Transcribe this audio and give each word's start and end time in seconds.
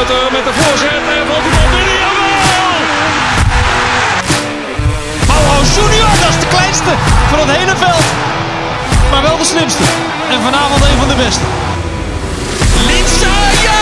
Met 0.00 0.08
de 0.08 0.52
voorzet 0.52 0.90
en 0.90 1.26
valt 1.26 1.42
die 1.42 1.52
bal 1.52 1.68
binnen. 1.74 1.98
Junior, 5.74 6.12
dat 6.22 6.32
is 6.34 6.40
de 6.44 6.48
kleinste 6.54 6.92
van 7.30 7.38
het 7.42 7.50
hele 7.56 7.76
veld. 7.84 8.06
Maar 9.10 9.22
wel 9.22 9.38
de 9.38 9.44
slimste. 9.44 9.82
En 10.34 10.40
vanavond 10.46 10.80
een 10.88 10.98
van 11.02 11.08
de 11.08 11.18
beste. 11.24 11.46
Linsa, 12.88 13.36
ja! 13.66 13.80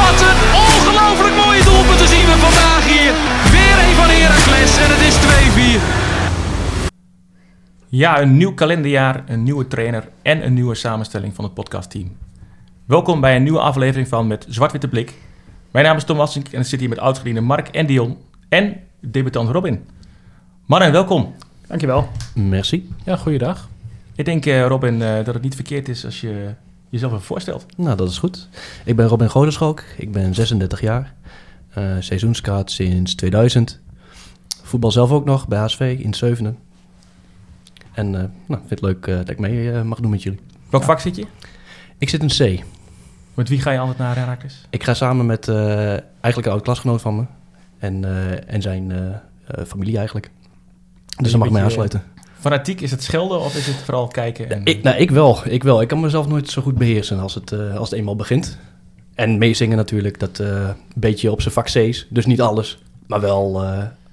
Wat 0.00 0.20
een 0.30 0.40
ongelooflijk 0.66 1.36
mooie 1.44 1.62
te 2.02 2.06
zien 2.14 2.26
we 2.30 2.36
vandaag 2.48 2.82
hier. 2.94 3.12
Weer 3.54 3.76
een 3.86 3.94
van 4.00 4.08
Heracles 4.08 4.72
en 4.84 4.90
het 4.94 5.02
is 5.10 5.16
2-4. 5.16 5.82
Ja, 7.88 8.20
een 8.20 8.36
nieuw 8.36 8.54
kalenderjaar, 8.54 9.24
een 9.26 9.42
nieuwe 9.42 9.66
trainer 9.66 10.08
en 10.22 10.44
een 10.46 10.54
nieuwe 10.54 10.74
samenstelling 10.74 11.34
van 11.34 11.44
het 11.44 11.54
podcastteam. 11.54 12.16
Welkom 12.86 13.20
bij 13.20 13.36
een 13.36 13.42
nieuwe 13.42 13.60
aflevering 13.60 14.08
van 14.08 14.26
Met 14.26 14.46
Zwart-Witte 14.48 14.88
Blik. 14.88 15.14
Mijn 15.70 15.84
naam 15.84 15.96
is 15.96 16.04
Tom 16.04 16.16
Wassink 16.16 16.48
en 16.48 16.60
ik 16.60 16.66
zit 16.66 16.80
hier 16.80 16.88
met 16.88 16.98
oudgediende 16.98 17.40
Mark 17.40 17.68
en 17.68 17.86
Dion 17.86 18.18
en 18.48 18.76
debutant 19.00 19.48
Robin. 19.48 19.84
Mannen, 20.66 20.92
welkom. 20.92 21.34
Dankjewel. 21.66 22.08
Merci. 22.34 22.88
Ja, 23.04 23.16
goeiedag. 23.16 23.68
Ik 24.14 24.24
denk, 24.24 24.46
eh, 24.46 24.66
Robin, 24.66 25.02
eh, 25.02 25.24
dat 25.24 25.34
het 25.34 25.42
niet 25.42 25.54
verkeerd 25.54 25.88
is 25.88 26.04
als 26.04 26.20
je 26.20 26.54
jezelf 26.88 27.12
even 27.12 27.24
voorstelt. 27.24 27.66
Nou, 27.76 27.96
dat 27.96 28.10
is 28.10 28.18
goed. 28.18 28.48
Ik 28.84 28.96
ben 28.96 29.06
Robin 29.06 29.30
Godeschalk. 29.30 29.84
Ik 29.96 30.12
ben 30.12 30.34
36 30.34 30.80
jaar. 30.80 31.14
Uh, 31.78 31.96
seizoenskaart 32.00 32.70
sinds 32.70 33.14
2000. 33.14 33.80
Voetbal 34.62 34.90
zelf 34.90 35.10
ook 35.10 35.24
nog 35.24 35.48
bij 35.48 35.58
HSV 35.58 35.96
in 36.00 36.14
Zevenen. 36.14 36.58
En 37.92 38.06
uh, 38.06 38.12
nou, 38.46 38.60
vind 38.66 38.70
het 38.70 38.82
leuk 38.82 39.06
uh, 39.06 39.16
dat 39.16 39.28
ik 39.28 39.38
mee 39.38 39.72
uh, 39.72 39.82
mag 39.82 40.00
doen 40.00 40.10
met 40.10 40.22
jullie. 40.22 40.40
Welk 40.70 40.82
vak 40.82 41.00
zit 41.00 41.16
je? 41.16 41.26
Ik 41.98 42.08
zit 42.08 42.22
in 42.22 42.58
C. 42.58 42.64
Met 43.34 43.48
wie 43.48 43.60
ga 43.60 43.70
je 43.70 43.78
altijd 43.78 43.98
naar 43.98 44.16
Herakles? 44.16 44.66
Ik 44.70 44.84
ga 44.84 44.94
samen 44.94 45.26
met 45.26 45.48
eigenlijk 45.48 46.46
een 46.46 46.52
oud 46.52 46.62
klasgenoot 46.62 47.00
van 47.00 47.16
me. 47.16 47.24
En, 47.78 48.04
en 48.48 48.62
zijn 48.62 48.92
familie 49.66 49.96
eigenlijk. 49.96 50.30
Dus 51.16 51.30
dan 51.30 51.38
mag 51.38 51.48
ik 51.48 51.54
mij 51.54 51.62
aansluiten. 51.62 52.02
Fanatiek, 52.38 52.80
is 52.80 52.90
het 52.90 53.02
schelden 53.02 53.40
of 53.40 53.56
is 53.56 53.66
het 53.66 53.76
vooral 53.76 54.08
kijken? 54.08 54.50
En... 54.50 54.64
Ik, 54.64 54.82
nou, 54.82 54.96
ik 54.96 55.10
wel, 55.10 55.38
ik 55.44 55.62
wel. 55.62 55.80
Ik 55.80 55.88
kan 55.88 56.00
mezelf 56.00 56.28
nooit 56.28 56.50
zo 56.50 56.62
goed 56.62 56.78
beheersen 56.78 57.20
als 57.20 57.34
het, 57.34 57.52
als 57.52 57.90
het 57.90 57.98
eenmaal 57.98 58.16
begint. 58.16 58.58
En 59.14 59.38
meezingen 59.38 59.76
natuurlijk, 59.76 60.18
dat 60.20 60.38
een 60.38 60.74
beetje 60.94 61.30
op 61.30 61.40
zijn 61.40 61.54
vak 61.54 61.66
C's. 61.66 62.06
Dus 62.08 62.26
niet 62.26 62.40
alles, 62.40 62.82
maar 63.06 63.20
wel 63.20 63.64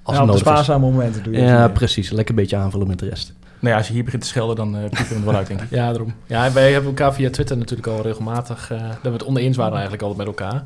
als 0.02 0.16
ja, 0.16 0.22
op 0.22 0.32
de 0.32 0.38
spaarzame 0.38 0.90
momenten 0.90 1.22
doe 1.22 1.32
je 1.32 1.40
Ja, 1.40 1.68
precies. 1.68 2.10
Lekker 2.10 2.34
een 2.34 2.40
beetje 2.40 2.56
aanvullen 2.56 2.86
met 2.86 2.98
de 2.98 3.08
rest. 3.08 3.32
Nou 3.60 3.72
ja, 3.72 3.76
als 3.76 3.86
je 3.86 3.92
hier 3.92 4.04
begint 4.04 4.22
te 4.22 4.28
schelden, 4.28 4.56
dan 4.56 4.76
uh, 4.76 4.80
piepen 4.80 5.08
we 5.08 5.14
het 5.14 5.24
wel 5.24 5.34
uit, 5.34 5.46
denk 5.46 5.60
ik. 5.60 5.70
Ja, 5.70 5.88
daarom. 5.88 6.14
Ja, 6.26 6.52
wij 6.52 6.72
hebben 6.72 6.90
elkaar 6.90 7.14
via 7.14 7.30
Twitter 7.30 7.56
natuurlijk 7.56 7.88
al 7.88 8.02
regelmatig... 8.02 8.72
Uh, 8.72 8.80
dat 8.88 8.98
we 9.02 9.10
het 9.10 9.24
oneens 9.24 9.56
waren 9.56 9.72
eigenlijk 9.72 10.02
altijd 10.02 10.18
met 10.18 10.38
elkaar. 10.38 10.62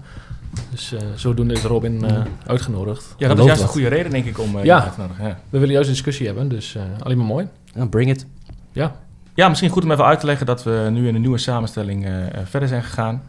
Dus 0.71 0.93
uh, 0.93 1.01
zodoende 1.15 1.55
is 1.55 1.62
Robin 1.62 2.05
uh, 2.05 2.21
uitgenodigd. 2.47 3.15
Ja, 3.19 3.29
dat 3.29 3.39
is 3.39 3.45
juist 3.45 3.62
een 3.62 3.69
goede 3.69 3.89
reden, 3.89 4.11
denk 4.11 4.25
ik, 4.25 4.39
om 4.39 4.57
uh, 4.57 4.65
ja. 4.65 4.83
uit 4.83 4.95
te 4.95 5.01
nodigen. 5.01 5.27
Ja. 5.27 5.39
We 5.51 5.59
willen 5.59 5.73
juist 5.73 5.89
een 5.89 5.95
discussie 5.95 6.27
hebben, 6.27 6.49
dus 6.49 6.77
alleen 7.03 7.17
maar 7.17 7.27
mooi. 7.27 7.49
Ja, 7.75 7.87
bring 7.87 8.11
it. 8.11 8.27
Ja. 8.73 8.93
Ja, 9.34 9.49
misschien 9.49 9.71
goed 9.71 9.84
om 9.84 9.91
even 9.91 10.05
uit 10.05 10.21
te 10.21 10.27
leggen 10.27 10.47
dat 10.47 10.62
we 10.62 10.89
nu 10.91 11.09
in 11.09 11.15
een 11.15 11.21
nieuwe 11.21 11.39
samenstelling 11.39 12.09
verder 12.45 12.69
zijn 12.69 12.83
gegaan. 12.83 13.23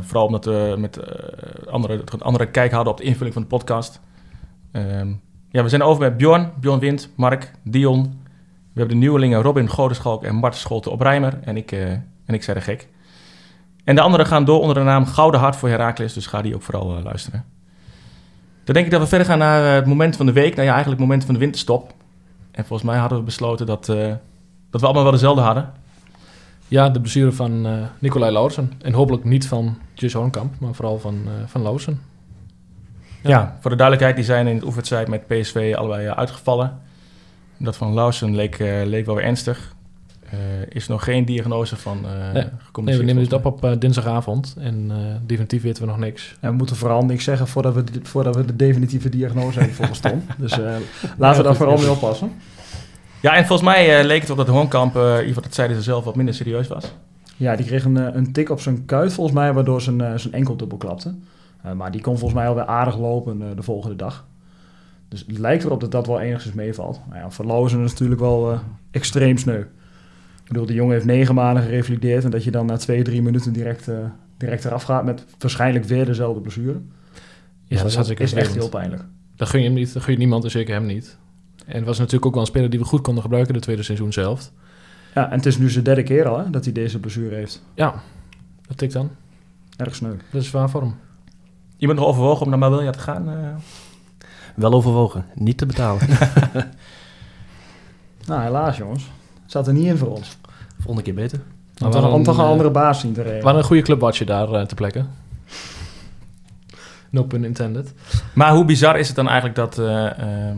vooral 0.00 0.26
omdat 0.26 0.44
we 0.44 0.74
met 0.78 0.98
andere, 1.70 2.02
een 2.04 2.20
andere 2.20 2.46
kijk 2.46 2.72
hadden 2.72 2.92
op 2.92 2.98
de 2.98 3.04
invulling 3.04 3.34
van 3.34 3.42
de 3.42 3.48
podcast. 3.48 4.00
Ehm, 4.72 5.12
ja, 5.50 5.62
we 5.62 5.68
zijn 5.68 5.82
over 5.82 6.02
met 6.02 6.16
Bjorn, 6.16 6.52
Bjorn 6.60 6.78
Wind, 6.78 7.08
Mark, 7.16 7.50
Dion... 7.62 8.22
We 8.74 8.80
hebben 8.80 8.98
de 8.98 9.04
nieuwelingen 9.04 9.42
Robin 9.42 9.68
Godeschalk 9.68 10.24
en 10.24 10.34
Mart 10.34 10.56
Scholte 10.56 10.90
op 10.90 11.00
Rijmer. 11.00 11.38
En 11.44 11.56
ik, 11.56 11.72
uh, 11.72 11.90
en 12.24 12.34
ik 12.34 12.42
zei 12.42 12.58
de 12.58 12.64
gek. 12.64 12.88
En 13.84 13.94
de 13.94 14.00
anderen 14.00 14.26
gaan 14.26 14.44
door 14.44 14.60
onder 14.60 14.74
de 14.76 14.82
naam 14.82 15.06
Gouden 15.06 15.40
Hart 15.40 15.56
voor 15.56 15.68
Herakles. 15.68 16.12
Dus 16.12 16.26
ga 16.26 16.42
die 16.42 16.54
ook 16.54 16.62
vooral 16.62 16.96
uh, 16.96 17.04
luisteren. 17.04 17.44
Dan 18.64 18.74
denk 18.74 18.86
ik 18.86 18.92
dat 18.92 19.00
we 19.00 19.06
verder 19.06 19.26
gaan 19.26 19.38
naar 19.38 19.64
uh, 19.64 19.72
het 19.72 19.86
moment 19.86 20.16
van 20.16 20.26
de 20.26 20.32
week. 20.32 20.54
Nou 20.54 20.66
ja, 20.66 20.72
eigenlijk 20.72 21.00
het 21.00 21.08
moment 21.08 21.24
van 21.24 21.34
de 21.34 21.40
winterstop. 21.40 21.92
En 22.50 22.64
volgens 22.64 22.88
mij 22.88 22.98
hadden 22.98 23.18
we 23.18 23.24
besloten 23.24 23.66
dat, 23.66 23.86
dat 24.70 24.80
we 24.80 24.86
allemaal 24.86 25.02
wel 25.02 25.12
dezelfde 25.12 25.42
hadden. 25.42 25.72
Ja, 26.68 26.88
de 26.88 27.00
blessure 27.00 27.32
van 27.32 27.66
Nicolai 27.98 28.32
Lauwersen. 28.32 28.72
En 28.82 28.92
hopelijk 28.92 29.24
niet 29.24 29.48
van 29.48 29.78
Jus 29.94 30.12
Hoornkamp, 30.12 30.54
maar 30.58 30.74
vooral 30.74 30.98
van, 30.98 31.26
van 31.46 31.60
Lauwersen. 31.60 32.00
Ja. 33.20 33.30
ja. 33.30 33.56
voor 33.60 33.70
de 33.70 33.76
duidelijkheid, 33.76 34.16
die 34.16 34.24
zijn 34.24 34.46
in 34.46 34.54
het 34.54 34.62
oefenwedstrijd 34.64 35.08
met 35.08 35.26
PSV 35.26 35.74
allebei 35.76 36.08
uitgevallen. 36.08 36.80
Dat 37.56 37.76
van 37.76 37.92
Lawson 37.92 38.34
leek, 38.34 38.58
uh, 38.58 38.84
leek 38.84 39.06
wel 39.06 39.14
weer 39.14 39.24
ernstig. 39.24 39.74
Uh, 40.24 40.40
is 40.68 40.86
nog 40.86 41.04
geen 41.04 41.24
diagnose 41.24 41.76
van 41.76 41.98
uh, 42.04 42.32
nee. 42.32 42.44
nee, 42.82 42.96
we 42.96 43.04
nemen 43.04 43.22
dit 43.22 43.32
op 43.32 43.44
op 43.44 43.76
dinsdagavond 43.78 44.56
en 44.58 44.92
definitief 45.26 45.62
weten 45.62 45.82
we 45.82 45.88
nog 45.88 45.98
niks. 45.98 46.36
En 46.40 46.50
we 46.50 46.56
moeten 46.56 46.76
vooral 46.76 47.04
niks 47.04 47.24
zeggen 47.24 47.48
voordat 47.48 47.74
we, 47.74 47.84
voordat 48.02 48.36
we 48.36 48.44
de 48.44 48.56
definitieve 48.56 49.08
diagnose 49.08 49.58
hebben 49.58 49.76
volgens 49.76 49.98
Tom. 49.98 50.22
dus 50.38 50.56
laten 51.18 51.42
we 51.42 51.48
daar 51.48 51.56
vooral 51.56 51.76
mee 51.76 51.90
oppassen. 51.90 52.32
Ja, 53.20 53.36
en 53.36 53.46
volgens 53.46 53.68
mij 53.68 54.04
leek 54.04 54.20
het 54.20 54.30
op 54.30 54.36
dat 54.36 54.48
Hoornkamp, 54.48 54.94
in 54.94 55.02
ieder 55.02 55.26
geval 55.26 55.42
dat 55.42 55.54
zeiden 55.54 55.76
ze 55.76 55.82
zelf, 55.82 56.04
wat 56.04 56.16
minder 56.16 56.34
serieus 56.34 56.68
was. 56.68 56.94
Ja, 57.36 57.56
die 57.56 57.66
kreeg 57.66 57.84
een, 57.84 58.16
een 58.16 58.32
tik 58.32 58.50
op 58.50 58.60
zijn 58.60 58.84
kuit 58.84 59.12
volgens 59.12 59.36
mij, 59.36 59.52
waardoor 59.52 59.80
zijn, 59.80 60.20
zijn 60.20 60.34
enkel 60.34 60.56
dubbel 60.56 60.78
klapte. 60.78 61.14
maar 61.74 61.90
die 61.90 62.00
kon 62.00 62.18
volgens 62.18 62.40
mij 62.40 62.48
alweer 62.48 62.66
aardig 62.66 62.98
lopen 62.98 63.56
de 63.56 63.62
volgende 63.62 63.96
dag. 63.96 64.24
Dus 65.14 65.24
het 65.26 65.38
lijkt 65.38 65.64
erop 65.64 65.80
dat 65.80 65.90
dat 65.90 66.06
wel 66.06 66.20
enigszins 66.20 66.54
meevalt. 66.54 67.00
Nou 67.08 67.20
ja, 67.20 67.30
voor 67.30 67.44
Lauzen 67.44 67.84
is 67.84 67.90
natuurlijk 67.90 68.20
wel 68.20 68.52
uh, 68.52 68.58
extreem 68.90 69.36
sneu. 69.36 69.60
Ik 69.60 70.48
bedoel, 70.48 70.66
de 70.66 70.74
jongen 70.74 70.92
heeft 70.92 71.04
negen 71.04 71.34
maanden 71.34 71.62
gerevalideerd... 71.62 72.24
en 72.24 72.30
dat 72.30 72.44
je 72.44 72.50
dan 72.50 72.66
na 72.66 72.76
twee, 72.76 73.02
drie 73.02 73.22
minuten 73.22 73.52
direct, 73.52 73.88
uh, 73.88 73.96
direct 74.36 74.64
eraf 74.64 74.82
gaat... 74.82 75.04
met 75.04 75.24
waarschijnlijk 75.38 75.84
weer 75.84 76.04
dezelfde 76.04 76.40
blessure. 76.40 76.80
Ja, 77.64 77.82
dus 77.82 77.94
dat, 77.94 78.06
dat 78.06 78.20
is 78.20 78.32
echt 78.32 78.54
heel 78.54 78.68
pijnlijk. 78.68 79.02
Dat 79.36 79.48
gun 79.48 79.60
je 79.60 79.66
hem 79.66 79.74
niet, 79.74 79.92
dat 79.92 80.02
gun 80.02 80.12
je 80.12 80.18
niemand 80.18 80.44
en 80.44 80.50
zeker 80.50 80.74
hem 80.74 80.86
niet. 80.86 81.18
En 81.66 81.76
het 81.76 81.84
was 81.84 81.98
natuurlijk 81.98 82.26
ook 82.26 82.32
wel 82.32 82.42
een 82.42 82.48
speler 82.48 82.70
die 82.70 82.78
we 82.78 82.84
goed 82.84 83.00
konden 83.00 83.22
gebruiken... 83.22 83.54
de 83.54 83.60
tweede 83.60 83.82
seizoen 83.82 84.12
zelf. 84.12 84.52
Ja, 85.14 85.30
en 85.30 85.36
het 85.36 85.46
is 85.46 85.58
nu 85.58 85.70
zijn 85.70 85.84
derde 85.84 86.02
keer 86.02 86.28
al 86.28 86.38
hè, 86.38 86.50
dat 86.50 86.64
hij 86.64 86.72
deze 86.72 87.00
blessure 87.00 87.34
heeft. 87.34 87.62
Ja, 87.74 88.02
dat 88.66 88.78
tikt 88.78 88.92
dan. 88.92 89.10
Erg 89.76 89.94
sneu. 89.94 90.14
Dat 90.30 90.42
is 90.42 90.50
waar 90.50 90.70
voor 90.70 90.80
hem. 90.80 90.94
Je 91.76 91.86
bent 91.86 91.98
nog 91.98 92.08
overwogen 92.08 92.44
om 92.44 92.50
naar 92.50 92.58
Marbella 92.58 92.90
te 92.90 92.98
gaan... 92.98 93.28
Uh... 93.28 93.54
Wel 94.54 94.72
overwogen, 94.72 95.26
niet 95.34 95.58
te 95.58 95.66
betalen. 95.66 96.08
nou, 98.26 98.42
helaas 98.42 98.76
jongens. 98.76 99.02
Het 99.42 99.52
zat 99.52 99.66
er 99.66 99.72
niet 99.72 99.86
in 99.86 99.96
voor 99.96 100.10
ons. 100.10 100.38
Volgende 100.76 101.02
keer 101.02 101.14
beter. 101.14 101.40
We 101.74 101.84
hadden 101.84 102.22
toch 102.22 102.38
een 102.38 102.44
andere 102.44 102.70
baas 102.70 103.00
zien 103.00 103.12
te 103.12 103.22
regelen. 103.22 103.44
Waar 103.44 103.56
een 103.56 103.64
goede 103.64 103.82
clubwatcher 103.82 104.26
daar 104.26 104.50
uh, 104.50 104.62
te 104.62 104.74
plekken. 104.74 105.10
No 107.10 107.22
pun 107.22 107.44
intended. 107.44 107.94
Maar 108.34 108.52
hoe 108.52 108.64
bizar 108.64 108.98
is 108.98 109.06
het 109.06 109.16
dan 109.16 109.28
eigenlijk 109.28 109.56
dat... 109.56 109.78
Uh, 109.78 109.86
uh, 109.86 110.50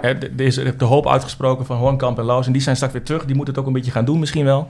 er 0.00 0.40
is 0.40 0.54
de 0.54 0.84
hoop 0.84 1.08
uitgesproken 1.08 1.66
van 1.66 1.76
Hoornkamp 1.76 2.18
en 2.18 2.24
Laus... 2.24 2.46
en 2.46 2.52
die 2.52 2.62
zijn 2.62 2.76
straks 2.76 2.92
weer 2.92 3.04
terug. 3.04 3.24
Die 3.24 3.36
moeten 3.36 3.54
het 3.54 3.62
ook 3.62 3.68
een 3.68 3.76
beetje 3.76 3.90
gaan 3.90 4.04
doen 4.04 4.18
misschien 4.18 4.44
wel. 4.44 4.68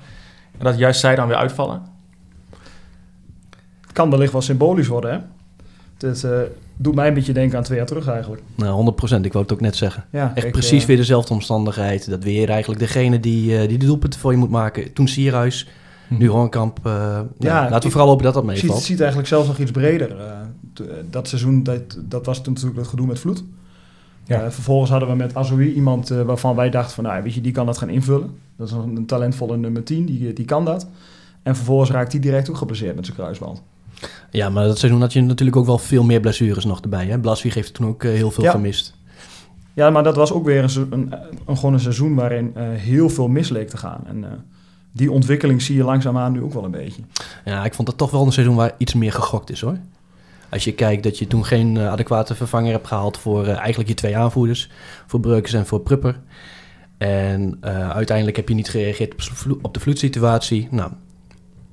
En 0.59 0.65
dat 0.65 0.79
juist 0.79 1.01
zij 1.01 1.15
dan 1.15 1.27
weer 1.27 1.37
uitvallen. 1.37 1.83
Het 3.81 3.93
kan 3.93 4.11
wellicht 4.11 4.33
wel 4.33 4.41
symbolisch 4.41 4.87
worden, 4.87 5.13
hè? 5.13 5.19
Het 6.07 6.23
uh, 6.23 6.41
doet 6.83 6.95
mij 6.95 7.09
een 7.09 7.15
beetje 7.15 7.33
denken 7.33 7.59
aan 7.59 7.65
twee 7.65 7.79
jaar 7.79 7.87
terug 7.87 8.09
eigenlijk. 8.09 8.43
Nou, 8.55 8.93
100%. 8.93 9.21
Ik 9.21 9.33
wou 9.33 9.45
het 9.45 9.53
ook 9.53 9.61
net 9.61 9.77
zeggen. 9.77 10.05
Ja, 10.11 10.33
Echt 10.35 10.51
precies 10.51 10.83
uh, 10.83 10.87
weer 10.87 10.97
dezelfde 10.97 11.35
omstandigheid. 11.35 12.11
Dat 12.11 12.25
weer 12.25 12.49
eigenlijk 12.49 12.81
degene 12.81 13.21
die, 13.21 13.53
uh, 13.53 13.69
die 13.69 13.79
de 13.79 13.87
doelpunten 13.87 14.21
voor 14.21 14.33
je 14.33 14.39
moet 14.39 14.51
maken. 14.51 14.93
Toen 14.93 15.09
Sierhuis, 15.09 15.69
hm. 16.09 16.17
nu 16.17 16.29
Hoornkamp. 16.29 16.81
ja, 16.85 17.27
ja, 17.39 17.63
laten 17.71 17.83
we 17.83 17.91
vooral 17.91 18.09
hopen 18.09 18.25
dat 18.25 18.35
dat 18.35 18.45
meevalt. 18.45 18.75
Het 18.75 18.83
ziet 18.83 18.99
eigenlijk 18.99 19.29
zelfs 19.29 19.49
nog 19.49 19.59
iets 19.59 19.71
breder. 19.71 20.17
dat 21.11 21.29
seizoen, 21.29 21.63
dat, 21.63 21.99
dat 21.99 22.27
was 22.27 22.43
toen 22.43 22.53
natuurlijk 22.53 22.81
het 22.81 22.89
gedoe 22.89 23.07
met 23.07 23.19
Vloed. 23.19 23.45
Ja. 24.25 24.51
vervolgens 24.51 24.91
hadden 24.91 25.09
we 25.09 25.15
met 25.15 25.35
Azoui 25.35 25.73
iemand 25.73 26.09
waarvan 26.09 26.57
wij 26.57 26.71
dachten 26.71 26.95
van... 26.95 27.05
Nou, 27.05 27.23
weet 27.23 27.35
je, 27.35 27.41
die 27.41 27.53
kan 27.53 27.67
dat 27.67 27.79
gaan 27.79 27.89
invullen. 27.89 28.31
Dat 28.57 28.69
is 28.69 28.75
een, 28.75 28.97
een 28.97 29.07
talentvolle 29.07 29.57
nummer 29.57 29.85
10, 29.85 30.07
die, 30.07 30.33
die 30.33 30.45
kan 30.45 30.65
dat. 30.65 30.87
En 31.43 31.57
vervolgens 31.57 31.91
raakt 31.91 32.13
hij 32.13 32.21
direct 32.21 32.51
ook 32.51 32.57
geblesseerd 32.57 32.97
met 32.97 33.05
zijn 33.05 33.17
kruisband. 33.17 33.63
Ja, 34.31 34.49
maar 34.49 34.67
dat 34.67 34.79
seizoen 34.79 35.01
had 35.01 35.13
je 35.13 35.23
natuurlijk 35.23 35.57
ook 35.57 35.67
wel 35.67 35.79
veel 35.79 36.05
meer 36.05 36.21
blessures 36.21 36.65
nog 36.65 36.81
erbij. 36.81 37.07
Hè? 37.07 37.19
Blaswieg 37.19 37.55
heeft 37.55 37.75
toen 37.75 37.87
ook 37.87 38.03
uh, 38.03 38.13
heel 38.13 38.31
veel 38.31 38.45
ja. 38.45 38.51
gemist. 38.51 38.95
Ja, 39.75 39.91
maar 39.91 40.03
dat 40.03 40.17
was 40.17 40.33
ook 40.33 40.45
weer 40.45 40.63
een, 40.63 40.87
een, 40.91 41.15
een 41.47 41.57
gewoon 41.57 41.73
een 41.73 41.81
seizoen 41.81 42.15
waarin 42.15 42.53
uh, 42.57 42.63
heel 42.73 43.09
veel 43.09 43.29
misleek 43.29 43.69
te 43.69 43.77
gaan. 43.77 44.03
En 44.07 44.19
uh, 44.19 44.29
die 44.93 45.11
ontwikkeling 45.11 45.63
zie 45.63 45.77
je 45.77 45.85
langzaamaan 45.85 46.33
nu 46.33 46.43
ook 46.43 46.53
wel 46.53 46.65
een 46.65 46.71
beetje. 46.71 47.03
Ja, 47.45 47.65
ik 47.65 47.75
vond 47.75 47.89
dat 47.89 47.99
toch 47.99 48.11
wel 48.11 48.27
een 48.27 48.33
seizoen 48.33 48.57
waar 48.57 48.75
iets 48.79 48.95
meer 48.95 49.13
gegokt 49.13 49.51
is 49.51 49.61
hoor. 49.61 49.79
Als 50.51 50.65
je 50.65 50.73
kijkt 50.73 51.03
dat 51.03 51.19
je 51.19 51.27
toen 51.27 51.45
geen 51.45 51.79
adequate 51.79 52.35
vervanger 52.35 52.73
hebt 52.73 52.87
gehaald 52.87 53.19
voor 53.19 53.47
eigenlijk 53.47 53.89
je 53.89 53.95
twee 53.95 54.17
aanvoerders. 54.17 54.71
Voor 55.07 55.21
Breukers 55.21 55.53
en 55.53 55.67
voor 55.67 55.81
Prupper. 55.81 56.21
En 56.99 57.57
uiteindelijk 57.93 58.37
heb 58.37 58.49
je 58.49 58.55
niet 58.55 58.71
gereageerd 58.71 59.31
op 59.63 59.75
de 59.75 59.81
vloedsituatie. 59.81 60.69
Nou, 60.71 60.91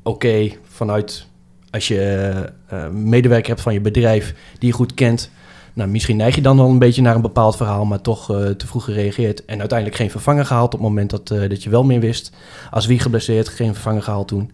oké, 0.04 0.10
okay, 0.10 0.58
vanuit 0.64 1.29
als 1.71 1.88
je 1.88 2.33
uh, 2.74 2.88
medewerker 2.89 3.50
hebt 3.50 3.62
van 3.62 3.74
je 3.74 3.81
bedrijf 3.81 4.36
die 4.57 4.69
je 4.69 4.75
goed 4.75 4.94
kent, 4.94 5.31
nou, 5.74 5.89
misschien 5.89 6.18
neig 6.18 6.36
je 6.36 6.42
dan 6.42 6.57
wel 6.57 6.69
een 6.69 6.80
beetje 6.80 7.01
naar 7.01 7.16
een 7.16 7.21
bepaald 7.21 7.56
verhaal, 7.56 7.86
maar 7.86 8.01
toch 8.01 8.31
uh, 8.31 8.50
te 8.50 8.68
vroeg 8.68 8.83
gereageerd. 8.83 9.45
En 9.45 9.60
uiteindelijk 9.60 9.98
geen 10.00 10.12
vervanger 10.12 10.45
gehaald 10.45 10.74
op 10.74 10.80
het 10.80 10.89
moment 10.89 11.10
dat, 11.10 11.31
uh, 11.31 11.50
dat 11.50 11.63
je 11.63 11.69
wel 11.69 11.83
meer 11.83 12.00
wist. 12.00 12.31
Als 12.71 12.86
wie 12.86 13.00
geblesseerd, 13.00 13.50
geen 13.50 13.74
vervanger 13.74 14.04
gehaald 14.04 14.27
toen. 14.27 14.51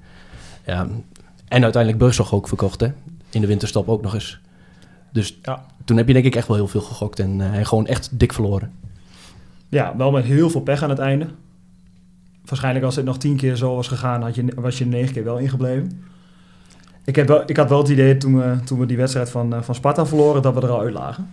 Ja, 0.65 0.88
en 1.47 1.63
uiteindelijk 1.63 2.03
Burgzorg 2.03 2.33
ook 2.33 2.47
verkocht, 2.47 2.79
hè? 2.79 2.88
in 3.31 3.41
de 3.41 3.47
winterstop 3.47 3.89
ook 3.89 4.01
nog 4.01 4.13
eens. 4.13 4.39
Dus 5.12 5.39
Ja. 5.41 5.65
toen 5.85 5.97
heb 5.97 6.07
je 6.07 6.13
denk 6.13 6.25
ik 6.25 6.35
echt 6.35 6.47
wel 6.47 6.57
heel 6.57 6.67
veel 6.67 6.81
gegokt 6.81 7.19
en, 7.19 7.41
eh, 7.41 7.57
en 7.57 7.65
gewoon 7.65 7.88
echt 7.88 8.19
dik 8.19 8.33
verloren. 8.33 8.71
Ja, 9.69 9.97
wel 9.97 10.12
met 10.12 10.25
heel 10.25 10.50
veel 10.50 10.62
pech 10.62 10.83
aan 10.83 10.89
het 10.89 11.00
einde. 11.00 11.27
Waarschijnlijk 12.45 12.85
als 12.85 12.95
het 12.95 13.06
nog 13.06 13.17
tien 13.17 13.35
keer 13.35 13.56
zo 13.56 13.75
was 13.75 13.88
gegaan, 13.88 14.21
had 14.21 14.35
je, 14.35 14.45
was 14.56 14.77
je 14.77 14.85
negen 14.85 15.13
keer 15.13 15.23
wel 15.23 15.38
ingebleven. 15.38 16.03
Ik, 17.06 17.16
heb 17.16 17.28
wel, 17.28 17.44
ik 17.46 17.57
had 17.57 17.69
wel 17.69 17.78
het 17.78 17.90
idee 17.90 18.18
toen 18.18 18.38
we, 18.38 18.56
toen 18.63 18.80
we 18.80 18.86
die 18.86 18.98
wedstrijd 18.98 19.30
van, 19.30 19.54
eh, 19.54 19.62
van 19.62 19.75
Sparta 19.75 20.06
verloren, 20.06 20.42
dat 20.42 20.54
we 20.54 20.62
er 20.62 20.69
al 20.69 20.80
uit 20.80 20.94
lagen. 20.94 21.30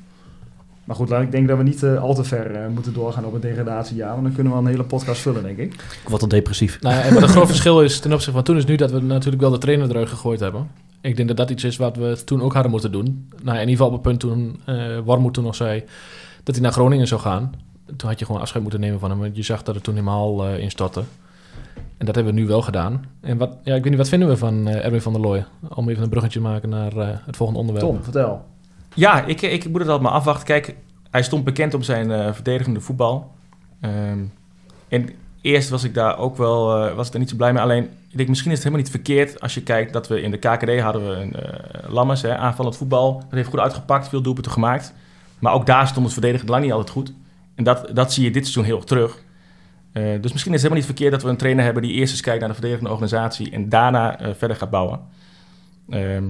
Maar 0.84 0.96
goed, 0.96 1.10
ik 1.10 1.30
denk 1.30 1.48
dat 1.48 1.56
we 1.56 1.62
niet 1.62 1.82
eh, 1.82 2.02
al 2.02 2.14
te 2.14 2.24
ver 2.24 2.54
eh, 2.54 2.68
moeten 2.68 2.92
doorgaan 2.92 3.24
op 3.24 3.34
een 3.34 3.40
degradatiejaar. 3.40 4.10
Want 4.10 4.22
dan 4.22 4.32
kunnen 4.32 4.52
we 4.52 4.58
een 4.58 4.66
hele 4.66 4.84
podcast 4.84 5.20
vullen, 5.20 5.42
denk 5.42 5.58
ik. 5.58 5.72
Ik 5.74 6.08
word 6.08 6.22
al 6.22 6.28
depressief. 6.28 6.80
Nou 6.80 6.94
ja, 6.94 7.02
en 7.02 7.14
wat 7.14 7.22
een 7.22 7.28
groot 7.28 7.46
verschil 7.54 7.82
is 7.82 8.00
ten 8.00 8.12
opzichte 8.12 8.32
van 8.32 8.42
toen 8.42 8.56
is 8.56 8.64
nu 8.64 8.76
dat 8.76 8.90
we 8.90 9.00
natuurlijk 9.00 9.42
wel 9.42 9.50
de 9.50 9.58
trainer 9.58 9.90
eruit 9.90 10.08
gegooid 10.08 10.40
hebben. 10.40 10.70
Ik 11.00 11.16
denk 11.16 11.28
dat 11.28 11.36
dat 11.36 11.50
iets 11.50 11.64
is 11.64 11.76
wat 11.76 11.96
we 11.96 12.22
toen 12.24 12.42
ook 12.42 12.52
hadden 12.52 12.70
moeten 12.70 12.92
doen. 12.92 13.28
Nou, 13.42 13.58
in 13.58 13.68
ieder 13.68 13.68
geval 13.68 13.86
op 13.86 13.92
het 13.92 14.02
punt 14.02 14.20
toen 14.20 14.60
eh 14.64 14.98
Warmoed 15.04 15.34
toen 15.34 15.44
nog 15.44 15.54
zei 15.54 15.84
dat 16.42 16.54
hij 16.54 16.64
naar 16.64 16.72
Groningen 16.72 17.06
zou 17.06 17.20
gaan. 17.20 17.52
Toen 17.96 18.08
had 18.08 18.18
je 18.18 18.24
gewoon 18.24 18.40
afscheid 18.40 18.62
moeten 18.62 18.80
nemen 18.80 19.00
van 19.00 19.10
hem. 19.10 19.18
Want 19.18 19.36
je 19.36 19.42
zag 19.42 19.62
dat 19.62 19.74
het 19.74 19.84
toen 19.84 19.94
helemaal 19.94 20.46
eh 20.46 20.58
instortte. 20.58 21.02
En 22.02 22.08
dat 22.08 22.14
hebben 22.16 22.34
we 22.34 22.40
nu 22.40 22.46
wel 22.46 22.62
gedaan. 22.62 23.04
En 23.20 23.38
wat, 23.38 23.56
ja, 23.62 23.74
ik 23.74 23.82
weet 23.82 23.90
niet, 23.90 24.00
wat 24.00 24.08
vinden 24.08 24.28
we 24.28 24.36
van 24.36 24.68
eh, 24.68 24.84
Erwin 24.84 25.00
van 25.00 25.12
der 25.12 25.22
Looy? 25.22 25.44
Om 25.74 25.88
even 25.88 26.02
een 26.02 26.08
bruggetje 26.08 26.38
te 26.40 26.44
maken 26.44 26.68
naar 26.68 26.96
eh, 26.96 27.08
het 27.26 27.36
volgende 27.36 27.60
onderwerp. 27.60 27.86
Tom, 27.86 28.02
vertel. 28.02 28.44
Ja, 28.94 29.24
ik, 29.24 29.42
ik 29.42 29.68
moet 29.68 29.80
het 29.80 29.88
altijd 29.88 30.00
maar 30.00 30.18
afwachten. 30.18 30.46
Kijk, 30.46 30.74
hij 31.10 31.22
stond 31.22 31.44
bekend 31.44 31.74
om 31.74 31.82
zijn 31.82 32.10
eh, 32.10 32.32
verdedigende 32.32 32.80
voetbal. 32.80 33.30
Ehm, 33.80 34.18
en 34.88 35.08
eerst 35.40 35.68
was 35.68 35.84
ik 35.84 35.94
daar 35.94 36.18
ook 36.18 36.36
wel 36.36 36.86
eh, 36.86 36.94
was 36.94 37.06
ik 37.06 37.12
er 37.12 37.18
niet 37.18 37.30
zo 37.30 37.36
blij 37.36 37.52
mee. 37.52 37.62
Alleen, 37.62 37.84
ik 38.08 38.16
denk, 38.16 38.28
misschien 38.28 38.50
is 38.50 38.56
het 38.56 38.66
helemaal 38.66 38.86
niet 38.86 38.96
verkeerd 38.96 39.40
als 39.40 39.54
je 39.54 39.62
kijkt 39.62 39.92
dat 39.92 40.08
we 40.08 40.20
in 40.20 40.30
de 40.30 40.38
KKD 40.38 40.80
hadden 40.80 41.08
we 41.08 41.14
een 41.14 41.34
eh 41.34 41.90
Lammers, 41.92 42.22
hè, 42.22 42.36
aanvallend 42.36 42.76
voetbal. 42.76 43.14
Dat 43.14 43.30
heeft 43.30 43.48
goed 43.48 43.58
uitgepakt, 43.58 44.08
veel 44.08 44.22
doelpunten 44.22 44.52
gemaakt. 44.52 44.94
Maar 45.38 45.52
ook 45.52 45.66
daar 45.66 45.86
stond 45.86 46.04
het 46.04 46.12
verdedigend 46.12 46.50
lang 46.50 46.62
niet 46.62 46.72
altijd 46.72 46.90
goed. 46.90 47.12
En 47.54 47.64
dat, 47.64 47.90
dat 47.92 48.12
zie 48.12 48.24
je 48.24 48.30
dit 48.30 48.42
seizoen 48.42 48.64
heel 48.64 48.76
erg 48.76 48.84
terug. 48.84 49.21
Eh, 49.92 50.02
dus 50.20 50.32
misschien 50.32 50.54
is 50.54 50.62
het 50.62 50.70
helemaal 50.72 50.76
niet 50.76 50.84
verkeerd 50.84 51.12
dat 51.12 51.22
we 51.22 51.28
een 51.28 51.36
trainer 51.36 51.64
hebben 51.64 51.82
die 51.82 51.92
eerst 51.92 52.12
eens 52.12 52.20
kijkt 52.20 52.38
naar 52.38 52.48
de 52.48 52.54
verdedigende 52.54 52.90
organisatie 52.90 53.50
en 53.50 53.68
daarna 53.68 54.18
eh, 54.18 54.30
verder 54.36 54.56
gaat 54.56 54.70
bouwen. 54.70 55.00
Ehm, 55.90 56.22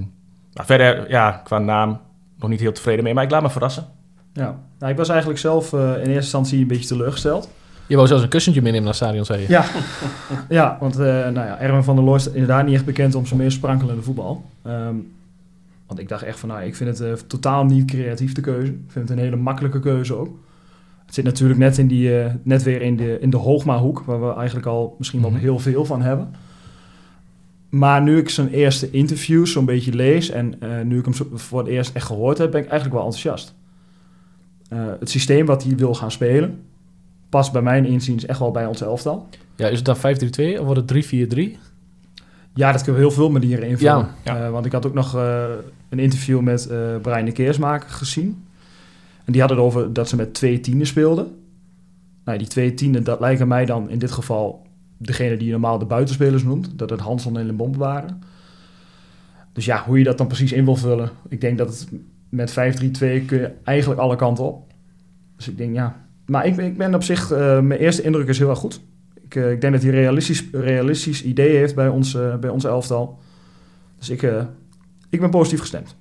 nou, 0.53 0.65
verder, 0.65 1.09
ja, 1.09 1.31
qua 1.31 1.59
naam 1.59 1.99
nog 2.39 2.49
niet 2.49 2.59
heel 2.59 2.71
tevreden 2.71 3.03
mee, 3.03 3.13
maar 3.13 3.23
ik 3.23 3.31
laat 3.31 3.41
me 3.41 3.49
verrassen. 3.49 3.85
Ja, 4.33 4.59
nou, 4.79 4.91
ik 4.91 4.97
was 4.97 5.09
eigenlijk 5.09 5.39
zelf 5.39 5.73
eh, 5.73 5.79
in 5.79 5.95
eerste 5.95 6.11
instantie 6.13 6.61
een 6.61 6.67
beetje 6.67 6.87
teleurgesteld. 6.87 7.49
Je 7.87 7.95
wou 7.95 8.07
zelfs 8.07 8.23
een 8.23 8.29
kussentje 8.29 8.61
meenemen 8.61 8.85
naar 8.85 8.93
het 8.93 9.03
stadion, 9.03 9.25
zei 9.25 9.41
je. 9.41 9.47
Ja, 9.49 9.65
ja 10.59 10.77
want 10.79 10.99
eh, 10.99 11.05
nou 11.05 11.33
ja, 11.33 11.59
Erwin 11.59 11.83
van 11.83 11.95
der 11.95 12.05
Looy 12.05 12.15
is 12.15 12.27
inderdaad 12.27 12.65
niet 12.65 12.75
echt 12.75 12.85
bekend 12.85 13.15
om 13.15 13.25
zijn 13.25 13.39
meer 13.39 13.51
sprankelende 13.51 14.01
voetbal. 14.01 14.45
Ehm, 14.63 14.95
want 15.87 15.99
ik 15.99 16.09
dacht 16.09 16.23
echt 16.23 16.39
van, 16.39 16.49
nou, 16.49 16.63
ik 16.63 16.75
vind 16.75 16.97
het 16.97 17.29
totaal 17.29 17.65
niet 17.65 17.85
creatief 17.85 18.33
de 18.33 18.41
keuze. 18.41 18.71
Ik 18.71 18.77
vind 18.87 19.09
het 19.09 19.17
een 19.17 19.23
hele 19.23 19.35
makkelijke 19.35 19.79
keuze 19.79 20.13
ook. 20.13 20.37
Het 21.05 21.13
zit 21.15 21.23
natuurlijk 21.23 21.59
net, 21.59 21.77
in 21.77 21.87
die, 21.87 22.19
eh, 22.21 22.31
net 22.43 22.63
weer 22.63 22.81
in 22.81 22.97
de, 22.97 23.17
in 23.19 23.29
de 23.29 23.37
Hoogma-hoek, 23.37 23.99
waar 24.05 24.21
we 24.27 24.33
eigenlijk 24.33 24.67
al 24.67 24.95
misschien 24.97 25.21
wel 25.21 25.29
Mhm. 25.29 25.39
heel 25.39 25.59
veel 25.59 25.85
van 25.85 26.01
hebben. 26.01 26.33
Maar 27.69 28.01
nu 28.01 28.17
ik 28.17 28.29
zijn 28.29 28.49
eerste 28.49 28.91
interviews 28.91 29.51
zo'n 29.51 29.65
beetje 29.65 29.93
lees 29.93 30.29
en 30.29 30.55
eh, 30.59 30.81
nu 30.81 30.97
ik 30.99 31.05
hem 31.05 31.13
voor 31.33 31.59
het 31.59 31.67
eerst 31.67 31.95
echt 31.95 32.05
gehoord 32.05 32.37
heb, 32.37 32.51
ben 32.51 32.61
ik 32.61 32.67
eigenlijk 32.67 32.95
wel 32.95 33.05
enthousiast. 33.05 33.53
Eh, 34.69 34.79
het 34.99 35.09
systeem 35.09 35.45
wat 35.45 35.63
hij 35.63 35.75
wil 35.75 35.93
gaan 35.93 36.11
spelen, 36.11 36.59
past 37.29 37.51
bij 37.51 37.61
mijn 37.61 37.85
inziens 37.85 38.25
echt 38.25 38.39
wel 38.39 38.51
bij 38.51 38.65
ons 38.65 38.81
elftal. 38.81 39.27
Ja, 39.55 39.67
is 39.67 39.75
het 39.77 39.85
dan 39.85 39.97
5-3-2 39.97 40.59
of 40.59 40.65
wordt 40.65 40.79
het 40.79 40.87
3-4-3? 40.87 41.57
Ja, 42.55 42.71
dat 42.71 42.81
kunnen 42.83 43.01
we 43.01 43.07
heel 43.07 43.15
veel 43.15 43.29
manieren 43.29 43.67
invullen. 43.67 44.07
Ja, 44.23 44.37
ja. 44.37 44.49
Want 44.49 44.65
ik 44.65 44.71
had 44.71 44.85
ook 44.85 44.93
nog 44.93 45.15
eh, 45.15 45.43
een 45.89 45.99
interview 45.99 46.39
met 46.39 46.67
eh 46.67 46.77
Brian 47.01 47.25
de 47.25 47.31
Keersmaker 47.31 47.89
gezien. 47.89 48.43
En 49.25 49.31
die 49.31 49.41
had 49.41 49.49
het 49.49 49.59
over 49.59 49.93
dat 49.93 50.09
ze 50.09 50.15
met 50.15 50.33
twee 50.33 50.59
tienen 50.59 50.87
speelden. 50.87 51.27
Nou, 52.25 52.37
die 52.37 52.47
twee 52.47 52.73
tienen, 52.73 53.03
dat 53.03 53.19
lijken 53.19 53.47
mij 53.47 53.65
dan 53.65 53.89
in 53.89 53.99
dit 53.99 54.11
geval 54.11 54.67
degene 54.97 55.37
die 55.37 55.45
je 55.45 55.51
normaal 55.51 55.79
de 55.79 55.85
buitenspelers 55.85 56.43
noemt. 56.43 56.77
Dat 56.77 56.89
het 56.89 56.99
Hanson 56.99 57.37
en 57.37 57.45
Limbombe 57.45 57.77
waren. 57.77 58.21
Dus 59.53 59.65
ja, 59.65 59.83
hoe 59.85 59.97
je 59.97 60.03
dat 60.03 60.17
dan 60.17 60.27
precies 60.27 60.51
in 60.51 60.65
wil 60.65 60.75
vullen. 60.75 61.09
Ik 61.29 61.41
denk 61.41 61.57
dat 61.57 61.67
het 61.67 61.87
met 62.29 62.51
5-3-2 62.51 62.53
kun 63.25 63.39
je 63.39 63.51
eigenlijk 63.63 63.99
alle 63.99 64.15
kanten 64.15 64.43
op. 64.43 64.73
Dus 65.35 65.47
ik 65.47 65.57
denk 65.57 65.75
ja. 65.75 66.01
Maar 66.25 66.45
ik, 66.45 66.57
ik 66.57 66.77
ben 66.77 66.95
op 66.95 67.03
zich, 67.03 67.31
eh, 67.31 67.59
mijn 67.59 67.79
eerste 67.79 68.01
indruk 68.01 68.27
is 68.27 68.39
heel 68.39 68.49
erg 68.49 68.59
goed. 68.59 68.81
Ik, 69.23 69.35
eh, 69.35 69.51
ik 69.51 69.61
denk 69.61 69.73
dat 69.73 69.81
hij 69.81 69.91
realistisch, 69.91 70.43
realistisch 70.51 71.23
idee 71.23 71.57
heeft 71.57 71.75
bij 71.75 71.87
ons, 71.87 72.15
eh, 72.15 72.35
bij 72.35 72.49
ons 72.49 72.63
elftal. 72.63 73.19
Dus 73.97 74.09
ik, 74.09 74.21
ik 75.09 75.19
ben 75.19 75.29
positief 75.29 75.59
gestemd. 75.59 75.95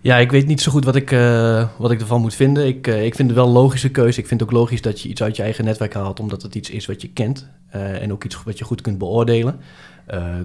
Ja, 0.00 0.18
ik 0.18 0.30
weet 0.30 0.46
niet 0.46 0.60
zo 0.60 0.70
goed 0.72 0.84
wat 0.84 0.96
ik, 0.96 1.12
eh, 1.12 1.68
wat 1.78 1.90
ik 1.90 2.00
ervan 2.00 2.20
moet 2.20 2.34
vinden. 2.34 2.66
Ik, 2.66 2.86
eh, 2.86 3.04
ik 3.04 3.14
vind 3.14 3.28
het 3.28 3.38
wel 3.38 3.46
een 3.46 3.52
logische 3.52 3.90
keuze. 3.90 4.20
Ik 4.20 4.26
vind 4.26 4.40
het 4.40 4.48
ook 4.48 4.56
logisch 4.56 4.82
dat 4.82 5.00
je 5.00 5.08
iets 5.08 5.22
uit 5.22 5.36
je 5.36 5.42
eigen 5.42 5.64
netwerk 5.64 5.94
haalt, 5.94 6.20
omdat 6.20 6.42
het 6.42 6.54
iets 6.54 6.70
is 6.70 6.86
wat 6.86 7.02
je 7.02 7.08
kent. 7.08 7.48
eh, 7.68 8.02
en 8.02 8.12
ook 8.12 8.24
iets 8.24 8.42
wat 8.44 8.58
je 8.58 8.64
goed 8.64 8.80
kunt 8.80 8.98
beoordelen. 8.98 9.60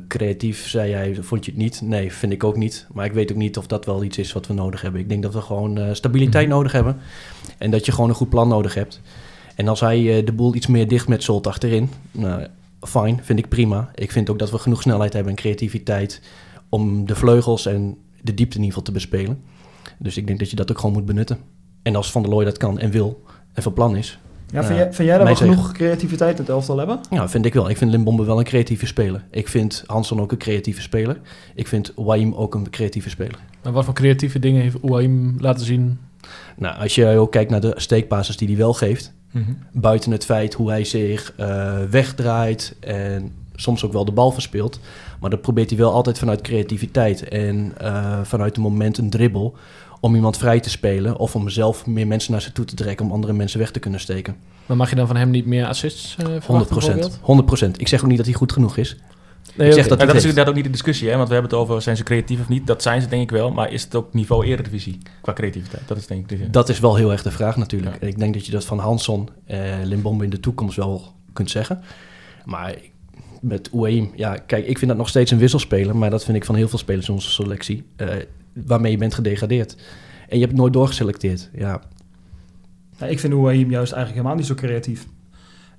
Creatief, 0.07 0.67
zei 0.67 0.89
jij, 0.89 1.17
vond 1.21 1.45
je 1.45 1.51
het 1.51 1.59
niet? 1.59 1.81
Nee, 1.81 2.13
vind 2.13 2.31
ik 2.31 2.43
ook 2.43 2.55
niet. 2.55 2.87
Maar 2.93 3.05
ik 3.05 3.11
weet 3.13 3.31
ook 3.31 3.37
niet 3.37 3.57
of 3.57 3.67
dat 3.67 3.85
wel 3.85 4.03
iets 4.03 4.17
is 4.17 4.33
wat 4.33 4.47
we 4.47 4.53
nodig 4.53 4.81
hebben. 4.81 5.01
Ik 5.01 5.09
denk 5.09 5.23
dat 5.23 5.33
we 5.33 5.41
gewoon 5.41 5.95
stabiliteit 5.95 6.47
nodig 6.47 6.71
hebben. 6.71 6.97
En 7.57 7.71
dat 7.71 7.85
je 7.85 7.91
gewoon 7.91 8.09
een 8.09 8.15
goed 8.15 8.29
plan 8.29 8.47
nodig 8.47 8.73
hebt. 8.73 9.01
En 9.55 9.67
als 9.67 9.79
hij 9.79 10.23
de 10.23 10.33
boel 10.33 10.55
iets 10.55 10.67
meer 10.67 10.87
dicht 10.87 11.07
met 11.07 11.23
Zolt 11.23 11.47
achterin, 11.47 11.89
nou, 12.11 12.47
fijn, 12.81 13.19
vind 13.23 13.39
ik 13.39 13.49
prima. 13.49 13.91
Ik 13.95 14.11
vind 14.11 14.29
ook 14.29 14.39
dat 14.39 14.51
we 14.51 14.57
genoeg 14.57 14.81
snelheid 14.81 15.13
hebben 15.13 15.31
en 15.31 15.37
creativiteit 15.37 16.21
om 16.69 17.05
de 17.05 17.15
vleugels 17.15 17.65
en 17.65 17.97
de 18.23 18.33
diepte 18.33 18.57
in 18.57 18.63
ieder 18.63 18.77
geval 18.77 18.83
te 18.83 18.91
bespelen. 18.91 19.41
Dus 19.99 20.17
ik 20.17 20.27
denk 20.27 20.39
dat 20.39 20.49
je 20.49 20.55
dat 20.55 20.71
ook 20.71 20.79
gewoon 20.79 20.93
moet 20.95 21.05
benutten. 21.05 21.37
En 21.81 21.95
als 21.95 22.11
Van 22.11 22.21
der 22.21 22.31
Looy 22.31 22.45
dat 22.45 22.57
kan 22.57 22.79
en 22.79 22.91
wil 22.91 23.23
en 23.53 23.63
van 23.63 23.73
plan 23.73 23.95
is, 23.95 24.19
Ja, 24.51 24.63
vind, 24.63 24.77
Ja, 24.77 24.83
jij, 24.83 24.93
vind 24.93 25.07
jij 25.07 25.17
dat 25.17 25.27
we 25.27 25.35
genoeg 25.35 25.71
creativiteit 25.71 26.33
in 26.35 26.41
het 26.41 26.49
elftal 26.49 26.77
hebben? 26.77 26.99
ja, 27.09 27.29
vind 27.29 27.45
ik 27.45 27.53
wel. 27.53 27.69
Ik 27.69 27.77
vind 27.77 27.91
Limbombe 27.91 28.25
wel 28.25 28.37
een 28.37 28.43
creatieve 28.43 28.85
speler. 28.85 29.23
Ik 29.31 29.47
vind 29.47 29.83
Hanson 29.85 30.21
ook 30.21 30.31
een 30.31 30.37
creatieve 30.37 30.81
speler. 30.81 31.19
Ik 31.55 31.67
vind 31.67 31.91
Waim 31.95 32.33
ook 32.33 32.55
een 32.55 32.69
creatieve 32.69 33.09
speler. 33.09 33.39
Maar 33.63 33.73
wat 33.73 33.85
voor 33.85 33.93
creatieve 33.93 34.39
dingen 34.39 34.61
heeft 34.61 34.77
Ouaim 34.83 35.35
laten 35.39 35.65
zien? 35.65 35.99
Nou, 36.57 36.77
als 36.77 36.95
je 36.95 37.07
ook 37.17 37.31
kijkt 37.31 37.51
naar 37.51 37.61
de 37.61 37.73
steekpasses 37.75 38.37
die 38.37 38.47
hij 38.47 38.57
wel 38.57 38.73
geeft, 38.73 39.13
buiten 39.71 40.11
het 40.11 40.25
feit 40.25 40.53
hoe 40.53 40.69
hij 40.69 40.83
zich 40.83 41.33
eh, 41.37 41.77
wegdraait 41.89 42.75
en 42.79 43.31
soms 43.55 43.85
ook 43.85 43.93
wel 43.93 44.05
de 44.05 44.11
bal 44.11 44.31
verspeelt. 44.31 44.79
Maar 45.19 45.29
dat 45.29 45.41
probeert 45.41 45.69
hij 45.69 45.79
wel 45.79 45.91
altijd 45.91 46.17
vanuit 46.19 46.41
creativiteit 46.41 47.27
en 47.27 47.73
eh, 47.77 48.19
vanuit 48.23 48.55
een 48.55 48.61
moment 48.61 48.97
een 48.97 49.09
dribbel 49.09 49.55
om 49.99 50.15
iemand 50.15 50.37
vrij 50.37 50.59
te 50.59 50.69
spelen 50.69 51.17
of 51.17 51.35
om 51.35 51.49
zelf 51.49 51.85
meer 51.85 52.07
mensen 52.07 52.31
naar 52.31 52.41
zich 52.41 52.51
toe 52.51 52.65
te 52.65 52.75
trekken 52.75 53.05
om 53.05 53.11
andere 53.11 53.33
mensen 53.33 53.59
weg 53.59 53.71
te 53.71 53.79
kunnen 53.79 53.99
steken. 53.99 54.35
Maar 54.65 54.77
mag 54.77 54.89
je 54.89 54.95
dan 54.95 55.07
van 55.07 55.15
hem 55.15 55.29
niet 55.29 55.45
meer 55.45 55.65
assists 55.65 56.15
eh 56.15 56.25
100 56.25 56.43
verwachten 56.45 56.95
bijvoorbeeld? 56.95 57.77
100% 57.77 57.79
Ik 57.79 57.87
zeg 57.87 58.01
ook 58.01 58.07
niet 58.07 58.17
dat 58.17 58.25
hij 58.25 58.35
goed 58.35 58.51
genoeg 58.51 58.77
is. 58.77 58.97
Nee, 59.55 59.67
Ik 59.67 59.73
zeg 59.73 59.87
dat 59.87 59.99
En 59.99 60.07
dat 60.07 60.15
is 60.15 60.21
inderdaad 60.21 60.47
ook 60.47 60.55
niet 60.55 60.63
de 60.63 60.69
discussie, 60.69 61.09
hè? 61.09 61.15
want 61.15 61.27
we 61.27 61.33
hebben 61.33 61.51
het 61.51 61.59
over 61.61 61.81
zijn 61.81 61.97
ze 61.97 62.03
creatief 62.03 62.39
of 62.39 62.49
niet. 62.49 62.67
Dat 62.67 62.81
zijn 62.81 63.01
ze 63.01 63.07
denk 63.07 63.21
ik 63.21 63.31
wel, 63.31 63.51
maar 63.51 63.71
is 63.71 63.83
het 63.83 63.95
ook 63.95 64.13
niveau 64.13 64.45
eredivisie 64.45 64.97
qua 65.21 65.33
creativiteit? 65.33 65.87
Dat 65.87 65.97
is 65.97 66.07
denk 66.07 66.31
ik 66.31 66.39
de... 66.39 66.49
Dat 66.49 66.69
is 66.69 66.79
wel 66.79 66.95
heel 66.95 67.11
erg 67.11 67.23
de 67.23 67.31
vraag 67.31 67.57
natuurlijk. 67.57 67.95
Ja. 67.95 68.01
En 68.01 68.07
ik 68.07 68.19
denk 68.19 68.33
dat 68.33 68.45
je 68.45 68.51
dat 68.51 68.65
van 68.65 68.79
Hanson 68.79 69.29
en 69.45 69.85
Limbombe 69.85 70.23
in 70.23 70.29
de 70.29 70.39
toekomst 70.39 70.75
wel 70.75 71.13
kunt 71.33 71.49
zeggen. 71.49 71.83
Maar 72.45 72.75
met 73.43 73.69
Ueim, 73.73 74.11
ja, 74.15 74.35
kijk, 74.35 74.67
ik 74.67 74.77
vind 74.77 74.89
dat 74.89 74.99
nog 74.99 75.09
steeds 75.09 75.31
een 75.31 75.37
wisselspeler. 75.37 75.95
Maar 75.95 76.09
dat 76.09 76.23
vind 76.23 76.37
ik 76.37 76.45
van 76.45 76.55
heel 76.55 76.67
veel 76.67 76.79
spelers 76.79 77.07
in 77.07 77.13
onze 77.13 77.31
selectie. 77.31 77.85
eh, 77.95 78.07
waarmee 78.53 78.91
je 78.91 78.97
bent 78.97 79.13
gedegradeerd. 79.13 79.75
En 80.29 80.37
je 80.39 80.45
hebt 80.45 80.57
nooit 80.57 80.73
doorgeselecteerd. 80.73 81.49
Ja, 81.53 81.81
Ja, 82.97 83.05
ik 83.05 83.19
vind 83.19 83.33
Ouahim 83.33 83.69
juist 83.69 83.91
eigenlijk 83.91 84.13
helemaal 84.13 84.35
niet 84.35 84.45
zo 84.45 84.53
creatief. 84.55 85.07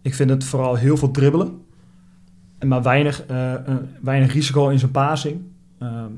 Ik 0.03 0.15
vind 0.15 0.31
het 0.31 0.45
vooral 0.45 0.75
heel 0.75 0.97
veel 0.97 1.11
dribbelen. 1.11 1.61
En 2.59 2.69
maar 2.69 2.83
weinig, 2.83 3.25
eh, 3.27 3.55
weinig 4.01 4.33
risico 4.33 4.69
in 4.69 4.79
zijn 4.79 4.91
passing. 4.91 5.41
Ehm, 5.79 6.11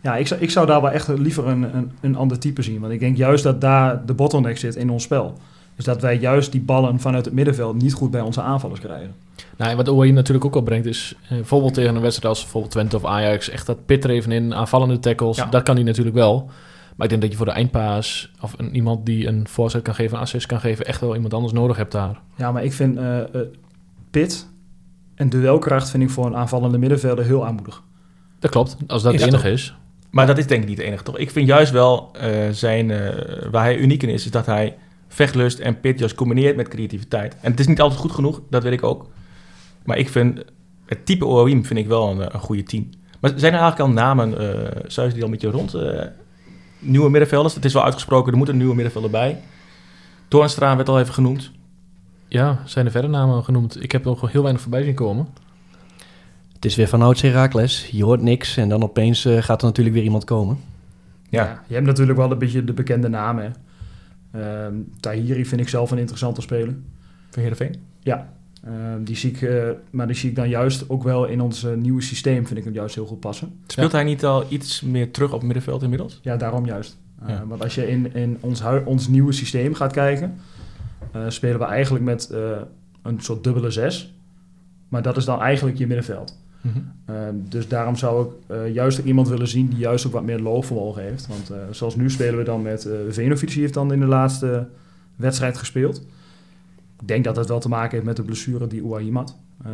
ja, 0.00 0.16
ik 0.16 0.26
zou, 0.26 0.40
ik 0.40 0.50
zou 0.50 0.66
daar 0.66 0.80
wel 0.80 0.90
echt 0.90 1.08
liever 1.08 1.46
een, 1.46 1.76
een, 1.76 1.90
een 2.00 2.16
ander 2.16 2.38
type 2.38 2.62
zien. 2.62 2.80
Want 2.80 2.92
ik 2.92 3.00
denk 3.00 3.16
juist 3.16 3.42
dat 3.44 3.60
daar 3.60 4.06
de 4.06 4.14
bottleneck 4.14 4.58
zit 4.58 4.76
in 4.76 4.90
ons 4.90 5.02
spel. 5.02 5.38
Dus 5.84 5.92
dat 5.92 6.02
wij 6.02 6.18
juist 6.18 6.52
die 6.52 6.60
ballen 6.60 7.00
vanuit 7.00 7.24
het 7.24 7.34
middenveld 7.34 7.82
niet 7.82 7.92
goed 7.92 8.10
bij 8.10 8.20
onze 8.20 8.42
aanvallers 8.42 8.80
krijgen. 8.80 9.14
Nou, 9.56 9.70
en 9.70 9.76
wat 9.76 9.88
Ouaim 9.88 10.14
natuurlijk 10.14 10.44
ook 10.44 10.54
al 10.54 10.62
brengt 10.62 10.86
is... 10.86 11.14
eh, 11.22 11.28
bijvoorbeeld 11.28 11.74
tegen 11.74 11.94
een 11.94 12.00
wedstrijd 12.02 12.34
als 12.34 12.42
bijvoorbeeld 12.42 12.72
Twente 12.72 12.96
of 12.96 13.04
Ajax... 13.04 13.48
echt 13.48 13.66
dat 13.66 13.86
pit 13.86 14.04
er 14.04 14.10
even 14.10 14.32
in, 14.32 14.54
aanvallende 14.54 14.98
tackles. 14.98 15.36
Ja. 15.36 15.46
Dat 15.46 15.62
kan 15.62 15.74
hij 15.74 15.84
natuurlijk 15.84 16.16
wel. 16.16 16.50
Maar 16.96 17.04
ik 17.04 17.08
denk 17.08 17.22
dat 17.22 17.30
je 17.30 17.36
voor 17.36 17.46
de 17.46 17.52
eindpaas... 17.52 18.32
of 18.40 18.54
een, 18.56 18.74
iemand 18.74 19.06
die 19.06 19.26
een 19.26 19.48
voorzet 19.48 19.82
kan 19.82 19.94
geven, 19.94 20.16
een 20.16 20.22
assist 20.22 20.46
kan 20.46 20.60
geven... 20.60 20.86
echt 20.86 21.00
wel 21.00 21.14
iemand 21.14 21.34
anders 21.34 21.52
nodig 21.52 21.76
hebt 21.76 21.92
daar. 21.92 22.20
Ja, 22.36 22.52
maar 22.52 22.64
ik 22.64 22.72
vind 22.72 22.96
eh 22.96 23.20
eh, 23.20 23.26
pit 24.10 24.48
en 25.14 25.28
duelkracht 25.28 25.90
vind 25.90 26.02
ik 26.02 26.10
voor 26.10 26.26
een 26.26 26.36
aanvallende 26.36 26.78
middenvelder 26.78 27.24
heel 27.24 27.46
aanmoedig. 27.46 27.82
Dat 28.38 28.50
klopt, 28.50 28.76
als 28.86 29.02
dat 29.02 29.12
het 29.12 29.22
enige 29.22 29.50
is. 29.50 29.74
Maar 30.10 30.26
dat 30.26 30.38
is 30.38 30.46
denk 30.46 30.62
ik 30.62 30.68
niet 30.68 30.78
het 30.78 30.86
enige, 30.86 31.02
toch? 31.02 31.18
Ik 31.18 31.30
vind 31.30 31.46
juist 31.46 31.72
wel 31.72 32.10
eh, 32.12 32.30
zijn, 32.50 32.90
eh, 32.90 33.50
waar 33.50 33.62
hij 33.62 33.76
uniek 33.76 34.02
in 34.02 34.08
is, 34.08 34.24
is 34.24 34.30
dat 34.30 34.46
hij 34.46 34.76
vechtlust 35.12 35.58
en 35.58 35.80
pit 35.80 35.98
juist 35.98 36.14
combineert 36.14 36.56
met 36.56 36.68
creativiteit. 36.68 37.36
En 37.40 37.50
het 37.50 37.60
is 37.60 37.66
niet 37.66 37.80
altijd 37.80 38.00
goed 38.00 38.12
genoeg, 38.12 38.40
dat 38.50 38.62
weet 38.62 38.72
ik 38.72 38.82
ook. 38.82 39.06
Maar 39.84 39.98
ik 39.98 40.08
vind, 40.08 40.44
het 40.86 41.06
type 41.06 41.26
OOM 41.26 41.64
vind 41.64 41.78
ik 41.78 41.86
wel 41.86 42.10
een, 42.10 42.34
een 42.34 42.40
goede 42.40 42.62
team. 42.62 42.88
Maar 43.20 43.32
zijn 43.36 43.52
er 43.52 43.60
eigenlijk 43.60 43.88
al 43.88 43.94
namen, 43.94 44.38
eh 44.38 44.80
Suis, 44.86 45.14
die 45.14 45.22
al 45.22 45.28
met 45.28 45.40
je 45.40 45.50
rond? 45.50 45.74
eh, 45.74 46.06
nieuwe 46.78 47.10
middenvelders? 47.10 47.54
Het 47.54 47.64
is 47.64 47.72
wel 47.72 47.84
uitgesproken, 47.84 48.32
er 48.32 48.38
moet 48.38 48.48
een 48.48 48.56
nieuwe 48.56 48.74
middenvelder 48.74 49.10
bij. 49.10 49.40
Toornstra 50.28 50.76
werd 50.76 50.88
al 50.88 51.00
even 51.00 51.14
genoemd. 51.14 51.50
Ja, 52.28 52.62
zijn 52.64 52.86
er 52.86 52.92
verder 52.92 53.10
namen 53.10 53.44
genoemd? 53.44 53.82
Ik 53.82 53.92
heb 53.92 54.04
nog 54.04 54.32
heel 54.32 54.42
weinig 54.42 54.62
voorbij 54.62 54.82
zien 54.82 54.94
komen. 54.94 55.28
Het 56.52 56.64
is 56.64 56.76
weer 56.76 56.88
van 56.88 57.02
ouds 57.02 57.20
Herakles. 57.22 57.88
Je 57.90 58.04
hoort 58.04 58.22
niks 58.22 58.56
en 58.56 58.68
dan 58.68 58.82
opeens 58.82 59.24
eh, 59.24 59.42
gaat 59.42 59.60
er 59.60 59.66
natuurlijk 59.66 59.94
weer 59.94 60.04
iemand 60.04 60.24
komen. 60.24 60.58
Ja. 61.28 61.62
je 61.66 61.74
hebt 61.74 61.86
natuurlijk 61.86 62.18
wel 62.18 62.30
een 62.30 62.38
beetje 62.38 62.64
de 62.64 62.72
bekende 62.72 63.08
namen. 63.08 63.54
Ehm, 64.32 64.74
Tahiri 65.00 65.46
vind 65.46 65.60
ik 65.60 65.68
zelf 65.68 65.90
een 65.90 65.98
interessante 65.98 66.40
speler. 66.40 66.74
Van 67.30 67.42
Heerenveen. 67.42 67.74
Ja, 68.00 68.32
ehm, 68.64 69.04
die 69.04 69.16
zie 69.16 69.30
ik, 69.30 69.42
eh, 69.42 69.68
maar 69.90 70.06
die 70.06 70.16
zie 70.16 70.30
ik 70.30 70.36
dan 70.36 70.48
juist 70.48 70.88
ook 70.88 71.02
wel 71.02 71.24
in 71.24 71.40
ons 71.40 71.64
eh, 71.64 71.74
nieuwe 71.74 72.02
systeem, 72.02 72.46
vind 72.46 72.58
ik 72.58 72.64
hem 72.64 72.74
juist 72.74 72.94
heel 72.94 73.06
goed 73.06 73.20
passen. 73.20 73.60
Speelt 73.66 73.92
hij 73.92 74.04
niet 74.04 74.24
al 74.24 74.44
iets 74.48 74.80
meer 74.80 75.10
terug 75.10 75.28
op 75.28 75.38
het 75.38 75.46
middenveld 75.46 75.82
inmiddels? 75.82 76.20
Ja, 76.22 76.36
daarom 76.36 76.66
juist. 76.66 76.96
Uh, 77.22 77.28
Ja. 77.28 77.46
Want 77.46 77.62
als 77.62 77.74
je 77.74 77.88
in, 77.88 78.14
in 78.14 78.38
ons, 78.40 78.62
ons 78.84 79.08
nieuwe 79.08 79.32
systeem 79.32 79.74
gaat 79.74 79.92
kijken, 79.92 80.34
eh, 81.12 81.22
spelen 81.28 81.58
we 81.58 81.64
eigenlijk 81.64 82.04
met 82.04 82.30
eh, 82.30 82.60
een 83.02 83.20
soort 83.20 83.44
dubbele 83.44 83.70
zes. 83.70 84.14
Maar 84.88 85.02
dat 85.02 85.16
is 85.16 85.24
dan 85.24 85.40
eigenlijk 85.40 85.78
je 85.78 85.86
middenveld. 85.86 86.41
Uh, 86.62 87.16
dus 87.32 87.68
daarom 87.68 87.96
zou 87.96 88.26
ik 88.26 88.32
eh, 88.46 88.74
juist 88.74 89.00
ook 89.00 89.06
iemand 89.06 89.28
willen 89.28 89.48
zien 89.48 89.68
die 89.68 89.78
juist 89.78 90.06
ook 90.06 90.12
wat 90.12 90.22
meer 90.22 90.40
loopvermogen 90.40 91.02
heeft. 91.02 91.26
Want 91.26 91.50
eh, 91.50 91.58
zoals 91.70 91.96
nu 91.96 92.10
spelen 92.10 92.38
we 92.38 92.44
dan 92.44 92.62
met 92.62 92.84
uh, 92.84 92.92
Venovic, 93.08 93.48
die 93.48 93.60
heeft 93.60 93.74
dan 93.74 93.92
in 93.92 94.00
de 94.00 94.06
laatste 94.06 94.68
wedstrijd 95.16 95.58
gespeeld. 95.58 95.96
Ik 97.00 97.08
denk 97.08 97.24
dat 97.24 97.34
dat 97.34 97.48
wel 97.48 97.60
te 97.60 97.68
maken 97.68 97.90
heeft 97.90 98.04
met 98.04 98.16
de 98.16 98.22
blessure 98.22 98.66
die 98.66 98.82
Ouahim 98.82 99.16
had. 99.16 99.36
Uh, 99.66 99.70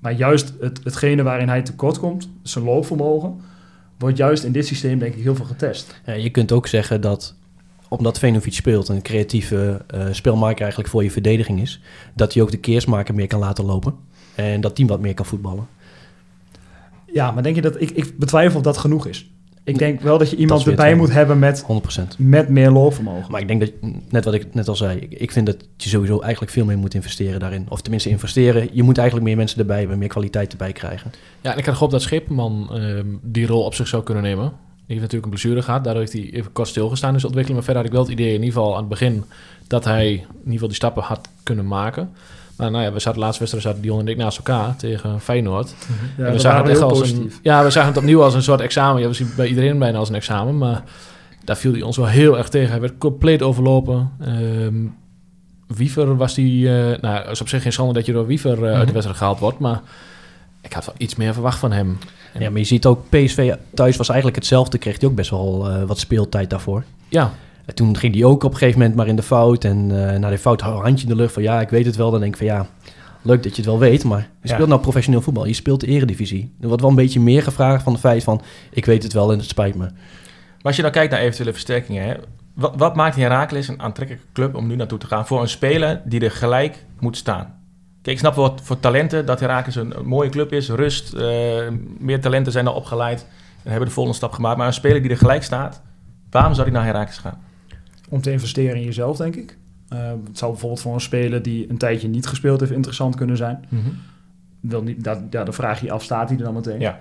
maar 0.00 0.12
juist 0.12 0.52
het, 0.60 0.80
hetgene 0.84 1.22
waarin 1.22 1.48
hij 1.48 1.62
tekort 1.62 1.98
komt, 1.98 2.28
zijn 2.42 2.64
loopvermogen, 2.64 3.40
wordt 3.98 4.16
juist 4.16 4.44
in 4.44 4.52
dit 4.52 4.66
systeem 4.66 4.98
denk 4.98 5.14
ik 5.14 5.22
heel 5.22 5.34
veel 5.34 5.44
getest. 5.44 6.00
Ja, 6.06 6.12
je 6.12 6.30
kunt 6.30 6.52
ook 6.52 6.66
zeggen 6.66 7.00
dat 7.00 7.34
omdat 7.88 8.18
Venovic 8.18 8.52
speelt, 8.52 8.88
een 8.88 9.02
creatieve 9.02 9.80
uh, 9.94 10.06
speelmaker 10.10 10.60
eigenlijk 10.60 10.90
voor 10.90 11.02
je 11.02 11.10
verdediging 11.10 11.60
is, 11.60 11.80
dat 12.14 12.34
hij 12.34 12.42
ook 12.42 12.50
de 12.50 12.58
keersmaker 12.58 13.14
meer 13.14 13.26
kan 13.26 13.38
laten 13.38 13.64
lopen. 13.64 13.94
En 14.34 14.60
dat 14.60 14.74
team 14.74 14.88
wat 14.88 15.00
meer 15.00 15.14
kan 15.14 15.24
voetballen. 15.24 15.66
Ja, 17.12 17.30
maar 17.30 17.42
denk 17.42 17.54
je 17.54 17.62
dat... 17.62 17.80
Ik, 17.80 17.90
ik 17.90 18.18
betwijfel 18.18 18.56
of 18.56 18.64
dat 18.64 18.78
genoeg 18.78 19.06
is. 19.06 19.28
Ik 19.64 19.78
denk 19.78 20.00
wel 20.00 20.18
dat 20.18 20.30
je 20.30 20.36
iemand 20.36 20.60
dat 20.60 20.68
erbij 20.68 20.94
moet 20.94 21.12
hebben 21.12 21.38
met, 21.38 21.66
100%. 22.00 22.02
met 22.18 22.48
meer 22.48 22.70
loopvermogen. 22.70 23.30
Maar 23.30 23.40
ik 23.40 23.48
denk 23.48 23.60
dat, 23.60 23.70
net 24.08 24.24
wat 24.24 24.34
ik 24.34 24.54
net 24.54 24.68
al 24.68 24.76
zei, 24.76 24.98
ik 24.98 25.32
vind 25.32 25.46
dat 25.46 25.56
je 25.76 25.88
sowieso 25.88 26.20
eigenlijk 26.20 26.52
veel 26.52 26.64
meer 26.64 26.78
moet 26.78 26.94
investeren 26.94 27.40
daarin. 27.40 27.66
Of 27.68 27.80
tenminste 27.80 28.08
investeren. 28.08 28.68
Je 28.72 28.82
moet 28.82 28.98
eigenlijk 28.98 29.28
meer 29.28 29.36
mensen 29.36 29.58
erbij 29.58 29.78
hebben, 29.78 29.98
meer 29.98 30.08
kwaliteit 30.08 30.52
erbij 30.52 30.72
krijgen. 30.72 31.12
Ja, 31.40 31.52
en 31.52 31.58
ik 31.58 31.64
had 31.64 31.74
gehoopt 31.74 31.92
dat 31.92 32.02
Scheepman 32.02 32.70
uh, 32.72 33.00
die 33.22 33.46
rol 33.46 33.64
op 33.64 33.74
zich 33.74 33.88
zou 33.88 34.02
kunnen 34.02 34.22
nemen. 34.22 34.44
Die 34.48 34.82
heeft 34.86 35.00
natuurlijk 35.00 35.24
een 35.24 35.30
blessure 35.30 35.62
gehad, 35.62 35.84
daardoor 35.84 36.02
heeft 36.02 36.12
hij 36.12 36.30
even 36.32 36.52
kort 36.52 36.68
stilgestaan 36.68 37.12
in 37.12 37.20
zijn 37.20 37.32
ontwikkeling. 37.32 37.66
Maar 37.66 37.74
verder 37.74 37.82
had 37.82 37.92
ik 37.92 37.96
wel 37.96 38.02
het 38.02 38.20
idee, 38.20 38.34
in 38.34 38.42
ieder 38.42 38.54
geval 38.54 38.72
aan 38.72 38.80
het 38.80 38.88
begin, 38.88 39.24
dat 39.66 39.84
hij 39.84 40.10
in 40.12 40.20
ieder 40.38 40.52
geval 40.52 40.68
die 40.68 40.76
stappen 40.76 41.02
had 41.02 41.28
kunnen 41.42 41.66
maken. 41.66 42.10
Maar 42.56 42.70
nou 42.70 42.84
ja, 42.84 42.92
we 42.92 42.98
zaten 42.98 43.18
de 43.18 43.24
laatste 43.24 43.38
wedstrijd 43.38 43.66
zaten 43.66 43.82
Dion 43.82 44.00
en 44.00 44.08
ik 44.08 44.16
naast 44.16 44.36
elkaar 44.36 44.76
tegen 44.76 45.20
Feyenoord. 45.20 45.74
Ja, 46.16 46.24
en 46.24 46.32
we 46.32 46.38
zagen 46.38 46.62
het 46.62 46.70
echt 46.70 46.80
als 46.80 47.10
een, 47.10 47.32
ja, 47.42 47.64
we 47.64 47.70
zagen 47.70 47.88
het 47.88 47.98
opnieuw 47.98 48.22
als 48.22 48.34
een 48.34 48.42
soort 48.42 48.60
examen. 48.60 49.02
Ja, 49.02 49.08
we 49.08 49.14
zien 49.14 49.30
bij 49.36 49.46
iedereen 49.46 49.78
bijna 49.78 49.98
als 49.98 50.08
een 50.08 50.14
examen, 50.14 50.58
maar 50.58 50.82
daar 51.44 51.56
viel 51.56 51.72
hij 51.72 51.82
ons 51.82 51.96
wel 51.96 52.06
heel 52.06 52.38
erg 52.38 52.48
tegen. 52.48 52.70
Hij 52.70 52.80
werd 52.80 52.98
compleet 52.98 53.42
overlopen. 53.42 54.10
Um, 54.28 54.96
Wiever 55.66 56.16
was 56.16 56.34
die, 56.34 56.66
uh, 56.66 56.96
nou, 57.00 57.30
is 57.30 57.40
op 57.40 57.48
zich 57.48 57.62
geen 57.62 57.72
schande 57.72 57.92
dat 57.92 58.06
je 58.06 58.12
door 58.12 58.26
Wiever 58.26 58.52
uh, 58.52 58.58
mm-hmm. 58.58 58.74
uit 58.74 58.86
de 58.86 58.92
wedstrijd 58.92 59.18
gehaald 59.18 59.38
wordt, 59.38 59.58
maar 59.58 59.80
ik 60.60 60.72
had 60.72 60.84
wel 60.84 60.94
iets 60.98 61.14
meer 61.14 61.32
verwacht 61.32 61.58
van 61.58 61.72
hem. 61.72 61.98
En 62.32 62.40
ja, 62.40 62.50
maar 62.50 62.58
je 62.58 62.64
ziet 62.64 62.86
ook, 62.86 63.08
PSV 63.08 63.54
thuis 63.74 63.96
was 63.96 64.08
eigenlijk 64.08 64.38
hetzelfde, 64.38 64.78
kreeg 64.78 65.00
hij 65.00 65.08
ook 65.08 65.14
best 65.14 65.30
wel 65.30 65.70
uh, 65.70 65.82
wat 65.82 65.98
speeltijd 65.98 66.50
daarvoor. 66.50 66.84
Ja, 67.08 67.32
en 67.64 67.74
toen 67.74 67.96
ging 67.96 68.14
hij 68.14 68.24
ook 68.24 68.44
op 68.44 68.50
een 68.50 68.58
gegeven 68.58 68.78
moment 68.78 68.96
maar 68.96 69.06
in 69.06 69.16
de 69.16 69.22
fout. 69.22 69.64
En 69.64 69.90
uh, 69.90 70.16
na 70.16 70.30
de 70.30 70.38
fout 70.38 70.60
handje 70.60 71.06
in 71.06 71.12
de 71.12 71.20
lucht 71.20 71.32
van 71.32 71.42
ja, 71.42 71.60
ik 71.60 71.68
weet 71.68 71.86
het 71.86 71.96
wel. 71.96 72.10
Dan 72.10 72.20
denk 72.20 72.32
ik 72.32 72.38
van 72.38 72.46
ja, 72.46 72.66
leuk 73.22 73.42
dat 73.42 73.56
je 73.56 73.62
het 73.62 73.70
wel 73.70 73.78
weet. 73.78 74.04
Maar 74.04 74.28
je 74.40 74.48
speelt 74.48 74.62
ja. 74.62 74.68
nou 74.68 74.80
professioneel 74.80 75.20
voetbal. 75.20 75.46
Je 75.46 75.52
speelt 75.52 75.80
de 75.80 75.86
eredivisie. 75.86 76.54
Er 76.60 76.66
wordt 76.66 76.82
wel 76.82 76.90
een 76.90 76.96
beetje 76.96 77.20
meer 77.20 77.42
gevraagd 77.42 77.82
van 77.82 77.92
het 77.92 78.00
feit 78.00 78.24
van 78.24 78.42
ik 78.70 78.84
weet 78.84 79.02
het 79.02 79.12
wel 79.12 79.32
en 79.32 79.38
het 79.38 79.48
spijt 79.48 79.74
me. 79.74 79.84
Maar 79.84 80.72
als 80.72 80.76
je 80.76 80.82
dan 80.82 80.90
kijkt 80.90 81.12
naar 81.12 81.20
eventuele 81.20 81.52
versterkingen. 81.52 82.02
Hè, 82.02 82.14
wat, 82.54 82.72
wat 82.76 82.96
maakt 82.96 83.16
Herakles 83.16 83.68
een 83.68 83.80
aantrekkelijke 83.80 84.28
club 84.32 84.54
om 84.54 84.66
nu 84.66 84.76
naartoe 84.76 84.98
te 84.98 85.06
gaan? 85.06 85.26
Voor 85.26 85.40
een 85.40 85.48
speler 85.48 86.02
die 86.04 86.20
er 86.20 86.30
gelijk 86.30 86.84
moet 87.00 87.16
staan. 87.16 87.62
Kijk, 88.02 88.16
ik 88.16 88.18
snap 88.18 88.34
wel 88.34 88.56
voor 88.62 88.80
talenten 88.80 89.26
dat 89.26 89.40
Herakles 89.40 89.74
een, 89.74 89.98
een, 89.98 90.06
mooie 90.06 90.30
club 90.30 90.52
is. 90.52 90.68
Rust, 90.68 91.14
uh, 91.14 91.20
meer 91.98 92.20
talenten 92.20 92.52
zijn 92.52 92.66
al 92.66 92.74
opgeleid. 92.74 93.26
En 93.62 93.70
hebben 93.70 93.88
de 93.88 93.94
volgende 93.94 94.18
stap 94.18 94.32
gemaakt. 94.32 94.56
Maar 94.56 94.66
een 94.66 94.72
speler 94.72 95.02
die 95.02 95.10
er 95.10 95.16
gelijk 95.16 95.42
staat, 95.42 95.82
waarom 96.30 96.54
zou 96.54 96.68
hij 96.68 96.76
naar 96.76 96.86
Herakles 96.86 97.18
gaan? 97.18 97.42
Om 98.08 98.20
te 98.20 98.32
investeren 98.32 98.76
in 98.76 98.84
jezelf, 98.84 99.16
denk 99.16 99.36
ik. 99.36 99.56
Uh, 99.92 99.98
het 100.26 100.38
zou 100.38 100.50
bijvoorbeeld 100.50 100.80
voor 100.80 100.94
een 100.94 101.00
speler 101.00 101.42
die 101.42 101.70
een 101.70 101.78
tijdje 101.78 102.08
niet 102.08 102.26
gespeeld 102.26 102.60
heeft 102.60 102.72
interessant 102.72 103.16
kunnen 103.16 103.36
zijn. 103.36 103.64
Mm-hmm. 103.68 103.96
Wil 104.60 104.82
niet, 104.82 105.04
dat, 105.04 105.18
ja, 105.30 105.44
dan 105.44 105.54
vraag 105.54 105.80
je 105.80 105.86
je 105.86 105.92
af, 105.92 106.02
staat 106.02 106.28
hij 106.28 106.38
er 106.38 106.44
dan 106.44 106.54
meteen? 106.54 106.80
Ja. 106.80 107.00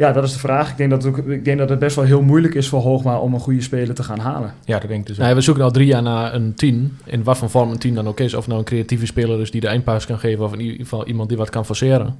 Ja, 0.00 0.12
dat 0.12 0.24
is 0.24 0.32
de 0.32 0.38
vraag. 0.38 0.70
Ik 0.70 0.76
denk 0.76 0.90
dat 0.90 1.02
het, 1.02 1.18
ook, 1.18 1.26
ik 1.26 1.44
denk 1.44 1.58
dat 1.58 1.68
het 1.68 1.78
best 1.78 1.96
wel 1.96 2.04
heel 2.04 2.22
moeilijk 2.22 2.54
is 2.54 2.68
voor 2.68 2.80
Hoogma 2.80 3.18
om 3.18 3.34
een 3.34 3.40
goede 3.40 3.60
speler 3.60 3.94
te 3.94 4.02
gaan 4.02 4.18
halen. 4.18 4.54
Ja, 4.64 4.78
dat 4.78 4.88
denk 4.88 5.00
ik 5.00 5.06
dus 5.06 5.18
nee, 5.18 5.34
We 5.34 5.40
zoeken 5.40 5.64
al 5.64 5.70
drie 5.70 5.86
jaar 5.86 6.02
naar 6.02 6.34
een 6.34 6.54
tien. 6.54 6.96
In 7.04 7.24
wat 7.24 7.38
voor 7.38 7.50
vorm 7.50 7.70
een 7.70 7.78
tien 7.78 7.94
dan 7.94 8.08
ook 8.08 8.20
is. 8.20 8.34
Of 8.34 8.46
nou 8.46 8.58
een 8.58 8.64
creatieve 8.64 9.06
speler 9.06 9.40
is 9.40 9.50
die 9.50 9.60
de 9.60 9.66
eindpaas 9.66 10.06
kan 10.06 10.18
geven. 10.18 10.44
Of 10.44 10.52
in 10.52 10.60
ieder 10.60 10.76
geval 10.76 11.06
iemand 11.06 11.28
die 11.28 11.38
wat 11.38 11.50
kan 11.50 11.66
forceren. 11.66 12.16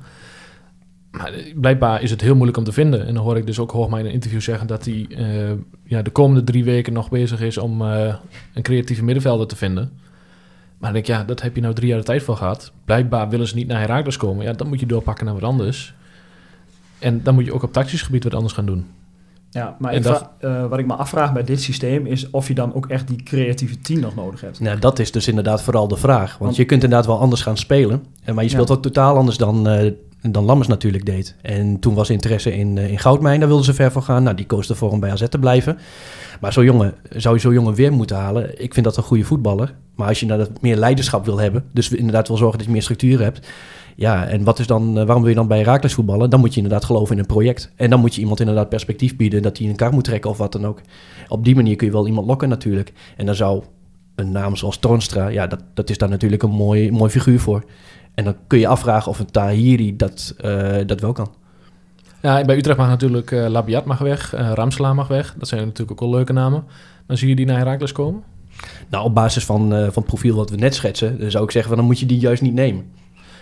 Maar 1.10 1.32
blijkbaar 1.54 2.02
is 2.02 2.10
het 2.10 2.20
heel 2.20 2.34
moeilijk 2.34 2.58
om 2.58 2.64
te 2.64 2.72
vinden. 2.72 3.06
En 3.06 3.14
dan 3.14 3.22
hoor 3.22 3.36
ik 3.36 3.46
dus 3.46 3.58
ook 3.58 3.70
Hoogma 3.70 3.98
in 3.98 4.04
een 4.04 4.12
interview 4.12 4.40
zeggen 4.40 4.66
dat 4.66 4.84
hij 4.84 5.06
uh, 5.08 5.50
ja, 5.84 6.02
de 6.02 6.10
komende 6.10 6.44
drie 6.44 6.64
weken 6.64 6.92
nog 6.92 7.10
bezig 7.10 7.40
is 7.40 7.58
om 7.58 7.82
uh, 7.82 8.14
een 8.54 8.62
creatieve 8.62 9.04
middenvelder 9.04 9.46
te 9.46 9.56
vinden. 9.56 9.92
Maar 10.78 10.92
dan 10.92 11.02
denk 11.02 11.04
ik, 11.04 11.14
ja, 11.14 11.24
dat 11.24 11.42
heb 11.42 11.54
je 11.54 11.60
nou 11.60 11.74
drie 11.74 11.88
jaar 11.88 11.98
de 11.98 12.04
tijd 12.04 12.22
voor 12.22 12.36
gehad. 12.36 12.72
Blijkbaar 12.84 13.28
willen 13.28 13.48
ze 13.48 13.54
niet 13.54 13.66
naar 13.66 13.80
Herakles 13.80 14.16
komen. 14.16 14.44
Ja, 14.44 14.52
dan 14.52 14.68
moet 14.68 14.80
je 14.80 14.86
doorpakken 14.86 15.24
naar 15.24 15.34
wat 15.34 15.42
anders. 15.42 15.94
En 16.98 17.22
dan 17.22 17.34
moet 17.34 17.44
je 17.44 17.54
ook 17.54 17.62
op 17.62 17.72
tactisch 17.72 18.02
gebied 18.02 18.24
wat 18.24 18.34
anders 18.34 18.54
gaan 18.54 18.66
doen. 18.66 18.86
Ja, 19.50 19.76
maar 19.78 19.94
ik 19.94 20.02
dat... 20.02 20.30
uh, 20.40 20.66
wat 20.66 20.78
ik 20.78 20.86
me 20.86 20.94
afvraag 20.94 21.32
bij 21.32 21.44
dit 21.44 21.62
systeem 21.62 22.06
is 22.06 22.30
of 22.30 22.48
je 22.48 22.54
dan 22.54 22.74
ook 22.74 22.86
echt 22.86 23.08
die 23.08 23.22
creatieve 23.22 23.80
team 23.80 24.00
nog 24.00 24.14
nodig 24.14 24.40
hebt. 24.40 24.60
Nou, 24.60 24.78
dat 24.78 24.98
is 24.98 25.12
dus 25.12 25.28
inderdaad 25.28 25.62
vooral 25.62 25.88
de 25.88 25.96
vraag. 25.96 26.28
Want, 26.28 26.38
Want 26.38 26.56
je 26.56 26.64
kunt 26.64 26.82
inderdaad 26.82 27.06
wel 27.06 27.20
anders 27.20 27.42
gaan 27.42 27.56
spelen. 27.56 28.04
Maar 28.34 28.44
je 28.44 28.50
speelt 28.50 28.68
ja. 28.68 28.74
ook 28.74 28.82
totaal 28.82 29.16
anders 29.16 29.36
dan 29.36 29.68
dan 30.22 30.44
Lammers 30.44 30.68
natuurlijk 30.68 31.06
deed. 31.06 31.34
En 31.42 31.78
toen 31.78 31.94
was 31.94 32.10
interesse 32.10 32.56
in, 32.56 32.76
uh, 32.76 32.90
in 32.90 32.98
Goudmijn, 32.98 33.38
daar 33.38 33.48
wilden 33.48 33.66
ze 33.66 33.74
ver 33.74 33.92
voor 33.92 34.02
gaan. 34.02 34.22
Nou, 34.22 34.36
die 34.36 34.46
koos 34.46 34.70
ervoor 34.70 34.90
om 34.90 35.00
bij 35.00 35.10
AZ 35.10 35.28
te 35.28 35.38
blijven. 35.38 35.78
Maar 36.40 36.52
zo'n 36.52 36.64
jongen, 36.64 36.94
zou 37.10 37.34
je 37.34 37.40
zo'n 37.40 37.52
jongen 37.52 37.74
weer 37.74 37.92
moeten 37.92 38.16
halen? 38.16 38.62
Ik 38.62 38.74
vind 38.74 38.86
dat 38.86 38.96
een 38.96 39.02
goede 39.02 39.24
voetballer. 39.24 39.74
Maar 39.94 40.08
als 40.08 40.20
je 40.20 40.26
inderdaad 40.26 40.62
meer 40.62 40.76
leiderschap 40.76 41.24
wil 41.24 41.38
hebben, 41.38 41.64
dus 41.72 41.90
inderdaad 41.90 42.28
wil 42.28 42.36
zorgen 42.36 42.58
dat 42.58 42.66
je 42.66 42.72
meer 42.72 42.82
structuur 42.82 43.20
hebt. 43.20 43.48
Ja, 43.96 44.26
en 44.26 44.44
wat 44.44 44.58
is 44.58 44.66
dan, 44.66 44.88
uh, 44.88 45.04
waarom 45.04 45.20
wil 45.20 45.28
je 45.28 45.34
dan 45.34 45.48
bij 45.48 45.58
Herakles 45.58 45.94
voetballen? 45.94 46.30
Dan 46.30 46.40
moet 46.40 46.54
je 46.54 46.60
inderdaad 46.60 46.84
geloven 46.84 47.14
in 47.14 47.20
een 47.20 47.26
project. 47.26 47.72
En 47.76 47.90
dan 47.90 48.00
moet 48.00 48.14
je 48.14 48.20
iemand 48.20 48.40
inderdaad 48.40 48.68
perspectief 48.68 49.16
bieden, 49.16 49.42
dat 49.42 49.58
hij 49.58 49.68
een 49.68 49.76
kar 49.76 49.92
moet 49.92 50.04
trekken 50.04 50.30
of 50.30 50.38
wat 50.38 50.52
dan 50.52 50.66
ook. 50.66 50.80
Op 51.28 51.44
die 51.44 51.54
manier 51.54 51.76
kun 51.76 51.86
je 51.86 51.92
wel 51.92 52.06
iemand 52.06 52.26
lokken 52.26 52.48
natuurlijk. 52.48 52.92
En 53.16 53.26
dan 53.26 53.34
zou 53.34 53.62
een 54.14 54.32
naam 54.32 54.56
zoals 54.56 54.78
Tornstra, 54.78 55.28
ja, 55.28 55.46
dat, 55.46 55.62
dat 55.74 55.90
is 55.90 55.98
daar 55.98 56.08
natuurlijk 56.08 56.42
een 56.42 56.50
mooi, 56.50 56.90
mooi 56.90 57.10
figuur 57.10 57.40
voor. 57.40 57.64
En 58.14 58.24
dan 58.24 58.36
kun 58.46 58.58
je 58.58 58.66
afvragen 58.66 59.10
of 59.10 59.18
een 59.18 59.30
Tahiri 59.30 59.96
dat, 59.96 60.34
uh, 60.44 60.76
dat 60.86 61.00
wel 61.00 61.12
kan. 61.12 61.30
Ja, 62.22 62.44
bij 62.44 62.56
Utrecht 62.56 62.78
mag 62.78 62.88
natuurlijk 62.88 63.30
uh, 63.30 63.46
Labiat 63.48 63.84
mag 63.84 63.98
weg, 63.98 64.34
uh, 64.34 64.52
Ramsela 64.54 64.94
mag 64.94 65.08
weg. 65.08 65.34
Dat 65.38 65.48
zijn 65.48 65.60
natuurlijk 65.60 65.90
ook 65.90 66.00
wel 66.00 66.10
leuke 66.10 66.32
namen. 66.32 66.64
Dan 67.06 67.16
zie 67.16 67.28
je 67.28 67.36
die 67.36 67.46
naar 67.46 67.58
Herakles 67.58 67.92
komen? 67.92 68.22
Nou, 68.88 69.04
op 69.04 69.14
basis 69.14 69.44
van, 69.44 69.68
van 69.68 69.78
het 69.94 70.04
profiel 70.04 70.36
wat 70.36 70.50
we 70.50 70.56
net 70.56 70.74
schetsen, 70.74 71.18
dan 71.18 71.30
zou 71.30 71.44
ik 71.44 71.50
zeggen, 71.50 71.70
van, 71.70 71.80
dan 71.80 71.88
moet 71.88 72.00
je 72.00 72.06
die 72.06 72.18
juist 72.18 72.42
niet 72.42 72.54
nemen. 72.54 72.84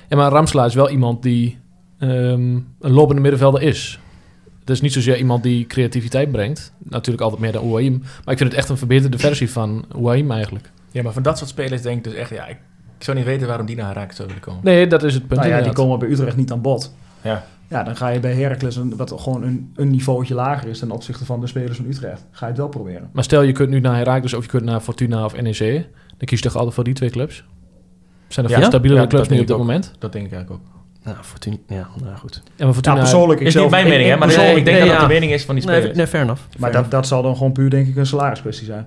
Ja, 0.09 0.17
maar 0.17 0.31
Ramsela 0.31 0.65
is 0.65 0.75
wel 0.75 0.91
iemand 0.91 1.23
die 1.23 1.59
um, 1.99 2.75
een 2.81 2.93
lopende 2.93 3.23
middenvelder 3.23 3.63
is. 3.63 4.01
Het 4.61 4.71
is 4.71 4.81
niet 4.81 4.93
zozeer 4.93 5.19
iemand 5.19 5.43
die 5.43 5.67
creativiteit 5.67 6.31
brengt. 6.33 6.73
Natuurlijk 6.79 7.23
altijd 7.23 7.41
meer 7.41 7.53
dan 7.53 7.63
Ouahim. 7.63 7.99
Maar 7.99 8.33
ik 8.33 8.39
vind 8.39 8.51
het 8.51 8.59
echt 8.59 8.69
een 8.69 8.77
verbeterde 8.79 9.19
versie 9.19 9.51
van 9.51 9.85
Ouahim 9.93 10.31
eigenlijk. 10.31 10.71
Ja, 10.91 11.03
maar 11.03 11.13
van 11.13 11.23
dat 11.23 11.39
soort 11.39 11.51
spelers 11.51 11.83
denk 11.83 11.97
ik 11.97 12.05
dus 12.05 12.15
echt... 12.15 12.31
Ja, 12.31 12.47
ik, 12.47 12.57
ik 12.99 13.05
zou 13.05 13.17
niet 13.17 13.27
weten 13.27 13.47
waarom 13.49 13.67
die 13.67 13.77
naar 13.77 13.87
Herakles 13.87 14.17
zou 14.17 14.29
willen 14.29 14.43
komen. 14.43 14.61
Nee, 14.65 14.87
dat 14.87 15.03
is 15.03 15.15
het 15.15 15.27
punt. 15.27 15.41
Nou 15.41 15.53
ja, 15.53 15.61
die 15.61 15.73
komen 15.73 15.99
bij 15.99 16.09
Utrecht 16.09 16.37
niet 16.37 16.53
aan 16.53 16.61
bod. 16.61 16.95
Ja. 17.23 17.45
Ja, 17.69 17.83
dan 17.83 17.97
ga 17.97 18.09
je 18.09 18.21
bij 18.21 18.33
Heracles, 18.35 18.77
een, 18.77 18.97
wat 18.97 19.13
gewoon 19.17 19.43
een, 19.43 19.73
een 19.77 19.91
niveautje 19.91 20.35
lager 20.35 20.69
is 20.69 20.79
ten 20.79 20.91
opzichte 20.91 21.25
van 21.25 21.41
de 21.41 21.47
spelers 21.47 21.77
van 21.77 21.87
Utrecht. 21.87 22.25
Ga 22.31 22.45
je 22.45 22.51
het 22.51 22.61
wel 22.61 22.69
proberen. 22.69 23.09
Maar 23.13 23.25
stel 23.25 23.43
je 23.43 23.53
kunt 23.53 23.71
nu 23.71 23.81
naar 23.81 23.97
Heracles 23.97 24.35
of 24.35 24.43
je 24.45 24.51
kunt 24.51 24.65
naar 24.65 24.81
Fortuna 24.81 25.25
of 25.25 25.41
NEC. 25.41 25.59
Dan 26.17 26.27
kies 26.27 26.39
je 26.39 26.45
toch 26.45 26.57
altijd 26.57 26.75
voor 26.75 26.85
die 26.85 26.95
twee 26.95 27.11
clubs? 27.11 27.45
Zijn 28.29 28.47
er 28.47 28.53
Ja? 28.53 28.59
veel 28.59 28.67
stabielere 28.69 29.01
Ja, 29.03 29.07
clubs 29.07 29.29
nu 29.29 29.35
op 29.41 29.47
dit 29.47 29.57
ook. 29.57 29.59
moment? 29.63 29.93
Dat 29.99 30.13
denk 30.13 30.27
ik 30.27 30.33
eigenlijk 30.33 30.63
ook. 30.63 30.69
Nou, 31.05 31.17
Fortuna, 31.23 31.57
ja, 31.67 31.89
nou 32.03 32.17
goed. 32.17 32.43
Ja, 32.57 32.65
maar 32.65 32.75
Fortuna... 32.75 32.95
Ja, 32.95 33.01
persoonlijk. 33.01 33.41
Ik 33.41 33.47
Is 33.47 33.53
zelf, 33.53 33.65
niet 33.65 33.75
mijn 33.75 33.85
ik- 33.87 33.91
mening, 33.93 34.11
hè? 34.11 34.17
Maar 34.17 34.27
persoonlijk- 34.29 34.59
ik 34.59 34.65
denk 34.65 34.77
nee, 34.77 34.87
dat 34.87 34.95
ja. 34.95 35.01
dat 35.01 35.09
de 35.09 35.15
mening 35.15 35.33
is 35.33 35.45
van 35.45 35.55
die 35.55 35.63
spelers. 35.65 35.85
Nee, 35.87 35.95
nee, 35.95 36.07
fair 36.07 36.23
enough. 36.23 36.43
Maar 36.59 36.73
dat, 36.73 36.91
dat 36.91 37.07
zal 37.07 37.23
dan 37.23 37.37
gewoon 37.37 37.53
puur 37.53 37.71
denk 37.71 37.87
ik 37.89 37.97
een 37.97 38.07
salariskwestie 38.07 38.67
zijn. 38.67 38.87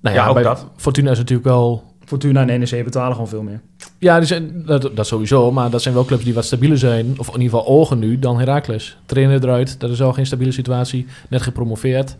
Nou 0.00 0.16
Ja, 0.16 0.22
ja, 0.22 0.28
ook 0.28 0.34
bij 0.34 0.42
dat. 0.42 0.66
Fortuna 0.76 1.10
is 1.10 1.18
natuurlijk 1.18 1.48
wel... 1.48 1.93
Fortuna 2.04 2.46
en 2.46 2.60
NEC 2.60 2.84
betalen 2.84 3.12
gewoon 3.12 3.28
veel 3.28 3.42
meer. 3.42 3.60
Ja, 3.98 4.18
die 4.18 4.26
zijn, 4.26 4.62
dat, 4.66 4.90
dat 4.94 5.06
sowieso. 5.06 5.52
Maar 5.52 5.70
dat 5.70 5.82
zijn 5.82 5.94
wel 5.94 6.04
clubs 6.04 6.24
die 6.24 6.34
wat 6.34 6.44
stabieler 6.44 6.78
zijn. 6.78 7.14
Of 7.18 7.26
in 7.26 7.40
ieder 7.40 7.58
geval 7.58 7.66
ogen 7.66 7.98
nu 7.98 8.18
dan 8.18 8.38
Heracles. 8.38 8.96
Trainer 9.06 9.44
eruit. 9.44 9.80
Dat 9.80 9.90
is 9.90 10.02
al 10.02 10.12
geen 10.12 10.26
stabiele 10.26 10.52
situatie. 10.52 11.06
Net 11.28 11.42
gepromoveerd. 11.42 12.16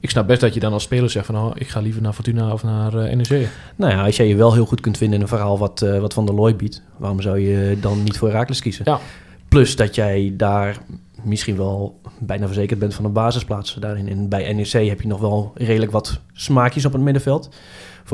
Ik 0.00 0.10
snap 0.10 0.26
best 0.26 0.40
dat 0.40 0.54
je 0.54 0.60
dan 0.60 0.72
als 0.72 0.82
speler 0.82 1.10
zegt 1.10 1.26
van... 1.26 1.36
Oh, 1.36 1.50
ik 1.54 1.68
ga 1.68 1.80
liever 1.80 2.02
naar 2.02 2.12
Fortuna 2.12 2.52
of 2.52 2.62
naar 2.62 2.94
eh 2.94 3.16
NEC. 3.16 3.48
Nou 3.76 3.92
ja, 3.92 4.04
als 4.04 4.16
jij 4.16 4.28
je 4.28 4.36
wel 4.36 4.52
heel 4.52 4.64
goed 4.64 4.80
kunt 4.80 4.96
vinden 4.96 5.16
in 5.16 5.22
een 5.22 5.28
verhaal 5.28 5.58
wat, 5.58 5.82
eh, 5.82 5.98
wat 5.98 6.14
Van 6.14 6.26
der 6.26 6.34
Looy 6.34 6.56
biedt, 6.56 6.82
waarom 6.96 7.20
zou 7.20 7.38
je 7.38 7.78
dan 7.80 8.02
niet 8.02 8.18
voor 8.18 8.28
Herakles 8.28 8.60
kiezen? 8.60 8.84
Ja. 8.86 9.00
Plus 9.48 9.76
dat 9.76 9.94
jij 9.94 10.34
daar 10.36 10.78
misschien 11.22 11.56
wel 11.56 12.00
bijna 12.18 12.46
verzekerd 12.46 12.78
bent 12.78 12.94
van 12.94 13.04
een 13.04 13.12
basisplaats 13.12 13.76
daarin. 13.80 14.08
En 14.08 14.28
bij 14.28 14.52
NEC 14.52 14.88
heb 14.88 15.00
je 15.00 15.08
nog 15.08 15.20
wel 15.20 15.52
redelijk 15.54 15.92
wat 15.92 16.20
smaakjes 16.32 16.84
op 16.84 16.92
het 16.92 17.02
middenveld. 17.02 17.48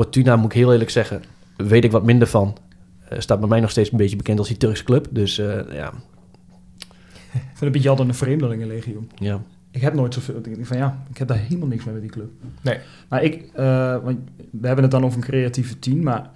Fortuna 0.03 0.35
moet 0.35 0.45
ik 0.51 0.57
heel 0.57 0.71
eerlijk 0.71 0.89
zeggen, 0.89 1.23
weet 1.57 1.83
ik 1.83 1.91
wat 1.91 2.03
minder 2.03 2.27
van. 2.27 2.57
Eh, 3.09 3.19
staat 3.19 3.39
bij 3.39 3.49
mij 3.49 3.59
nog 3.59 3.69
steeds 3.69 3.91
een 3.91 3.97
beetje 3.97 4.15
bekend 4.15 4.39
als 4.39 4.47
die 4.47 4.57
Turkse 4.57 4.83
club. 4.83 5.07
Dus 5.09 5.37
eh, 5.37 5.45
ja, 5.71 5.91
Ik 7.33 7.39
vind 7.39 7.61
een 7.61 7.71
beetje 7.71 7.89
altijd 7.89 8.07
een 8.07 8.15
vreemdelingenlegioen. 8.15 9.11
ja. 9.15 9.41
Ik 9.71 9.81
heb 9.81 9.93
nooit 9.93 10.13
zoveel... 10.13 10.35
Ik 10.37 10.43
denk 10.43 10.65
van 10.65 10.77
ja, 10.77 11.03
ik 11.09 11.17
heb 11.17 11.27
daar 11.27 11.37
helemaal 11.37 11.67
niks 11.67 11.83
mee 11.83 11.93
met 11.93 12.03
die 12.03 12.11
club. 12.11 12.29
Nee. 12.61 12.77
Maar 13.09 13.23
ik... 13.23 13.49
eh, 13.53 13.95
want 14.03 14.19
we 14.51 14.65
hebben 14.67 14.83
het 14.83 14.91
dan 14.91 15.03
over 15.05 15.17
een 15.17 15.23
creatieve 15.23 15.79
team, 15.79 16.03
maar... 16.03 16.29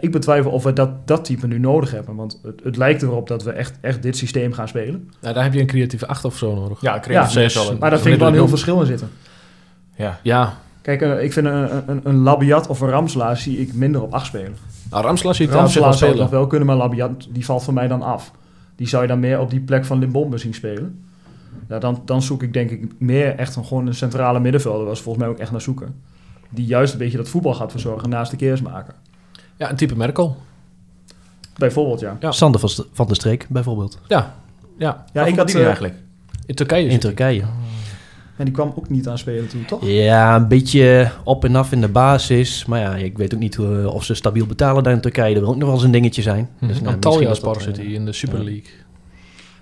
Ik 0.00 0.12
betwijfel 0.12 0.50
of 0.50 0.62
we 0.62 0.72
dat, 0.72 1.06
dat 1.06 1.24
type 1.24 1.46
nu 1.46 1.58
nodig 1.58 1.90
hebben. 1.90 2.14
Want 2.16 2.40
het, 2.42 2.60
het 2.64 2.76
lijkt 2.76 3.02
erop 3.02 3.28
dat 3.28 3.42
we 3.42 3.50
echt, 3.50 3.78
echt 3.80 4.02
dit 4.02 4.16
systeem 4.16 4.52
gaan 4.52 4.68
spelen. 4.68 5.10
Nou, 5.20 5.34
daar 5.34 5.44
heb 5.44 5.52
je 5.54 5.60
een 5.60 5.66
creatieve 5.66 6.06
acht 6.06 6.24
of 6.24 6.36
zo 6.36 6.54
nodig. 6.54 6.80
Ja, 6.80 7.28
zes. 7.28 7.58
al. 7.58 7.76
Maar 7.78 7.90
daar 7.90 7.98
vind 7.98 8.14
ik 8.14 8.20
wel 8.20 8.28
een 8.28 8.34
heel 8.34 8.48
verschil 8.48 8.80
in 8.80 8.86
zitten. 8.86 9.08
Ja. 9.96 10.20
Ja. 10.22 10.58
Kijk, 10.88 11.02
eh, 11.02 11.22
ik 11.22 11.32
vind 11.32 11.46
een, 11.46 11.90
een, 11.90 12.00
een 12.04 12.16
Labiat 12.16 12.66
of 12.66 12.80
een 12.80 12.88
Ramselaar 12.88 13.36
zie 13.36 13.58
ik 13.58 13.74
minder 13.74 14.02
op 14.02 14.14
8 14.14 14.26
spelen. 14.26 14.56
Nou, 14.90 15.16
zich 15.16 15.50
Ramselaar 15.50 15.88
wel 15.88 15.98
zou 15.98 16.10
het 16.10 16.20
nog 16.20 16.30
wel 16.30 16.46
kunnen, 16.46 16.66
maar 16.66 16.76
Labiat 16.76 17.26
die 17.30 17.44
valt 17.44 17.62
voor 17.62 17.74
mij 17.74 17.88
dan 17.88 18.02
af. 18.02 18.32
Die 18.76 18.88
zou 18.88 19.02
je 19.02 19.08
dan 19.08 19.20
meer 19.20 19.40
op 19.40 19.50
die 19.50 19.60
plek 19.60 19.84
van 19.84 19.98
Limbombe 19.98 20.38
zien 20.38 20.54
spelen. 20.54 21.04
Ja, 21.68 21.78
dan, 21.78 22.02
dan 22.04 22.22
zoek 22.22 22.42
ik 22.42 22.52
denk 22.52 22.70
ik 22.70 22.92
meer 22.98 23.36
echt 23.36 23.56
een, 23.56 23.64
gewoon 23.64 23.86
een 23.86 23.94
centrale 23.94 24.40
middenvelder. 24.40 24.86
was 24.86 25.00
volgens 25.00 25.24
mij 25.24 25.34
ook 25.34 25.40
echt 25.40 25.50
naar 25.50 25.60
zoeken. 25.60 25.94
Die 26.50 26.66
juist 26.66 26.92
een 26.92 26.98
beetje 26.98 27.16
dat 27.16 27.28
voetbal 27.28 27.54
gaat 27.54 27.70
verzorgen 27.70 28.08
naast 28.08 28.30
de 28.30 28.36
keersmaker. 28.36 28.94
Ja, 29.56 29.70
een 29.70 29.76
type 29.76 29.96
Merkel. 29.96 30.36
Bijvoorbeeld, 31.56 32.00
ja. 32.00 32.16
Ja. 32.20 32.32
Sander 32.32 32.60
van, 32.60 32.70
van 32.92 33.06
der 33.06 33.16
Streek 33.16 33.46
bijvoorbeeld. 33.48 33.98
Ja. 34.06 34.34
Ja. 34.78 35.04
Ja, 35.12 35.26
ik 35.26 35.36
had, 35.36 35.46
die 35.46 35.56
eh, 35.56 35.64
eigenlijk. 35.64 35.94
In 36.46 36.54
Turkije 36.54 36.88
In. 36.88 36.98
Turkije. 36.98 37.44
En 38.38 38.44
die 38.44 38.54
kwam 38.54 38.72
ook 38.76 38.88
niet 38.88 39.08
aan 39.08 39.18
spelen 39.18 39.48
toen, 39.48 39.64
toch? 39.64 39.84
Ja, 39.84 40.36
een 40.36 40.48
beetje 40.48 41.10
op 41.24 41.44
en 41.44 41.56
af 41.56 41.72
in 41.72 41.80
de 41.80 41.88
basis. 41.88 42.64
Maar 42.66 42.80
ja, 42.80 42.94
ik 42.94 43.18
weet 43.18 43.34
ook 43.34 43.40
niet 43.40 43.54
hoe, 43.54 43.90
of 43.90 44.04
ze 44.04 44.14
stabiel 44.14 44.46
betalen 44.46 44.82
daar 44.82 44.92
in 44.92 45.00
Turkije. 45.00 45.34
Dat 45.34 45.42
wil 45.42 45.50
ook 45.52 45.56
nog 45.56 45.64
wel 45.66 45.74
eens 45.74 45.84
een 45.84 45.90
dingetje 45.90 46.22
zijn. 46.22 46.48
Mhm. 46.58 46.66
Dus, 46.72 46.80
nou, 46.80 46.94
Antalya 46.94 47.34
zit 47.34 47.78
eh, 47.78 47.92
in 47.92 48.04
de 48.04 48.12
Super. 48.12 48.44
League. 48.44 48.70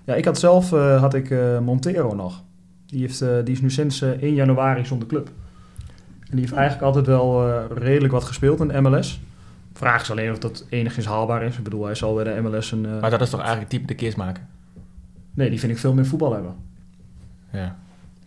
Ja, 0.04 0.14
ik 0.14 0.25
had 0.25 0.38
zelf 0.38 0.73
eh, 0.73 1.00
had 1.00 1.14
ik, 1.14 1.30
eh, 1.30 1.59
Montero 1.59 2.14
nog. 2.14 2.42
Die, 2.87 3.00
heeft, 3.00 3.21
eh, 3.21 3.28
die 3.45 3.54
is 3.54 3.61
nu 3.61 3.71
sinds 3.71 4.02
eh, 4.02 4.09
1 4.11 4.35
januari 4.35 4.85
zonder 4.87 5.09
club. 5.09 5.26
En 6.21 6.33
die 6.33 6.40
heeft 6.40 6.52
eigenlijk 6.52 6.87
altijd 6.87 7.06
wel 7.06 7.49
eh, 7.49 7.54
redelijk 7.76 8.12
wat 8.12 8.25
gespeeld 8.25 8.61
in 8.61 8.68
de 8.68 8.80
MLS. 8.80 9.21
Vraag 9.73 10.02
is 10.02 10.11
alleen 10.11 10.30
of 10.30 10.38
dat 10.38 10.66
enigszins 10.68 11.06
haalbaar 11.06 11.42
is. 11.42 11.56
Ik 11.56 11.62
bedoel, 11.64 11.85
hij 11.85 11.95
zal 11.95 12.14
bij 12.14 12.25
de 12.25 12.40
MLS 12.42 12.73
een... 12.73 12.87
eh, 12.87 13.00
Maar 13.00 13.11
dat 13.11 13.21
is 13.21 13.30
toch 13.30 13.40
eigenlijk 13.40 13.71
type 13.71 13.87
de 13.87 13.95
keersmaker? 13.95 14.42
Nee, 15.35 15.50
die 15.50 15.61
vind 15.61 15.73
ik 15.73 15.78
veel 15.78 15.92
meer 15.95 16.06
voetbal 16.06 16.33
hebben. 16.33 16.54
Ja. 17.52 17.76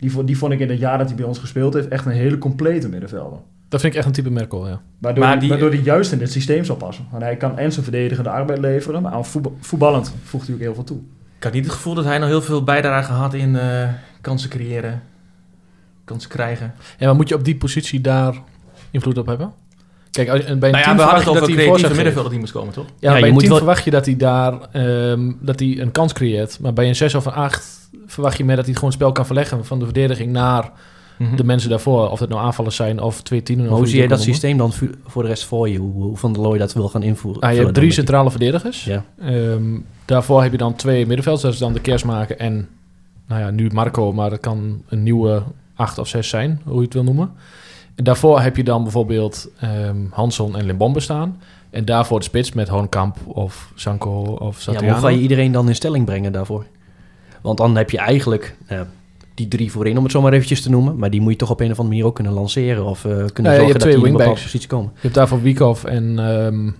Die, 0.00 0.12
vo- 0.12 0.24
die 0.24 0.38
vond 0.38 0.52
ik 0.52 0.58
in 0.60 0.68
het 0.70 0.78
jaar 0.78 0.98
dat 0.98 1.06
hij 1.06 1.16
bij 1.16 1.24
ons 1.26 1.38
gespeeld 1.38 1.74
heeft 1.74 1.88
echt 1.88 2.06
een 2.06 2.12
hele 2.12 2.38
complete 2.38 2.88
middenvelder. 2.88 3.38
Dat 3.68 3.80
vind 3.80 3.92
ik 3.92 3.98
echt 3.98 4.08
een 4.08 4.14
type 4.14 4.30
Merkel, 4.30 4.68
ja. 4.68 4.80
Waardoor, 4.98 5.24
Maar 5.24 5.32
die, 5.32 5.40
die- 5.40 5.48
waardoor 5.48 5.70
hij 5.70 5.78
juist 5.80 6.12
in 6.12 6.18
dit 6.18 6.32
systeem 6.32 6.64
zal 6.64 6.76
passen. 6.76 7.06
Want 7.10 7.22
hij 7.22 7.36
kan 7.36 7.58
en 7.58 7.72
zijn 7.72 7.84
verdedigende 7.84 8.30
arbeid 8.30 8.58
leveren, 8.58 9.02
maar 9.02 9.12
aan 9.12 9.24
voetbal- 9.26 9.56
voetballend 9.60 10.14
voegt 10.22 10.46
hij 10.46 10.54
ook 10.54 10.60
heel 10.60 10.74
veel 10.74 10.84
toe. 10.84 10.98
Ik 11.36 11.44
had 11.44 11.52
niet 11.52 11.64
het 11.64 11.72
gevoel 11.74 11.94
dat 11.94 12.04
hij 12.04 12.18
nog 12.18 12.28
heel 12.28 12.42
veel 12.42 12.64
bijdrage 12.64 13.12
had 13.12 13.34
in 13.34 13.56
eh, 13.56 13.88
kansen 14.20 14.50
creëren, 14.50 15.02
kansen 16.04 16.30
krijgen. 16.30 16.74
Ja, 16.98 17.06
maar 17.06 17.14
moet 17.16 17.28
je 17.28 17.34
op 17.34 17.44
die 17.44 17.56
positie 17.56 18.00
daar 18.00 18.34
invloed 18.90 19.18
op 19.18 19.26
hebben? 19.26 19.52
Kijk, 20.10 20.28
als, 20.28 20.44
bij 20.44 20.50
een 20.52 20.58
Nou 20.58 20.76
ja, 20.76 20.82
team 20.82 20.96
verwacht 20.96 21.18
je 21.18 21.24
dat 21.32 21.48
een 21.48 21.54
hij 21.54 21.64
geeft. 21.78 21.94
middenvelder 21.94 22.30
die 22.30 22.40
moest 22.40 22.52
komen, 22.52 22.72
toch? 22.72 22.84
Ja, 22.86 22.92
Ja, 23.00 23.14
je 23.14 23.18
bij 23.18 23.22
een 23.28 23.32
moet 23.34 23.38
team 23.42 23.48
wel- 23.52 23.58
verwacht 23.62 23.84
je 23.84 23.90
dat 23.90 24.06
hij 24.06 24.16
daar 24.16 24.52
ehm, 24.72 25.32
dat 25.40 25.58
hij 25.60 25.78
een 25.80 25.90
kans 25.90 26.12
creëert. 26.12 26.58
Maar 26.60 26.72
bij 26.72 26.88
een 26.88 26.96
6 26.96 27.14
of 27.14 27.24
een 27.24 27.32
8 27.32 27.79
verwacht 28.10 28.36
je 28.36 28.44
meer 28.44 28.56
dat 28.56 28.64
hij 28.64 28.74
gewoon 28.74 28.90
het 28.90 28.98
spel 28.98 29.12
kan 29.12 29.26
verleggen 29.26 29.64
van 29.64 29.78
de 29.78 29.84
verdediging 29.84 30.32
naar 30.32 30.70
de 31.36 31.44
mensen 31.44 31.70
daarvoor. 31.70 32.10
Of 32.10 32.20
het 32.20 32.28
nou 32.28 32.40
aanvallers 32.42 32.76
zijn 32.76 33.00
of 33.00 33.22
twee 33.22 33.42
tienen. 33.42 33.66
Hoe 33.66 33.86
zie 33.86 33.94
jij 33.94 34.02
je 34.02 34.08
dat 34.08 34.20
systeem 34.22 34.56
dan 34.56 34.72
voor 35.06 35.22
de 35.22 35.28
rest 35.28 35.44
voor 35.44 35.68
je? 35.68 35.78
Hoe, 35.78 36.02
hoe 36.02 36.16
Van 36.16 36.32
der 36.32 36.42
Looy 36.42 36.58
dat 36.58 36.72
wil 36.72 36.88
gaan 36.88 37.02
invoeren? 37.02 37.42
Ah, 37.42 37.52
je 37.52 37.60
hebt 37.60 37.74
drie 37.74 37.90
centrale 37.92 38.30
verdedigers. 38.30 38.84
Ja. 38.84 39.04
Ehm, 39.20 39.78
daarvoor 40.04 40.42
heb 40.42 40.50
je 40.52 40.58
dan 40.58 40.74
twee 40.74 41.06
middenvelders. 41.06 41.42
Dat 41.42 41.52
is 41.52 41.58
dan 41.58 41.72
de 41.72 41.80
Kersmaker 41.80 42.36
en, 42.36 42.68
nou 43.26 43.40
ja, 43.40 43.50
nu 43.50 43.70
Marco, 43.72 44.12
maar 44.12 44.30
dat 44.30 44.40
kan 44.40 44.82
een 44.88 45.02
nieuwe 45.02 45.42
acht 45.74 45.98
of 45.98 46.08
zes 46.08 46.28
zijn, 46.28 46.60
hoe 46.64 46.76
je 46.78 46.84
het 46.84 46.94
wil 46.94 47.04
noemen. 47.04 47.30
En 47.94 48.04
daarvoor 48.04 48.40
heb 48.40 48.56
je 48.56 48.64
dan 48.64 48.82
bijvoorbeeld 48.82 49.48
ehm 49.60 49.96
Hanson 50.10 50.56
en 50.56 50.64
Limbombe 50.64 51.00
staan. 51.00 51.40
En 51.70 51.84
daarvoor 51.84 52.18
de 52.18 52.24
spits 52.24 52.52
met 52.52 52.68
Hoonkamp 52.68 53.16
of 53.26 53.72
Sanko 53.74 54.22
of 54.22 54.56
Ja, 54.56 54.62
Satriano. 54.62 54.92
hoe 54.92 55.02
ga 55.02 55.08
je 55.08 55.20
iedereen 55.20 55.52
dan 55.52 55.68
in 55.68 55.74
stelling 55.74 56.04
brengen 56.04 56.32
daarvoor? 56.32 56.64
Want 57.42 57.58
dan 57.58 57.76
heb 57.76 57.90
je 57.90 57.98
eigenlijk 57.98 58.56
ja, 58.68 58.86
die 59.34 59.48
drie 59.48 59.70
voorin, 59.72 59.96
om 59.96 60.02
het 60.02 60.12
zo 60.12 60.20
maar 60.20 60.32
eventjes 60.32 60.62
te 60.62 60.70
noemen. 60.70 60.96
Maar 60.96 61.10
die 61.10 61.20
moet 61.20 61.32
je 61.32 61.38
toch 61.38 61.50
op 61.50 61.60
een 61.60 61.70
of 61.70 61.78
andere 61.78 61.88
manier 61.88 62.06
ook 62.06 62.14
kunnen 62.14 62.32
lanceren. 62.32 62.84
Of 62.84 63.04
eh, 63.04 63.24
kunnen 63.32 63.54
zorgen 63.54 63.72
dat 63.72 63.80
twee 63.80 63.94
die 63.94 64.02
in 64.04 64.10
een 64.10 64.16
bepaalde 64.16 64.40
positie 64.40 64.68
komen. 64.68 64.90
Je 64.94 65.00
hebt 65.00 65.14
daarvoor 65.14 65.42
Wiekhoff 65.42 65.84
en 65.84 66.18
ehm, 66.18 66.70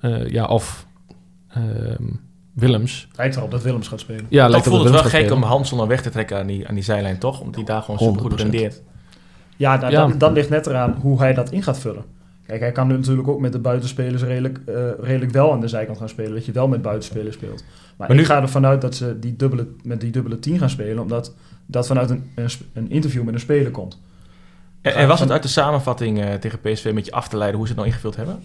eh, 0.00 0.28
ja, 0.30 0.46
of 0.46 0.86
ehm, 1.48 2.04
Willems. 2.52 3.08
Lijkt 3.16 3.36
erop 3.36 3.50
dat 3.50 3.62
Willems 3.62 3.88
gaat 3.88 4.00
spelen. 4.00 4.26
Ja, 4.28 4.48
lijkt 4.48 4.66
voelt 4.66 4.82
het 4.82 4.92
wel 4.92 5.02
Willems 5.02 5.28
gek 5.28 5.32
om. 5.32 5.42
Hanson 5.42 5.78
dan 5.78 5.88
weg 5.88 6.02
te 6.02 6.10
trekken 6.10 6.38
aan 6.38 6.46
die, 6.46 6.68
aan 6.68 6.74
die 6.74 6.84
zijlijn, 6.84 7.18
toch? 7.18 7.40
Omdat 7.40 7.54
hij 7.54 7.64
daar 7.64 7.82
gewoon 7.82 7.98
supergoed 7.98 8.32
100%. 8.32 8.34
rendeert. 8.34 8.82
Ja, 9.56 9.76
nou, 9.76 9.92
Ja. 9.92 10.06
Dat, 10.06 10.20
dat 10.20 10.32
ligt 10.32 10.48
net 10.48 10.66
eraan 10.66 10.98
hoe 11.00 11.18
hij 11.18 11.34
dat 11.34 11.50
in 11.50 11.62
gaat 11.62 11.78
vullen. 11.78 12.04
Kijk, 12.46 12.60
hij 12.60 12.72
kan 12.72 12.86
nu 12.86 12.94
natuurlijk 12.96 13.28
ook 13.28 13.40
met 13.40 13.52
de 13.52 13.58
buitenspelers 13.58 14.22
redelijk, 14.22 14.58
eh, 14.66 14.74
redelijk 15.00 15.32
wel 15.32 15.52
aan 15.52 15.60
de 15.60 15.68
zijkant 15.68 15.98
gaan 15.98 16.08
spelen. 16.08 16.34
Dat 16.34 16.44
je 16.46 16.52
wel 16.52 16.68
met 16.68 16.82
buitenspelers 16.82 17.34
speelt. 17.34 17.64
Maar, 17.96 18.06
Maar 18.08 18.16
nu- 18.16 18.22
ik 18.22 18.28
ga 18.28 18.42
ervan 18.42 18.66
uit 18.66 18.80
dat 18.80 18.94
ze 18.94 19.18
die 19.18 19.36
dubbele, 19.36 19.66
met 19.82 20.00
die 20.00 20.10
dubbele 20.10 20.38
10 20.38 20.58
gaan 20.58 20.70
spelen. 20.70 21.02
Omdat 21.02 21.34
dat 21.66 21.86
vanuit 21.86 22.10
een, 22.10 22.30
een, 22.72 22.90
interview 22.90 23.22
met 23.22 23.34
een 23.34 23.40
speler 23.40 23.70
komt. 23.70 24.00
En, 24.80 24.94
en 24.94 25.08
was 25.08 25.20
het 25.20 25.30
uit 25.30 25.42
de 25.42 25.48
samenvatting 25.48 26.20
eh, 26.20 26.34
tegen 26.34 26.60
PSV 26.60 26.90
met 26.94 27.04
je 27.04 27.12
af 27.12 27.28
te 27.28 27.36
leiden 27.36 27.58
hoe 27.58 27.66
ze 27.66 27.72
het 27.72 27.80
nou 27.82 27.92
ingevuld 27.92 28.16
hebben? 28.16 28.38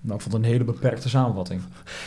Nou, 0.00 0.14
ik 0.16 0.22
vond 0.22 0.34
het 0.34 0.44
een 0.44 0.50
hele 0.50 0.64
beperkte 0.64 1.08
samenvatting. 1.08 1.60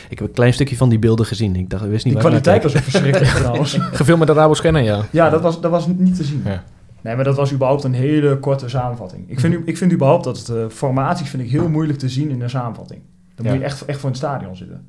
Ik 0.08 0.18
heb 0.18 0.28
een 0.28 0.34
klein 0.34 0.52
stukje 0.52 0.76
van 0.76 0.88
die 0.88 0.98
beelden 0.98 1.26
gezien. 1.26 1.56
Ik 1.56 1.70
dacht, 1.70 1.84
ik 1.84 1.90
wist 1.90 2.04
niet 2.04 2.14
Die 2.14 2.22
kwaliteit 2.22 2.62
was 2.62 2.76
ook 2.76 2.82
verschrikkelijk 2.82 3.30
trouwens. 3.40 3.76
Gefilmd 3.80 4.18
met 4.18 4.28
de 4.28 4.34
Rabo 4.34 4.54
Scanner, 4.54 4.82
ja. 4.82 5.04
Ja, 5.10 5.30
dat 5.30 5.42
was, 5.42 5.60
dat 5.60 5.70
was 5.70 5.86
niet 5.86 6.16
te 6.16 6.24
zien. 6.24 6.42
Ja. 6.44 6.64
Nee, 7.02 7.14
maar 7.14 7.24
dat 7.24 7.36
was 7.36 7.52
überhaupt 7.52 7.84
een 7.84 7.92
hele 7.94 8.38
korte 8.38 8.68
samenvatting. 8.68 9.30
Ik 9.30 9.40
vind, 9.40 9.54
u- 9.54 9.62
ik 9.64 9.76
vind 9.76 9.92
überhaupt 9.92 10.24
dat 10.24 10.38
het, 10.38 10.48
eh, 10.48 10.64
formaties 10.68 11.28
vind 11.30 11.42
ik 11.42 11.50
heel 11.50 11.68
moeilijk 11.68 11.98
te 11.98 12.08
zien 12.08 12.30
in 12.30 12.40
een 12.40 12.50
samenvatting. 12.50 13.00
Dan 13.34 13.44
Ja. 13.46 13.50
moet 13.52 13.60
je 13.60 13.66
echt, 13.66 13.84
echt 13.84 14.00
voor 14.00 14.08
het 14.08 14.18
stadion 14.18 14.56
zitten. 14.56 14.86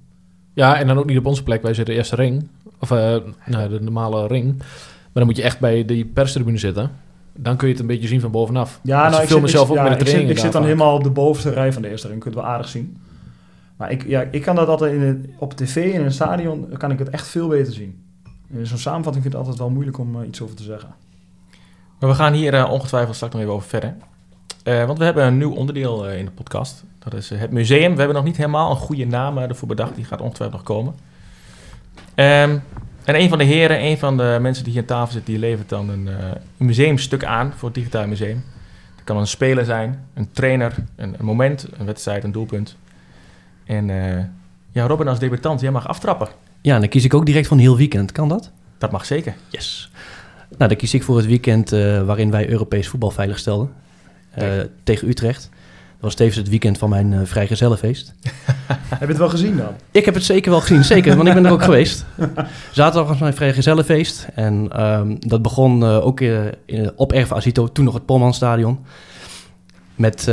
Ja, 0.54 0.78
en 0.80 0.88
dan 0.88 0.98
ook 0.98 1.06
niet 1.06 1.18
op 1.18 1.26
onze 1.26 1.44
plek. 1.44 1.62
Wij 1.62 1.74
zitten 1.74 1.94
de 1.94 2.00
eerste 2.00 2.16
ring. 2.16 2.48
Of 2.80 2.92
eh, 2.92 3.16
nou, 3.46 3.70
de 3.70 3.82
normale 3.82 4.28
ring. 4.28 4.58
Maar 4.58 4.68
dan 5.14 5.26
moet 5.26 5.36
je 5.36 5.44
echt 5.44 5.60
bij 5.60 5.86
die 5.86 6.06
perstribune 6.06 6.58
zitten. 6.58 6.92
Dan 7.36 7.56
kun 7.58 7.68
je 7.68 7.74
het 7.74 7.82
een 7.82 7.88
beetje 7.88 8.08
zien 8.08 8.22
van 8.22 8.32
bovenaf. 8.32 8.80
Ja, 8.84 9.10
nou, 9.10 9.22
ik 9.22 9.28
filmen 9.28 9.50
zit, 9.50 9.58
zelf 9.58 9.70
ik, 9.70 9.78
ook 9.78 9.84
ja, 9.84 9.90
met 9.90 10.00
de 10.00 10.06
ik 10.06 10.12
zit, 10.12 10.30
ik 10.30 10.38
zit 10.38 10.52
dan 10.52 10.64
helemaal 10.64 10.96
op 10.96 11.04
de 11.04 11.10
bovenste 11.10 11.50
rij 11.50 11.74
van 11.74 11.82
de 11.82 11.90
eerste 11.90 12.08
ring. 12.08 12.20
Kun 12.20 12.32
je 12.32 12.38
het 12.38 12.46
wel 12.46 12.56
aardig 12.56 12.70
zien. 12.70 12.98
Maar 13.78 13.92
ik, 13.92 14.08
ja, 14.08 14.22
ik 14.32 14.42
kan 14.42 14.56
dat 14.56 14.68
altijd 14.68 14.94
in 14.94 15.02
het, 15.02 15.18
op 15.38 15.54
tv 15.54 15.76
in 15.94 16.02
een 16.02 16.12
stadion 16.12 16.68
kan 16.78 16.92
ik 16.92 17.00
het 17.00 17.10
echt 17.10 17.28
veel 17.28 17.48
beter 17.48 17.74
zien. 17.74 18.04
In 18.50 18.68
zo'n 18.68 18.78
samenvatting 18.78 19.24
vind 19.24 19.26
ik 19.36 19.40
het 19.40 19.48
altijd 19.48 19.58
wel 19.58 19.70
moeilijk 19.70 19.98
om 20.00 20.22
eh, 20.22 20.28
iets 20.28 20.42
over 20.42 20.56
te 20.56 20.64
zeggen. 20.64 20.90
Maar 22.02 22.10
we 22.10 22.16
gaan 22.16 22.34
hier 22.34 22.54
eh, 22.54 22.72
ongetwijfeld 22.72 23.16
straks 23.16 23.34
nog 23.34 23.42
even 23.42 23.54
over 23.56 23.70
verder. 23.70 23.96
Eh, 24.64 24.86
want 24.86 24.98
we 24.98 25.04
hebben 25.04 25.26
een 25.26 25.38
nieuw 25.38 25.54
onderdeel 25.54 26.08
eh, 26.08 26.18
in 26.18 26.26
de 26.26 26.32
podcast. 26.32 26.84
Dat 27.00 27.14
is 27.14 27.30
het 27.30 27.52
museum. 27.52 27.92
We 27.92 27.98
hebben 27.98 28.16
nog 28.16 28.24
niet 28.24 28.38
helemaal 28.38 28.70
een 28.70 28.76
goede 28.76 29.06
naam 29.06 29.38
ervoor 29.38 29.68
bedacht. 29.68 29.96
Die 29.96 30.06
gaat 30.06 30.22
ongetwijfeld 30.22 30.58
nog 30.58 30.76
komen. 30.76 30.96
Ehm, 32.16 32.58
en 33.04 33.16
een 33.16 33.30
van 33.30 33.38
de 33.38 33.44
heren, 33.44 33.84
een 33.84 33.98
van 33.98 34.18
de 34.18 34.38
mensen 34.42 34.64
die 34.64 34.74
hier 34.74 34.82
aan 34.82 34.88
tafel 34.88 35.14
zit, 35.14 35.26
die 35.26 35.40
levert 35.40 35.70
dan 35.70 35.90
een, 35.90 36.08
een 36.58 36.66
museumstuk 36.66 37.24
aan 37.24 37.54
voor 37.56 37.68
het 37.68 37.78
Digitaal 37.78 38.08
Museum. 38.08 38.44
Dat 38.96 39.04
kan 39.04 39.18
een 39.18 39.28
speler 39.28 39.66
zijn, 39.66 40.06
een 40.14 40.32
trainer, 40.32 40.76
een, 40.96 41.16
een 41.18 41.26
moment, 41.26 41.68
een 41.78 41.86
wedstrijd, 41.86 42.24
een 42.24 42.32
doelpunt. 42.32 42.78
En 43.66 43.88
ja, 44.72 44.86
Robin 44.86 45.08
als 45.08 45.20
debutant, 45.20 45.62
jij 45.62 45.72
mag 45.72 45.88
aftrappen. 45.88 46.28
Ja, 46.62 46.74
en 46.74 46.80
dan 46.80 46.90
kies 46.90 47.06
ik 47.06 47.14
ook 47.14 47.26
direct 47.26 47.48
van 47.48 47.58
heel 47.58 47.78
weekend. 47.78 48.12
Kan 48.12 48.30
dat? 48.30 48.52
Dat 48.78 48.92
mag 48.92 49.06
zeker. 49.06 49.36
Yes. 49.50 49.92
Nou, 50.58 50.70
dan 50.70 50.76
kies 50.76 50.94
ik 50.94 51.04
voor 51.04 51.18
het 51.18 51.26
weekend 51.26 51.72
eh, 51.72 52.04
waarin 52.04 52.32
wij 52.32 52.50
Europees 52.50 52.88
voetbal 52.88 53.12
veilig 53.12 53.40
stelden. 53.40 53.70
Eh, 54.32 54.48
tegen 54.84 55.08
Utrecht. 55.08 55.50
Dat 55.52 56.10
was 56.10 56.16
tevens 56.16 56.38
het 56.38 56.50
weekend 56.50 56.78
van 56.78 56.90
mijn 56.90 57.14
eh 57.14 57.20
vrijgezellenfeest. 57.24 58.14
Heb 58.90 59.00
je 59.00 59.06
het 59.06 59.18
wel 59.18 59.30
gezien 59.30 59.58
dan? 59.58 59.74
Ik 59.92 60.06
heb 60.06 60.14
het 60.14 60.24
zeker 60.24 60.52
wel 60.52 60.62
gezien, 60.62 60.84
zeker, 60.84 61.16
want 61.16 61.28
ik 61.28 61.34
ben 61.34 61.46
er 61.46 61.52
ook 61.52 61.64
geweest. 61.64 62.06
Zaterdag 62.72 63.10
was 63.10 63.20
mijn 63.20 63.34
vrijgezellenfeest. 63.34 64.28
En 64.36 64.68
ehm, 64.72 65.16
dat 65.20 65.42
begon 65.42 65.84
ook 65.84 66.22
in, 66.22 66.92
op 66.96 67.12
Erve 67.12 67.36
Azito, 67.36 67.68
toen 67.68 67.86
nog 67.86 67.94
het 67.94 68.06
Polmanstadion. 68.06 68.80
Met, 69.96 70.24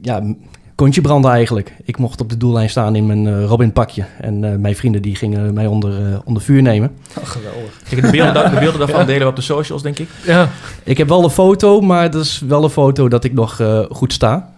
ja, 0.00 0.34
kontje 0.74 1.00
branden 1.00 1.30
eigenlijk. 1.30 1.74
Ik 1.84 1.98
mocht 1.98 2.20
op 2.20 2.28
de 2.30 2.36
doellijn 2.36 2.70
staan 2.70 2.96
in 2.96 3.06
mijn 3.06 3.26
eh, 3.26 3.44
Robin 3.44 3.72
pakje. 3.72 4.04
En 4.20 4.44
eh, 4.44 4.56
mijn 4.56 4.76
vrienden 4.76 5.02
die 5.02 5.14
gingen 5.16 5.54
mij 5.54 5.66
onder, 5.66 6.06
eh, 6.12 6.18
onder 6.24 6.42
vuur 6.42 6.62
nemen. 6.62 6.90
Oh, 7.18 7.24
geweldig. 7.26 7.80
Kijk, 7.88 8.02
de 8.02 8.10
beelden, 8.10 8.34
da- 8.34 8.48
de 8.48 8.58
beelden 8.58 8.78
daarvan 8.78 9.06
delen 9.06 9.22
we 9.22 9.28
op 9.28 9.36
de 9.36 9.42
socials, 9.42 9.82
denk 9.82 9.98
ik. 9.98 10.08
Ja. 10.26 10.48
Ik 10.82 10.98
heb 10.98 11.08
wel 11.08 11.24
een 11.24 11.30
foto, 11.30 11.80
maar 11.80 12.10
dat 12.10 12.24
is 12.24 12.42
wel 12.46 12.64
een 12.64 12.70
foto 12.70 13.08
dat 13.08 13.24
ik 13.24 13.32
nog 13.32 13.60
eh, 13.60 13.80
goed 13.90 14.12
sta. 14.12 14.52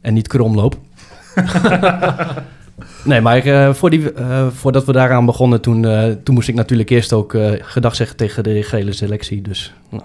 En 0.00 0.14
niet 0.14 0.28
krom 0.28 0.54
loop. 0.54 0.76
nee, 3.04 3.20
maar 3.20 3.38
eh, 3.44 3.74
voor 3.74 3.90
die, 3.90 4.12
eh, 4.12 4.46
voordat 4.54 4.84
we 4.84 4.92
daaraan 4.92 5.26
begonnen, 5.26 5.60
toen, 5.60 5.84
eh, 5.84 6.10
toen 6.24 6.34
moest 6.34 6.48
ik 6.48 6.54
natuurlijk 6.54 6.90
eerst 6.90 7.12
ook 7.12 7.34
eh, 7.34 7.50
gedag 7.60 7.94
zeggen 7.94 8.16
tegen 8.16 8.42
de 8.42 8.62
gele 8.62 8.92
selectie. 8.92 9.42
Dus 9.42 9.74
nou, 9.90 10.02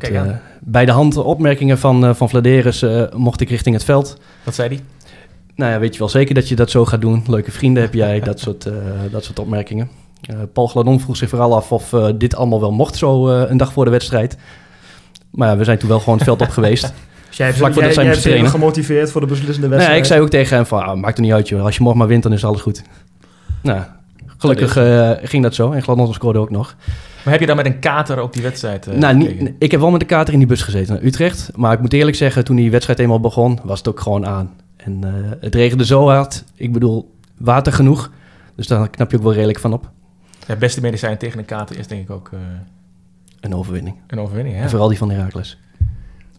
met 0.00 0.10
eh, 0.10 0.22
bij 0.60 0.84
de 0.84 0.92
hand 0.92 1.16
opmerkingen 1.16 1.78
van, 1.78 2.04
uh, 2.04 2.14
van 2.14 2.28
Vladeris 2.28 2.82
eh, 2.82 3.02
mocht 3.16 3.40
ik 3.40 3.48
richting 3.50 3.74
het 3.74 3.84
veld. 3.84 4.18
Wat 4.42 4.54
zei 4.54 4.68
die? 4.68 4.80
Nou 5.56 5.72
ja, 5.72 5.78
weet 5.78 5.92
je 5.92 5.98
wel 5.98 6.08
zeker 6.08 6.34
dat 6.34 6.48
je 6.48 6.54
dat 6.56 6.70
zo 6.70 6.84
gaat 6.84 7.00
doen. 7.00 7.24
Leuke 7.26 7.50
vrienden 7.50 7.82
heb 7.82 7.94
jij, 7.94 8.20
dat 8.20 8.40
soort, 8.40 8.66
eh, 8.66 8.72
dat 9.10 9.24
soort 9.24 9.38
opmerkingen. 9.38 9.88
Eh, 10.20 10.36
Paul 10.52 10.66
Gladon 10.66 11.00
vroeg 11.00 11.16
zich 11.16 11.28
vooral 11.28 11.54
af 11.54 11.72
of 11.72 11.94
dit 12.16 12.36
allemaal 12.36 12.60
wel 12.60 12.72
mocht 12.72 12.96
zo 12.96 13.28
eh, 13.28 13.50
een 13.50 13.56
dag 13.56 13.72
voor 13.72 13.84
de 13.84 13.90
wedstrijd. 13.90 14.36
Maar 15.30 15.48
ja, 15.48 15.56
we 15.56 15.64
zijn 15.64 15.78
toen 15.78 15.88
wel 15.88 15.98
gewoon 15.98 16.14
het 16.14 16.24
veld 16.24 16.40
op 16.40 16.48
geweest. 16.48 16.92
Dus 17.28 17.36
jij 17.36 17.46
hebt, 17.46 17.58
Vlak 17.58 17.72
voordat 17.72 17.94
jij, 17.94 17.94
zij 17.94 18.04
jij 18.04 18.12
moesten 18.12 18.30
hebt 18.30 18.42
hem 18.42 18.50
trainen. 18.50 18.50
gemotiveerd 18.50 19.10
voor 19.10 19.20
de 19.20 19.26
beslissende 19.26 19.60
Nee, 19.68 19.76
wedstrijd. 19.76 20.00
ik 20.00 20.06
zei 20.08 20.20
ook 20.20 20.28
tegen 20.28 20.56
hem 20.56 20.66
van, 20.66 20.82
ah, 20.84 20.96
maakt 20.96 21.16
er 21.16 21.22
niet 21.24 21.32
uit 21.32 21.48
joh. 21.48 21.64
Als 21.64 21.76
je 21.76 21.80
morgen 21.82 21.98
maar 21.98 22.08
wint, 22.08 22.22
dan 22.22 22.32
is 22.32 22.44
alles 22.44 22.60
goed. 22.60 22.82
Nou, 23.62 23.82
gelukkig 24.50 24.76
eh, 24.76 25.28
ging 25.28 25.42
dat 25.42 25.54
zo. 25.54 25.72
En 25.72 25.82
Gladon 25.82 26.14
scoorde 26.14 26.38
ook 26.38 26.50
nog. 26.50 26.76
Maar 27.24 27.32
heb 27.32 27.40
je 27.40 27.46
dan 27.46 27.56
met 27.56 27.66
een 27.66 27.78
kater 27.78 28.18
ook 28.18 28.32
die 28.32 28.42
wedstrijd 28.42 28.86
eh, 28.86 28.96
nou, 28.98 29.16
niet, 29.16 29.52
ik 29.58 29.70
heb 29.70 29.80
wel 29.80 29.90
met 29.90 30.00
de 30.00 30.06
kater 30.06 30.32
in 30.32 30.38
die 30.38 30.48
bus 30.48 30.62
gezeten 30.62 30.94
naar 30.94 31.02
Utrecht. 31.02 31.50
Maar 31.54 31.72
ik 31.72 31.80
moet 31.80 31.92
eerlijk 31.92 32.16
zeggen, 32.16 32.44
toen 32.44 32.56
die 32.56 32.70
wedstrijd 32.70 32.98
eenmaal 32.98 33.20
begon, 33.20 33.58
was 33.62 33.78
het 33.78 33.88
ook 33.88 34.00
gewoon 34.00 34.26
aan. 34.26 34.52
En 34.76 35.04
eh, 35.04 35.12
het 35.40 35.54
regende 35.54 35.84
zo 35.84 36.08
hard. 36.08 36.44
Ik 36.54 36.72
bedoel, 36.72 37.14
water 37.38 37.72
genoeg. 37.72 38.10
Dus 38.54 38.66
daar 38.66 38.88
knap 38.90 39.10
je 39.10 39.16
ook 39.16 39.22
wel 39.22 39.32
redelijk 39.32 39.58
van 39.58 39.72
op. 39.72 39.90
Het 40.46 40.58
beste 40.58 40.80
medicijn 40.80 41.18
tegen 41.18 41.38
een 41.38 41.44
kater 41.44 41.78
is 41.78 41.86
denk 41.86 42.02
ik 42.02 42.10
ook 42.10 42.30
eh, 42.32 42.38
Een 43.40 43.54
overwinning. 43.54 43.96
een 44.06 44.18
overwinning. 44.18 44.56
Hè? 44.56 44.62
En 44.62 44.70
vooral 44.70 44.88
die 44.88 44.98
van 44.98 45.10
Heracles. 45.10 45.58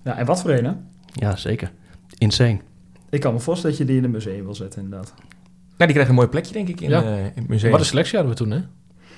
Ja, 0.04 0.18
en 0.18 0.26
wat 0.26 0.41
voor 0.41 0.52
een, 0.52 0.65
hè? 0.65 0.72
Ja, 1.13 1.36
zeker. 1.36 1.72
Insane. 2.18 2.58
Ik 3.10 3.20
kan 3.20 3.34
me 3.34 3.39
voorstellen 3.39 3.78
dat 3.78 3.86
je 3.86 3.91
die 3.91 4.02
in 4.02 4.04
een 4.08 4.12
museum 4.12 4.44
wil 4.44 4.56
zetten, 4.56 4.82
inderdaad. 4.82 5.13
Nou, 5.78 5.92
die 5.92 5.92
krijgt 5.92 6.10
een 6.10 6.16
mooi 6.16 6.28
plekje 6.28 6.54
denk 6.54 6.68
ik 6.68 6.82
in, 6.82 6.90
Ja. 6.90 7.04
eh, 7.04 7.18
in 7.18 7.32
het 7.36 7.48
museum. 7.48 7.72
Wat 7.72 7.80
een 7.80 7.86
selectie 7.86 8.18
hadden 8.18 8.36
we 8.38 8.44
toen, 8.44 8.52
hè? 8.52 8.60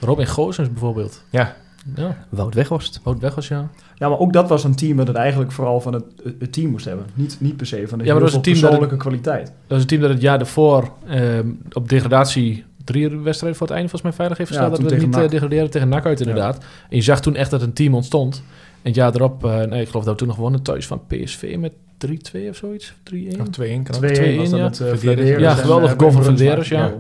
Robin 0.02 0.28
Goossens 0.28 0.70
bijvoorbeeld. 0.70 1.24
Ja, 1.30 1.56
Ja, 1.96 2.18
Wout 2.30 2.54
Weghorst. 2.54 3.00
Wout 3.04 3.20
Weghorst, 3.20 3.50
ja. 3.50 3.70
Ja, 3.96 4.10
maar 4.10 4.20
ook 4.20 4.34
dat 4.34 4.50
was 4.50 4.64
een 4.64 4.76
team 4.76 4.98
dat 4.98 5.08
het 5.08 5.16
eigenlijk 5.16 5.52
vooral 5.52 5.82
van 5.82 5.94
het, 5.94 6.04
het 6.40 6.54
team 6.54 6.70
moest 6.70 6.86
hebben. 6.86 7.06
Niet, 7.14 7.38
niet 7.40 7.58
per 7.58 7.66
se 7.66 7.88
van 7.88 7.98
de 7.98 8.04
Ja, 8.06 8.12
maar 8.12 8.22
dat 8.22 8.30
was 8.30 8.38
een 8.38 8.42
team 8.44 8.56
dat 8.56 8.64
persoonlijke 8.66 8.98
kwaliteit. 8.98 9.52
Dat 9.68 9.78
is 9.78 9.84
een 9.84 9.90
team 9.90 10.02
dat 10.02 10.10
het 10.10 10.22
jaar 10.22 10.38
daarvoor 10.38 10.92
ehm, 11.08 11.48
op 11.72 11.90
degradatie 11.90 12.64
drie 12.84 13.10
wedstrijden 13.10 13.58
voor 13.58 13.68
het 13.68 13.76
einde 13.76 13.90
volgens 13.90 14.02
mij 14.02 14.12
veilig 14.14 14.38
heeft 14.38 14.50
Ja, 14.50 14.56
gesteld. 14.56 14.76
toen 14.76 14.84
dat 14.90 14.94
we 15.00 15.06
niet 15.06 15.16
eh, 15.16 15.22
NAC. 15.22 15.32
degraderen 15.32 15.70
tegen 15.70 15.90
NAC 15.90 16.06
uit 16.06 16.20
inderdaad. 16.20 16.58
En 16.90 16.96
je 16.96 17.02
zag 17.02 17.22
toen 17.22 17.36
echt 17.36 17.52
dat 17.52 17.62
een 17.62 17.74
team 17.74 17.96
ontstond. 17.96 18.36
En 18.82 18.94
het 18.94 18.96
jaar 18.96 19.16
erop, 19.16 19.46
eh, 19.46 19.60
nee, 19.62 19.82
ik 19.82 19.88
geloof 19.88 20.04
dat 20.04 20.14
we 20.14 20.20
toen 20.20 20.28
nog 20.28 20.38
wonnen 20.38 20.62
thuis 20.62 20.88
van 20.88 21.02
PSV 21.08 21.56
met 21.60 21.72
3-2 22.08 22.50
of 22.50 22.56
zoiets. 22.56 22.94
3-1. 23.14 23.38
nog 23.38 23.48
2-1 23.48 23.84
kan 23.84 23.96
ook. 23.96 24.04
2-1 24.18 24.20
2-1, 24.20 24.36
was 24.38 24.50
dat 24.50 24.60
ja. 24.60 24.64
met 24.64 24.80
uh, 24.80 24.88
Verderes. 24.88 25.40
Ja, 25.40 25.54
geweldige 25.54 25.96
goal 25.98 26.12
van 26.12 26.24
Verderes, 26.24 26.70
ja. 26.70 26.94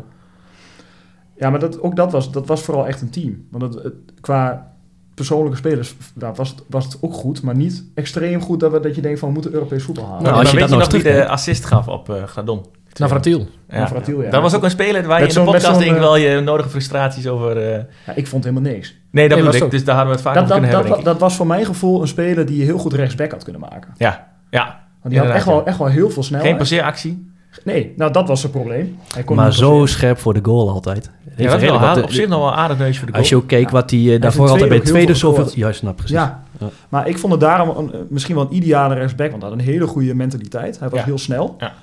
Ja, 1.36 1.50
maar 1.50 1.60
dat, 1.60 1.82
ook 1.82 1.96
dat 1.96 2.12
was, 2.12 2.32
dat 2.32 2.48
was 2.48 2.62
vooral 2.62 2.88
echt 2.88 3.02
een 3.02 3.10
team. 3.10 3.46
Want 3.52 3.64
het, 3.74 3.84
het- 3.84 3.94
qua 4.22 4.72
persoonlijke 5.14 5.58
spelers 5.58 5.96
nou, 6.14 6.34
was, 6.36 6.50
het, 6.50 6.64
was 6.70 6.86
het 6.86 6.98
ook 7.02 7.14
goed, 7.14 7.42
maar 7.42 7.56
niet 7.56 7.84
extreem 7.94 8.42
goed 8.42 8.60
dat, 8.60 8.72
we, 8.72 8.80
dat 8.80 8.96
je 8.96 9.02
denkt 9.02 9.20
van 9.20 9.28
we 9.28 9.34
moeten 9.34 9.54
Europees 9.54 9.84
voetbal 9.84 10.06
halen. 10.06 10.24
Nou, 10.24 10.34
Nou, 10.34 10.40
als 10.46 10.52
je 10.52 10.58
weet 10.60 10.70
dat 10.70 10.78
je 10.78 10.84
nog 10.84 11.02
wie 11.04 11.12
eens 11.12 11.26
de 11.26 11.28
assist 11.32 11.66
gaf 11.66 11.88
op 11.88 12.10
eh 12.10 12.24
Gladon? 12.24 12.66
Navratiel. 13.00 13.48
Ja. 13.70 13.78
Navratiel, 13.80 14.22
ja. 14.24 14.30
Dat 14.30 14.42
was 14.42 14.56
ook 14.56 14.64
een 14.64 14.70
speler 14.70 15.08
waar 15.08 15.22
je 15.22 15.28
in 15.28 15.34
de 15.34 15.44
podcast 15.44 15.80
denk 15.80 15.92
ik 15.92 15.96
eh, 15.98 16.02
wel 16.04 16.16
je 16.16 16.40
nodige 16.40 16.70
frustraties 16.70 17.28
over... 17.28 17.58
eh, 17.58 17.84
Ja, 18.06 18.14
ik 18.16 18.28
vond 18.28 18.44
helemaal 18.44 18.72
niks. 18.72 18.96
Nee, 19.12 19.28
dat 19.30 19.38
Nee, 19.38 19.46
bedoel 19.46 19.60
ik. 19.60 19.64
ook- 19.66 19.72
Dus 19.72 19.84
daar 19.84 19.96
hadden 19.96 20.16
we 20.16 20.20
het 20.22 20.28
vaak 20.30 20.36
Dat, 20.36 20.44
over 20.44 20.56
dat, 20.62 20.70
kunnen 20.70 20.80
dat, 20.86 20.90
hebben, 20.90 21.04
denk 21.06 21.20
dat 21.20 21.30
was 21.30 21.36
voor 21.38 21.48
mijn 21.48 21.66
gevoel 21.66 22.02
een 22.02 22.08
speler 22.08 22.46
die 22.46 22.58
je 22.58 22.64
heel 22.64 22.78
goed 22.78 22.94
rechtsback 22.94 23.32
had 23.32 23.44
kunnen 23.44 23.62
maken. 23.62 23.94
Ja, 23.98 24.28
ja. 24.50 24.87
Want 25.08 25.20
die 25.20 25.20
had 25.20 25.30
echt 25.38 25.46
wel, 25.46 25.66
echt 25.66 25.78
wel 25.78 25.88
heel 25.88 26.10
veel 26.10 26.24
snelheid. 26.24 26.50
Geen 26.50 26.58
passeeractie. 26.60 27.32
Nee, 27.64 27.94
nou 27.98 28.12
dat 28.12 28.28
was 28.28 28.40
zijn 28.40 28.52
probleem. 28.52 28.98
Hij 29.14 29.24
kon 29.24 29.36
Maar 29.36 29.54
zo 29.54 29.86
scherp 29.86 30.18
voor 30.18 30.34
de 30.34 30.40
goal 30.44 30.70
altijd. 30.70 31.12
Ja, 31.38 31.50
dat 31.50 31.62
is 31.62 31.70
wel 31.70 31.80
wat 31.80 31.98
op 31.98 32.08
de- 32.08 32.14
zich 32.14 32.28
nog 32.28 32.40
wel 32.40 32.48
een 32.48 32.54
aardig 32.54 32.78
neusje 32.78 32.98
voor 32.98 33.06
de 33.08 33.12
goal. 33.12 33.20
Als 33.24 33.30
je 33.30 33.36
ook 33.36 33.48
keek 33.48 33.66
Ja. 33.66 33.72
wat 33.72 33.90
hij 33.90 34.00
uh, 34.00 34.08
heeft 34.10 34.22
daarvoor 34.22 34.50
altijd 34.50 34.70
bij 34.70 34.80
tweede 34.80 34.84
het 34.90 34.94
heel 34.94 35.16
tweede 35.16 35.20
veel 35.36 35.46
zoveel... 35.46 35.60
Juist, 35.60 35.84
nou 35.84 35.96
precies. 35.96 36.16
Ja, 36.16 36.44
Ja. 36.60 36.68
maar 36.90 37.08
ik 37.08 37.18
vond 37.18 37.32
het 37.32 37.42
daarom 37.42 37.78
een, 37.78 38.08
misschien 38.10 38.36
wel 38.36 38.44
een 38.46 38.56
ideale 38.56 38.94
rechtsback, 38.96 39.30
want 39.30 39.42
hij 39.42 39.52
had 39.52 39.60
een 39.60 39.66
hele 39.66 39.88
goede 39.88 40.14
mentaliteit. 40.16 40.80
Hij 40.80 40.90
was 40.90 41.00
Ja. 41.00 41.06
heel 41.06 41.18
snel. 41.18 41.56
Ja. 41.60 41.74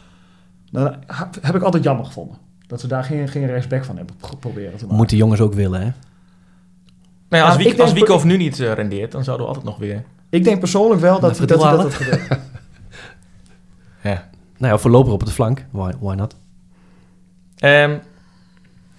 Dan 0.71 0.95
heb 1.41 1.55
ik 1.55 1.63
altijd 1.63 1.85
jammer 1.85 2.05
gevonden. 2.05 2.37
Dat 2.67 2.81
ze 2.81 2.87
daar 2.87 3.05
geen, 3.05 3.29
geen 3.29 3.47
rechtsback 3.47 3.85
van 3.85 3.97
hebben 3.97 4.15
geprobeerd 4.21 4.79
te 4.79 4.83
maken. 4.83 4.97
Moeten 4.97 5.17
jongens 5.17 5.41
ook 5.41 5.55
willen, 5.55 5.81
hè? 5.81 5.85
Nou 5.87 7.43
ja, 7.43 7.43
als, 7.43 7.63
Ja, 7.63 7.83
als 8.11 8.25
nu 8.25 8.37
niet 8.37 8.61
eh, 8.61 8.73
rendeert, 8.73 9.13
dan 9.13 9.25
zouden 9.25 9.47
we 9.47 9.53
altijd 9.53 9.71
nog 9.71 9.79
weer... 9.79 10.03
Ik 10.31 10.45
denk 10.45 10.59
persoonlijk 10.59 11.01
wel 11.01 11.21
dat, 11.21 11.39
hij, 11.39 11.47
dat, 11.47 11.49
hij 11.49 11.57
dat 11.59 11.67
halen. 11.67 11.83
had 11.85 11.95
gebeurd. 11.95 12.41
Ja. 14.05 14.29
Nou 14.59 14.73
ja, 14.73 14.79
voorlopig 14.79 15.13
op 15.13 15.25
de 15.25 15.31
flank. 15.31 15.65
Why, 15.71 15.91
why 16.01 16.15
not? 16.15 16.37
Ehm, 17.59 17.97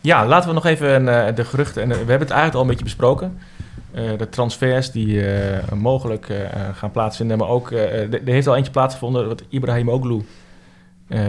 ja, 0.01 0.25
laten 0.27 0.47
we 0.49 0.53
nog 0.55 0.65
even 0.65 1.27
eh, 1.27 1.35
de 1.35 1.45
geruchten... 1.45 1.81
En, 1.81 1.89
we 1.89 1.95
hebben 1.95 2.19
het 2.19 2.29
eigenlijk 2.29 2.55
al 2.55 2.61
een 2.61 2.67
beetje 2.67 2.83
besproken. 2.83 3.37
Eh, 3.91 4.17
de 4.17 4.29
transfers 4.29 4.91
die 4.91 5.25
eh, 5.27 5.71
mogelijk 5.73 6.29
eh, 6.29 6.37
gaan 6.73 6.91
plaatsvinden. 6.91 7.37
Maar 7.37 7.47
ook, 7.47 7.71
eh, 7.71 8.13
er 8.13 8.19
heeft 8.25 8.47
al 8.47 8.55
eentje 8.55 8.71
plaatsgevonden. 8.71 9.27
Wat 9.27 9.43
Ibrahim 9.49 9.89
Oglu. 9.89 10.21
eh, 11.07 11.19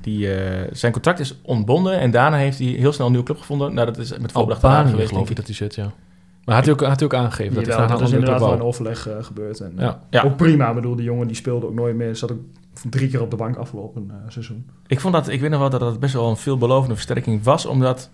die, 0.00 0.28
zijn 0.72 0.92
contract 0.92 1.18
is 1.20 1.38
ontbonden. 1.42 1.98
En 2.00 2.10
daarna 2.10 2.36
heeft 2.36 2.58
hij 2.58 2.66
heel 2.68 2.92
snel 2.92 3.06
een 3.06 3.12
nieuwe 3.12 3.26
club 3.26 3.38
gevonden. 3.38 3.74
Nou, 3.74 3.86
dat 3.86 3.98
is 3.98 4.18
met 4.18 4.32
voorbedacht 4.32 4.64
aan 4.64 4.88
geweest, 4.88 5.08
geloof 5.08 5.10
denk 5.10 5.22
ik 5.24 5.30
ik. 5.30 5.36
dat 5.36 5.46
hij 5.46 5.54
zit, 5.54 5.74
ja. 5.74 5.90
Maar 6.44 6.54
had 6.54 6.64
hij 6.64 6.74
ook, 6.74 6.80
had 6.80 6.96
hij 7.00 7.04
ook 7.08 7.14
aangegeven 7.14 7.54
dat 7.54 7.66
hij 7.76 7.86
dat 7.86 8.00
is 8.00 8.10
inderdaad 8.10 8.40
wel 8.40 8.52
een 8.52 8.62
overleg 8.62 9.08
eh, 9.08 9.14
gebeurd. 9.20 9.60
En, 9.60 9.72
Ja. 9.78 10.00
Ja. 10.10 10.22
Ook 10.22 10.36
prima. 10.36 10.68
Ik 10.68 10.74
bedoel, 10.74 10.96
die 10.96 11.04
jongen 11.04 11.26
die 11.26 11.36
speelde 11.36 11.66
ook 11.66 11.74
nooit 11.74 11.96
meer. 11.96 12.16
Zat 12.16 12.32
ook 12.32 12.38
drie 12.90 13.08
keer 13.08 13.20
op 13.22 13.30
de 13.30 13.36
bank 13.36 13.56
afgelopen 13.56 14.10
eh, 14.10 14.16
seizoen. 14.30 14.70
Ik 14.86 15.00
vond 15.00 15.14
dat, 15.14 15.28
ik 15.28 15.40
weet 15.40 15.50
nog 15.50 15.60
wel 15.60 15.70
dat 15.70 15.80
dat 15.80 16.00
best 16.00 16.14
wel 16.14 16.30
een 16.30 16.36
veelbelovende 16.36 16.94
versterking 16.94 17.42
was, 17.44 17.66
omdat 17.66 18.10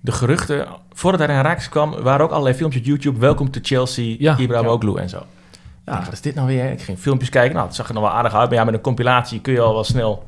de 0.00 0.12
geruchten, 0.12 0.66
voordat 0.92 1.20
hij 1.20 1.28
naar 1.28 1.36
Herakles 1.36 1.68
kwam, 1.68 1.90
waren 2.02 2.24
ook 2.24 2.30
allerlei 2.30 2.54
filmpjes 2.56 2.82
op 2.82 2.88
YouTube, 2.88 3.18
welkom 3.18 3.50
to 3.50 3.60
Chelsea, 3.62 4.16
Ja. 4.18 4.36
Ibrahim 4.38 4.66
Ja. 4.66 4.72
Oglu 4.72 4.96
en 4.96 5.08
zo. 5.08 5.16
Ja. 5.86 5.92
Ja, 5.98 6.04
wat 6.04 6.12
is 6.12 6.20
dit 6.20 6.34
nou 6.34 6.46
weer? 6.46 6.70
Ik 6.70 6.80
ging 6.80 6.98
filmpjes 6.98 7.28
kijken, 7.30 7.54
nou, 7.54 7.66
het 7.66 7.76
zag 7.76 7.88
er 7.88 7.94
nog 7.94 8.02
wel 8.02 8.12
aardig 8.12 8.34
uit, 8.34 8.48
maar 8.48 8.58
ja, 8.58 8.64
met 8.64 8.74
een 8.74 8.80
compilatie 8.80 9.40
kun 9.40 9.52
je 9.52 9.60
al 9.60 9.72
wel 9.74 9.84
snel 9.84 10.26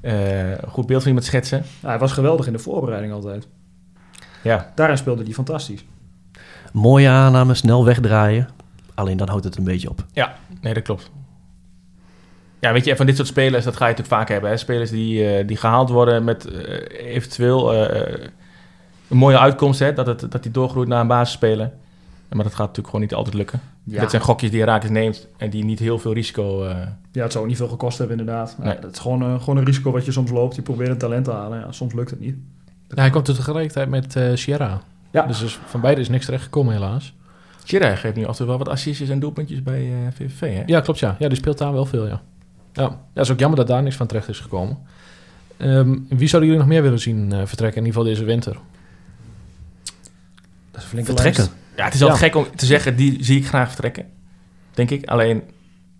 eh, 0.00 0.50
een 0.50 0.68
goed 0.68 0.86
beeld 0.86 0.98
van 1.00 1.08
iemand 1.08 1.26
schetsen. 1.26 1.62
Ja, 1.80 1.88
hij 1.88 1.98
was 1.98 2.12
geweldig 2.12 2.46
in 2.46 2.52
de 2.52 2.58
voorbereiding 2.58 3.12
altijd. 3.12 3.48
Ja, 4.42 4.72
Daarin 4.74 4.96
speelde 4.98 5.22
hij 5.24 5.32
fantastisch. 5.32 5.84
Mooie 6.72 7.08
aanname, 7.08 7.54
snel 7.54 7.84
wegdraaien. 7.84 8.48
Alleen 8.94 9.16
dan 9.16 9.28
houdt 9.28 9.44
het 9.44 9.56
een 9.56 9.64
beetje 9.64 9.90
op. 9.90 10.04
nee, 10.60 10.74
dat 10.74 10.82
klopt. 10.82 11.10
Ja, 12.60 12.72
weet 12.72 12.84
je, 12.84 12.96
van 12.96 13.06
dit 13.06 13.16
soort 13.16 13.28
spelers, 13.28 13.64
dat 13.64 13.76
ga 13.76 13.84
je 13.86 13.90
natuurlijk 13.90 14.16
vaak 14.20 14.28
hebben. 14.28 14.50
Hè? 14.50 14.56
Spelers 14.56 14.90
die, 14.90 15.28
eh, 15.36 15.46
die 15.46 15.56
gehaald 15.56 15.90
worden 15.90 16.24
met 16.24 16.44
eh, 16.44 17.14
eventueel 17.14 17.74
eh, 17.74 18.24
een 19.08 19.16
mooie 19.16 19.38
uitkomst, 19.38 19.78
hè? 19.80 19.92
Dat, 19.92 20.06
het, 20.06 20.30
dat 20.32 20.42
die 20.42 20.52
doorgroeit 20.52 20.88
naar 20.88 21.00
een 21.00 21.06
basisspeler. 21.06 21.70
Maar 22.28 22.42
dat 22.44 22.52
gaat 22.54 22.58
natuurlijk 22.66 22.86
gewoon 22.86 23.00
niet 23.00 23.14
altijd 23.14 23.34
lukken. 23.34 23.60
Ja. 23.84 24.00
Dat 24.00 24.10
zijn 24.10 24.22
gokjes 24.22 24.50
die 24.50 24.60
Herakles 24.60 24.90
neemt 24.90 25.26
en 25.36 25.50
die 25.50 25.64
niet 25.64 25.78
heel 25.78 25.98
veel 25.98 26.12
risico... 26.12 26.64
eh, 26.64 26.76
Ja, 27.12 27.22
het 27.22 27.32
zou 27.32 27.46
niet 27.46 27.56
veel 27.56 27.68
gekost 27.68 27.98
hebben 27.98 28.18
inderdaad. 28.18 28.56
Ja, 28.58 28.64
Nee. 28.64 28.78
dat 28.80 28.92
is 28.92 28.98
gewoon, 28.98 29.40
gewoon 29.40 29.56
een 29.56 29.64
risico 29.64 29.90
wat 29.90 30.04
je 30.04 30.12
soms 30.12 30.30
loopt. 30.30 30.54
Je 30.54 30.62
probeert 30.62 30.90
een 30.90 30.98
talent 30.98 31.24
te 31.24 31.30
halen. 31.30 31.58
Ja, 31.60 31.72
soms 31.72 31.94
lukt 31.94 32.10
het 32.10 32.20
niet. 32.20 32.36
Ja, 32.88 33.00
hij 33.00 33.10
komt 33.10 33.24
tegelijkertijd 33.24 33.88
met 33.88 34.16
eh 34.16 34.30
Sierra. 34.34 34.80
Ja. 35.10 35.26
Dus, 35.26 35.38
dus 35.38 35.58
van 35.66 35.80
beide 35.80 36.00
is 36.00 36.08
niks 36.08 36.24
terecht 36.24 36.42
gekomen 36.42 36.72
helaas. 36.74 37.14
Chirag 37.64 38.00
geeft 38.00 38.16
nu 38.16 38.26
altijd 38.26 38.48
wel 38.48 38.58
wat 38.58 38.68
assistjes 38.68 39.08
en 39.08 39.20
doelpuntjes 39.20 39.62
bij 39.62 39.80
eh 39.80 40.12
VVV, 40.14 40.40
hè? 40.56 40.62
Ja, 40.66 40.80
klopt 40.80 40.98
ja. 40.98 41.16
Ja, 41.18 41.28
die 41.28 41.36
speelt 41.36 41.58
daar 41.58 41.72
wel 41.72 41.84
veel, 41.84 42.06
ja. 42.06 42.20
Ja, 42.78 43.00
het 43.14 43.24
is 43.24 43.30
ook 43.32 43.38
jammer 43.38 43.58
dat 43.58 43.66
daar 43.66 43.82
niks 43.82 43.96
van 43.96 44.06
terecht 44.06 44.28
is 44.28 44.40
gekomen. 44.40 44.78
Ehm, 45.56 45.98
wie 46.08 46.28
zouden 46.28 46.50
jullie 46.50 46.64
nog 46.64 46.66
meer 46.74 46.82
willen 46.82 46.98
zien 46.98 47.32
eh, 47.32 47.38
vertrekken, 47.46 47.80
in 47.80 47.86
ieder 47.86 48.00
geval 48.00 48.04
deze 48.14 48.24
winter? 48.24 48.52
Dat 50.70 50.76
is 50.76 50.82
een 50.82 50.88
flinke 50.88 51.10
Vertrekken. 51.10 51.42
lijst. 51.44 51.56
Ja, 51.76 51.84
het 51.84 51.94
is 51.94 52.02
altijd 52.02 52.20
gek 52.20 52.34
om 52.34 52.56
te 52.56 52.66
zeggen, 52.66 52.96
die 52.96 53.24
zie 53.24 53.38
ik 53.38 53.46
graag 53.46 53.68
vertrekken. 53.68 54.06
Denk 54.74 54.90
ik. 54.90 55.06
Alleen, 55.06 55.42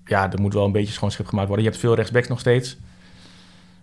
ja, 0.05 0.33
er 0.33 0.41
moet 0.41 0.55
wel 0.55 0.64
een 0.64 0.73
beetje 0.73 0.93
schoon 0.93 1.11
schip 1.11 1.27
gemaakt 1.27 1.47
worden. 1.47 1.64
Je 1.64 1.71
hebt 1.71 1.83
veel 1.83 1.95
rechtsbacks 1.95 2.29
nog 2.29 2.41
steeds. 2.41 2.69
Dus 2.71 2.79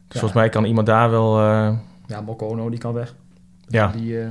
Ja. 0.07 0.19
volgens 0.19 0.33
mij 0.33 0.49
kan 0.49 0.65
iemand 0.65 0.87
daar 0.87 1.09
wel... 1.09 1.39
eh, 1.39 1.77
Ja, 2.07 2.21
Mokono, 2.21 2.69
die 2.69 2.79
kan 2.79 2.93
weg. 2.93 3.15
ja. 3.67 3.87
Die, 3.87 4.19
eh, 4.21 4.27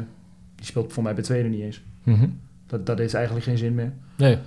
die 0.57 0.67
speelt 0.67 0.93
voor 0.93 1.03
mij 1.03 1.15
bij 1.15 1.23
tweede 1.23 1.49
niet 1.49 1.61
eens. 1.63 1.83
Mhm. 2.03 2.27
Dat, 2.67 2.87
dat 2.87 2.99
heeft 2.99 3.15
eigenlijk 3.15 3.45
geen 3.45 3.59
zin 3.59 3.75
meer. 3.75 3.93
Nee. 4.17 4.39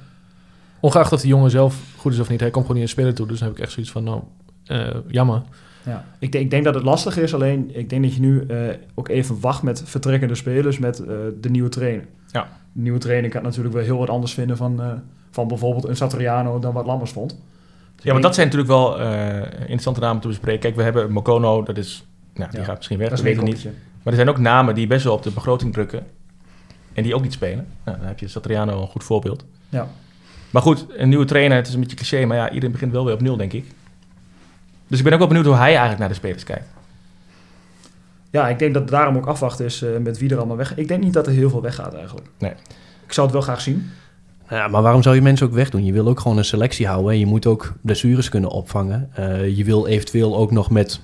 Ongeacht 0.79 1.11
of 1.11 1.21
die 1.21 1.29
jongen 1.29 1.51
zelf 1.51 1.75
goed 1.97 2.13
is 2.13 2.19
of 2.19 2.29
niet, 2.29 2.39
hij 2.39 2.49
komt 2.49 2.65
gewoon 2.65 2.81
niet 2.81 2.89
in 2.89 2.93
spelen 2.95 3.15
toe. 3.15 3.27
Dus 3.27 3.39
dan 3.39 3.47
heb 3.47 3.57
ik 3.57 3.63
echt 3.63 3.71
zoiets 3.73 3.91
van, 3.91 4.03
nou, 4.03 4.21
eh, 4.65 4.95
jammer. 5.07 5.41
Ja. 5.85 6.05
Ik, 6.19 6.31
denk, 6.31 6.43
ik 6.43 6.49
denk 6.49 6.63
dat 6.63 6.73
het 6.75 6.83
lastig 6.83 7.17
is, 7.17 7.33
alleen 7.33 7.75
ik 7.75 7.89
denk 7.89 8.03
dat 8.03 8.13
je 8.13 8.19
nu 8.19 8.45
eh, 8.45 8.57
ook 8.95 9.07
even 9.09 9.39
wacht 9.39 9.61
met 9.63 9.81
vertrekkende 9.85 10.35
spelers 10.35 10.79
met 10.79 10.99
eh, 10.99 11.15
de 11.41 11.49
nieuwe 11.49 11.69
trainer. 11.69 12.05
Ja. 12.31 12.47
De 12.73 12.81
nieuwe 12.81 12.99
trainer 12.99 13.29
kan 13.29 13.43
natuurlijk 13.43 13.75
wel 13.75 13.83
heel 13.83 13.97
wat 13.97 14.09
anders 14.09 14.33
vinden 14.33 14.57
van, 14.57 14.81
eh, 14.81 14.91
van 15.31 15.47
bijvoorbeeld 15.47 15.87
een 15.87 15.95
Satriano 15.95 16.59
dan 16.59 16.73
wat 16.73 16.85
Lammers 16.85 17.11
vond. 17.11 17.37
Ja, 18.01 18.13
maar 18.13 18.21
dat 18.21 18.33
zijn 18.35 18.45
natuurlijk 18.47 18.71
wel 18.73 18.99
eh, 18.99 19.35
interessante 19.59 19.99
namen 19.99 20.21
te 20.21 20.27
bespreken. 20.27 20.59
Kijk, 20.61 20.75
we 20.75 20.83
hebben 20.83 21.11
Mokono, 21.11 21.63
dat 21.63 21.77
is, 21.77 22.05
nou, 22.33 22.49
die 22.51 22.59
Ja. 22.59 22.65
gaat 22.65 22.75
misschien 22.75 22.97
weg, 22.97 23.09
Dat 23.09 23.21
weet 23.21 23.33
ik 23.33 23.39
een 23.39 23.45
niet. 23.45 23.63
Maar 23.63 24.13
er 24.13 24.15
zijn 24.15 24.29
ook 24.29 24.37
namen 24.39 24.75
die 24.75 24.87
best 24.87 25.03
wel 25.03 25.13
op 25.13 25.23
de 25.23 25.31
begroting 25.31 25.73
drukken 25.73 26.05
en 26.93 27.03
die 27.03 27.15
ook 27.15 27.21
niet 27.21 27.33
spelen. 27.33 27.67
Nou, 27.85 27.97
dan 27.97 28.07
heb 28.07 28.19
je 28.19 28.27
Satriano 28.27 28.81
een 28.81 28.87
goed 28.87 29.03
voorbeeld. 29.03 29.45
Ja. 29.69 29.87
Maar 30.49 30.61
goed, 30.61 30.85
een 30.89 31.09
nieuwe 31.09 31.25
trainer, 31.25 31.57
het 31.57 31.67
is 31.67 31.73
een 31.73 31.79
beetje 31.79 31.95
cliché, 31.95 32.25
maar 32.25 32.37
ja, 32.37 32.47
iedereen 32.47 32.71
begint 32.71 32.91
wel 32.91 33.05
weer 33.05 33.13
op 33.13 33.21
nul, 33.21 33.37
denk 33.37 33.53
ik. 33.53 33.65
Dus 34.87 34.97
ik 34.97 35.03
ben 35.03 35.13
ook 35.13 35.19
wel 35.19 35.27
benieuwd 35.27 35.45
hoe 35.45 35.55
hij 35.55 35.69
eigenlijk 35.69 35.99
naar 35.99 36.09
de 36.09 36.15
spelers 36.15 36.43
kijkt. 36.43 36.67
Ja, 38.29 38.49
ik 38.49 38.59
denk 38.59 38.73
dat 38.73 38.81
het 38.81 38.91
daarom 38.91 39.17
ook 39.17 39.25
afwachten 39.25 39.65
is 39.65 39.81
eh, 39.81 39.89
met 40.01 40.17
wie 40.17 40.29
er 40.29 40.37
allemaal 40.37 40.57
weg. 40.57 40.75
Ik 40.75 40.87
denk 40.87 41.03
niet 41.03 41.13
dat 41.13 41.27
er 41.27 41.33
heel 41.33 41.49
veel 41.49 41.61
weggaat 41.61 41.93
eigenlijk. 41.93 42.27
Nee. 42.37 42.51
Ik 43.05 43.13
zou 43.13 43.27
het 43.27 43.35
wel 43.35 43.45
graag 43.45 43.61
zien. 43.61 43.89
Ja, 44.49 44.67
maar 44.67 44.81
waarom 44.81 45.01
zou 45.03 45.15
je 45.15 45.21
mensen 45.21 45.47
ook 45.47 45.53
wegdoen? 45.53 45.85
Je 45.85 45.93
wil 45.93 46.07
ook 46.07 46.19
gewoon 46.19 46.37
een 46.37 46.45
selectie 46.45 46.87
houden. 46.87 47.11
En 47.11 47.19
je 47.19 47.25
moet 47.25 47.45
ook 47.45 47.73
blessures 47.81 48.29
kunnen 48.29 48.49
opvangen. 48.49 49.09
Eh, 49.13 49.57
je 49.57 49.63
wil 49.63 49.87
eventueel 49.87 50.37
ook 50.37 50.51
nog 50.51 50.69
met 50.69 51.01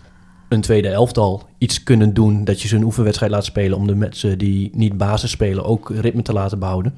een 0.50 0.62
tweede 0.62 0.88
elftal 0.88 1.50
iets 1.58 1.84
kunnen 1.84 2.14
doen... 2.14 2.44
dat 2.44 2.62
je 2.62 2.68
ze 2.68 2.76
een 2.76 2.84
oefenwedstrijd 2.84 3.32
laat 3.32 3.46
spelen... 3.46 3.78
om 3.78 3.88
de 3.88 3.96
mensen 3.96 4.38
die 4.38 4.70
niet 4.74 4.98
basis 4.98 5.32
spelen 5.32 5.66
ook 5.66 5.90
ritme 5.90 6.22
te 6.22 6.34
laten 6.34 6.60
behouden. 6.60 6.94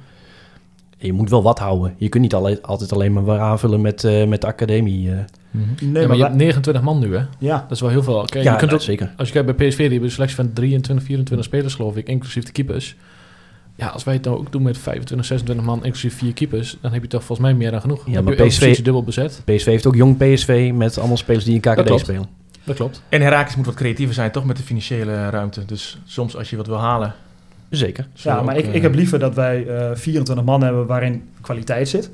En 0.98 1.06
je 1.08 1.14
moet 1.14 1.30
wel 1.30 1.44
wat 1.44 1.60
houden. 1.60 1.94
Je 1.98 2.10
kunt 2.10 2.24
niet 2.24 2.34
altijd 2.62 2.94
alleen 2.94 3.14
maar 3.14 3.26
weer 3.26 3.40
aanvullen 3.40 3.82
met, 3.82 4.04
eh, 4.04 4.28
met 4.28 4.42
de 4.42 4.48
academie. 4.48 5.10
eh. 5.12 5.18
Nee, 5.82 6.02
ja, 6.02 6.08
maar 6.08 6.18
je 6.18 6.24
hebt 6.24 6.36
29 6.36 6.84
man 6.84 7.00
nu, 7.00 7.16
hè? 7.16 7.24
ja, 7.40 7.58
Dat 7.62 7.72
is 7.72 7.80
wel 7.82 7.90
heel 7.90 8.04
veel. 8.04 8.24
Kijk, 8.26 8.44
ja, 8.44 8.52
je 8.52 8.58
kunt 8.58 8.62
nou, 8.62 8.74
ook, 8.74 8.82
zeker. 8.82 9.14
als 9.18 9.28
je 9.28 9.34
kijkt 9.34 9.58
bij 9.58 9.68
PSV, 9.68 9.78
die 9.78 9.88
hebben 9.88 10.08
een 10.08 10.12
selectie 10.14 10.36
van 10.38 10.54
23, 10.54 11.06
24 11.06 11.46
spelers, 11.48 11.74
geloof 11.76 11.96
ik, 11.96 12.08
inclusief 12.08 12.44
de 12.44 12.52
keepers. 12.52 12.96
Ja, 13.76 13.88
als 13.88 14.04
wij 14.04 14.14
het 14.14 14.24
nou 14.24 14.38
ook 14.38 14.52
doen 14.52 14.62
met 14.62 14.78
25, 14.78 15.28
26 15.28 15.66
man, 15.66 15.84
inclusief 15.84 16.18
vier 16.18 16.34
keepers, 16.34 16.78
dan 16.82 16.92
heb 16.94 17.02
je 17.02 17.08
toch 17.08 17.24
volgens 17.24 17.48
mij 17.48 17.58
meer 17.58 17.72
dan 17.72 17.82
genoeg. 17.82 18.04
Ja, 18.08 18.14
Dan 18.14 18.24
maar 18.24 18.34
PSV 18.36 18.82
dubbel 18.82 19.04
bezet. 19.04 19.42
PSV 19.46 19.66
heeft 19.66 19.86
ook 19.86 19.96
jong 19.96 20.18
PSV 20.18 20.72
met 20.76 20.98
allemaal 20.98 21.18
spelers 21.18 21.46
die 21.46 21.54
in 21.54 21.60
KKD 21.60 22.00
spelen. 22.00 22.26
Dat 22.64 22.76
klopt. 22.76 23.02
En 23.10 23.22
Herakles 23.22 23.56
moet 23.56 23.66
wat 23.66 23.76
creatiever 23.76 24.16
zijn, 24.16 24.32
toch, 24.32 24.46
met 24.46 24.58
de 24.58 24.64
financiële 24.64 25.30
ruimte. 25.30 25.66
Dus 25.66 25.98
soms 26.06 26.38
als 26.38 26.50
je 26.50 26.56
wat 26.58 26.68
wil 26.68 26.80
halen... 26.80 27.14
Zeker. 27.70 28.08
ja 28.14 28.42
maar 28.42 28.56
ook, 28.56 28.62
ik, 28.62 28.68
eh, 28.68 28.76
ik 28.76 28.82
heb 28.82 28.96
liever 28.96 29.20
dat 29.20 29.36
wij 29.36 29.68
eh 29.68 29.96
24 29.96 30.46
man 30.46 30.64
hebben 30.64 30.86
waarin 30.86 31.24
kwaliteit 31.42 31.90
zit. 31.90 32.12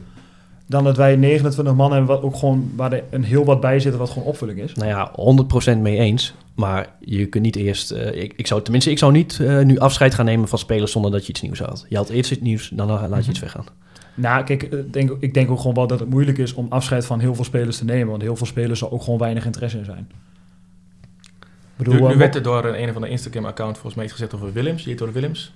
Dan 0.68 0.84
dat 0.84 0.98
wij 0.98 1.16
29 1.16 1.76
man 1.76 1.92
hebben 1.92 2.10
wat 2.10 2.24
ook 2.24 2.36
gewoon, 2.36 2.72
waar 2.76 2.92
er 2.92 3.04
een 3.10 3.24
heel 3.24 3.46
wat 3.46 3.60
bij 3.62 3.80
zit 3.80 3.96
wat 3.96 4.10
gewoon 4.10 4.28
opvulling 4.28 4.60
is. 4.60 4.74
Nou 4.74 4.90
ja, 4.90 5.12
100% 5.76 5.78
mee 5.78 5.98
eens. 5.98 6.34
Maar 6.56 6.90
je 7.00 7.26
kunt 7.26 7.44
niet 7.44 7.56
eerst... 7.56 7.92
eh, 7.92 8.22
ik, 8.24 8.34
ik 8.36 8.48
zou, 8.48 8.62
tenminste, 8.62 8.92
ik 8.92 8.98
zou 8.98 9.12
niet 9.12 9.40
eh, 9.40 9.60
nu 9.60 9.78
afscheid 9.80 10.14
gaan 10.14 10.26
nemen 10.26 10.48
van 10.48 10.60
spelers 10.60 10.92
zonder 10.92 11.12
dat 11.12 11.26
je 11.26 11.30
iets 11.30 11.42
nieuws 11.42 11.60
had. 11.60 11.86
Je 11.90 11.96
had 11.96 12.10
eerst 12.10 12.32
iets 12.32 12.42
nieuws, 12.42 12.70
dan 12.74 12.88
laat 12.88 13.26
je 13.26 13.32
iets 13.32 13.40
weggaan. 13.40 13.66
Nou, 14.14 14.44
kijk, 14.44 14.64
eh, 14.64 14.80
denk, 14.92 15.16
ik 15.20 15.34
denk 15.34 15.52
ook 15.52 15.58
gewoon 15.58 15.76
wel 15.76 15.88
dat 15.88 16.00
het 16.00 16.10
moeilijk 16.10 16.38
is 16.38 16.54
om 16.54 16.66
afscheid 16.70 17.06
van 17.06 17.20
heel 17.20 17.36
veel 17.36 17.44
spelers 17.44 17.78
te 17.78 17.86
nemen. 17.86 18.08
Want 18.08 18.22
heel 18.22 18.36
veel 18.36 18.46
spelers 18.48 18.80
zal 18.80 18.92
ook 18.92 19.04
gewoon 19.04 19.20
weinig 19.20 19.46
interesse 19.46 19.78
in 19.78 19.86
zijn. 19.86 20.10
Nu, 21.88 21.92
bedoel, 21.94 22.08
nu 22.08 22.14
eh, 22.14 22.20
werd 22.20 22.36
er 22.36 22.44
door 22.44 22.66
een, 22.66 22.82
een 22.82 22.90
of 22.90 22.96
andere 22.96 23.12
Instagram-account 23.12 23.74
volgens 23.74 23.96
mij 23.96 24.04
iets 24.04 24.14
gezegd 24.14 24.36
over 24.36 24.54
Willems, 24.54 24.84
Jetor 24.84 25.12
Willems. 25.12 25.54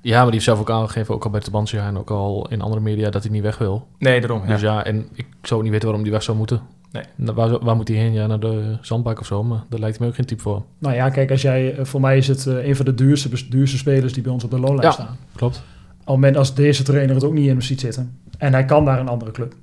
Ja, 0.00 0.14
maar 0.16 0.22
die 0.24 0.32
heeft 0.32 0.44
zelf 0.44 0.58
ook 0.60 0.70
aangegeven, 0.70 1.14
ook 1.14 1.24
al 1.24 1.30
bij 1.30 1.40
de 1.40 1.46
Tabansia 1.46 1.86
en 1.86 1.98
ook 1.98 2.10
al 2.10 2.46
in 2.50 2.60
andere 2.60 2.80
media, 2.82 3.10
dat 3.10 3.22
hij 3.22 3.32
niet 3.32 3.42
weg 3.42 3.58
wil. 3.58 3.86
Nee, 3.98 4.20
daarom. 4.20 4.40
Ja. 4.42 4.46
Dus 4.46 4.60
ja, 4.60 4.84
en 4.84 5.08
ik 5.14 5.26
zou 5.42 5.54
ook 5.54 5.62
niet 5.62 5.70
weten 5.72 5.86
waarom 5.86 6.02
die 6.04 6.12
weg 6.12 6.22
zou 6.22 6.36
moeten. 6.36 6.60
Nee. 6.92 7.02
Nou, 7.14 7.34
Waar, 7.36 7.64
waar 7.64 7.76
moet 7.76 7.88
hij 7.88 7.96
heen? 7.96 8.12
Ja, 8.12 8.26
naar 8.26 8.40
de 8.40 8.76
zandbak 8.80 9.20
of 9.20 9.26
zo, 9.26 9.42
maar 9.44 9.64
daar 9.68 9.80
lijkt 9.80 10.00
me 10.00 10.06
ook 10.06 10.14
geen 10.14 10.26
type 10.26 10.42
voor. 10.42 10.62
Nou 10.78 10.94
ja, 10.94 11.10
kijk, 11.10 11.30
als 11.30 11.42
jij, 11.42 11.76
eh, 11.76 11.84
voor 11.84 12.00
mij 12.00 12.16
is 12.16 12.28
het 12.28 12.46
eh, 12.46 12.66
een 12.66 12.76
van 12.76 12.84
de 12.84 12.94
duurste, 12.94 13.48
duurste 13.48 13.76
spelers 13.78 14.12
die 14.12 14.22
bij 14.22 14.32
ons 14.32 14.44
op 14.44 14.50
de 14.50 14.58
loonlijst 14.60 14.98
Ja. 14.98 15.04
staan. 15.04 15.16
Klopt. 15.36 15.56
Op 15.56 15.64
het 15.98 16.06
moment 16.06 16.36
als 16.36 16.54
deze 16.54 16.82
trainer 16.82 17.14
het 17.14 17.24
ook 17.24 17.32
niet 17.32 17.48
in 17.48 17.62
ziet 17.62 17.80
zitten. 17.80 18.18
En 18.38 18.52
hij 18.52 18.64
kan 18.64 18.84
naar 18.84 19.00
een 19.00 19.08
andere 19.08 19.30
club. 19.30 19.54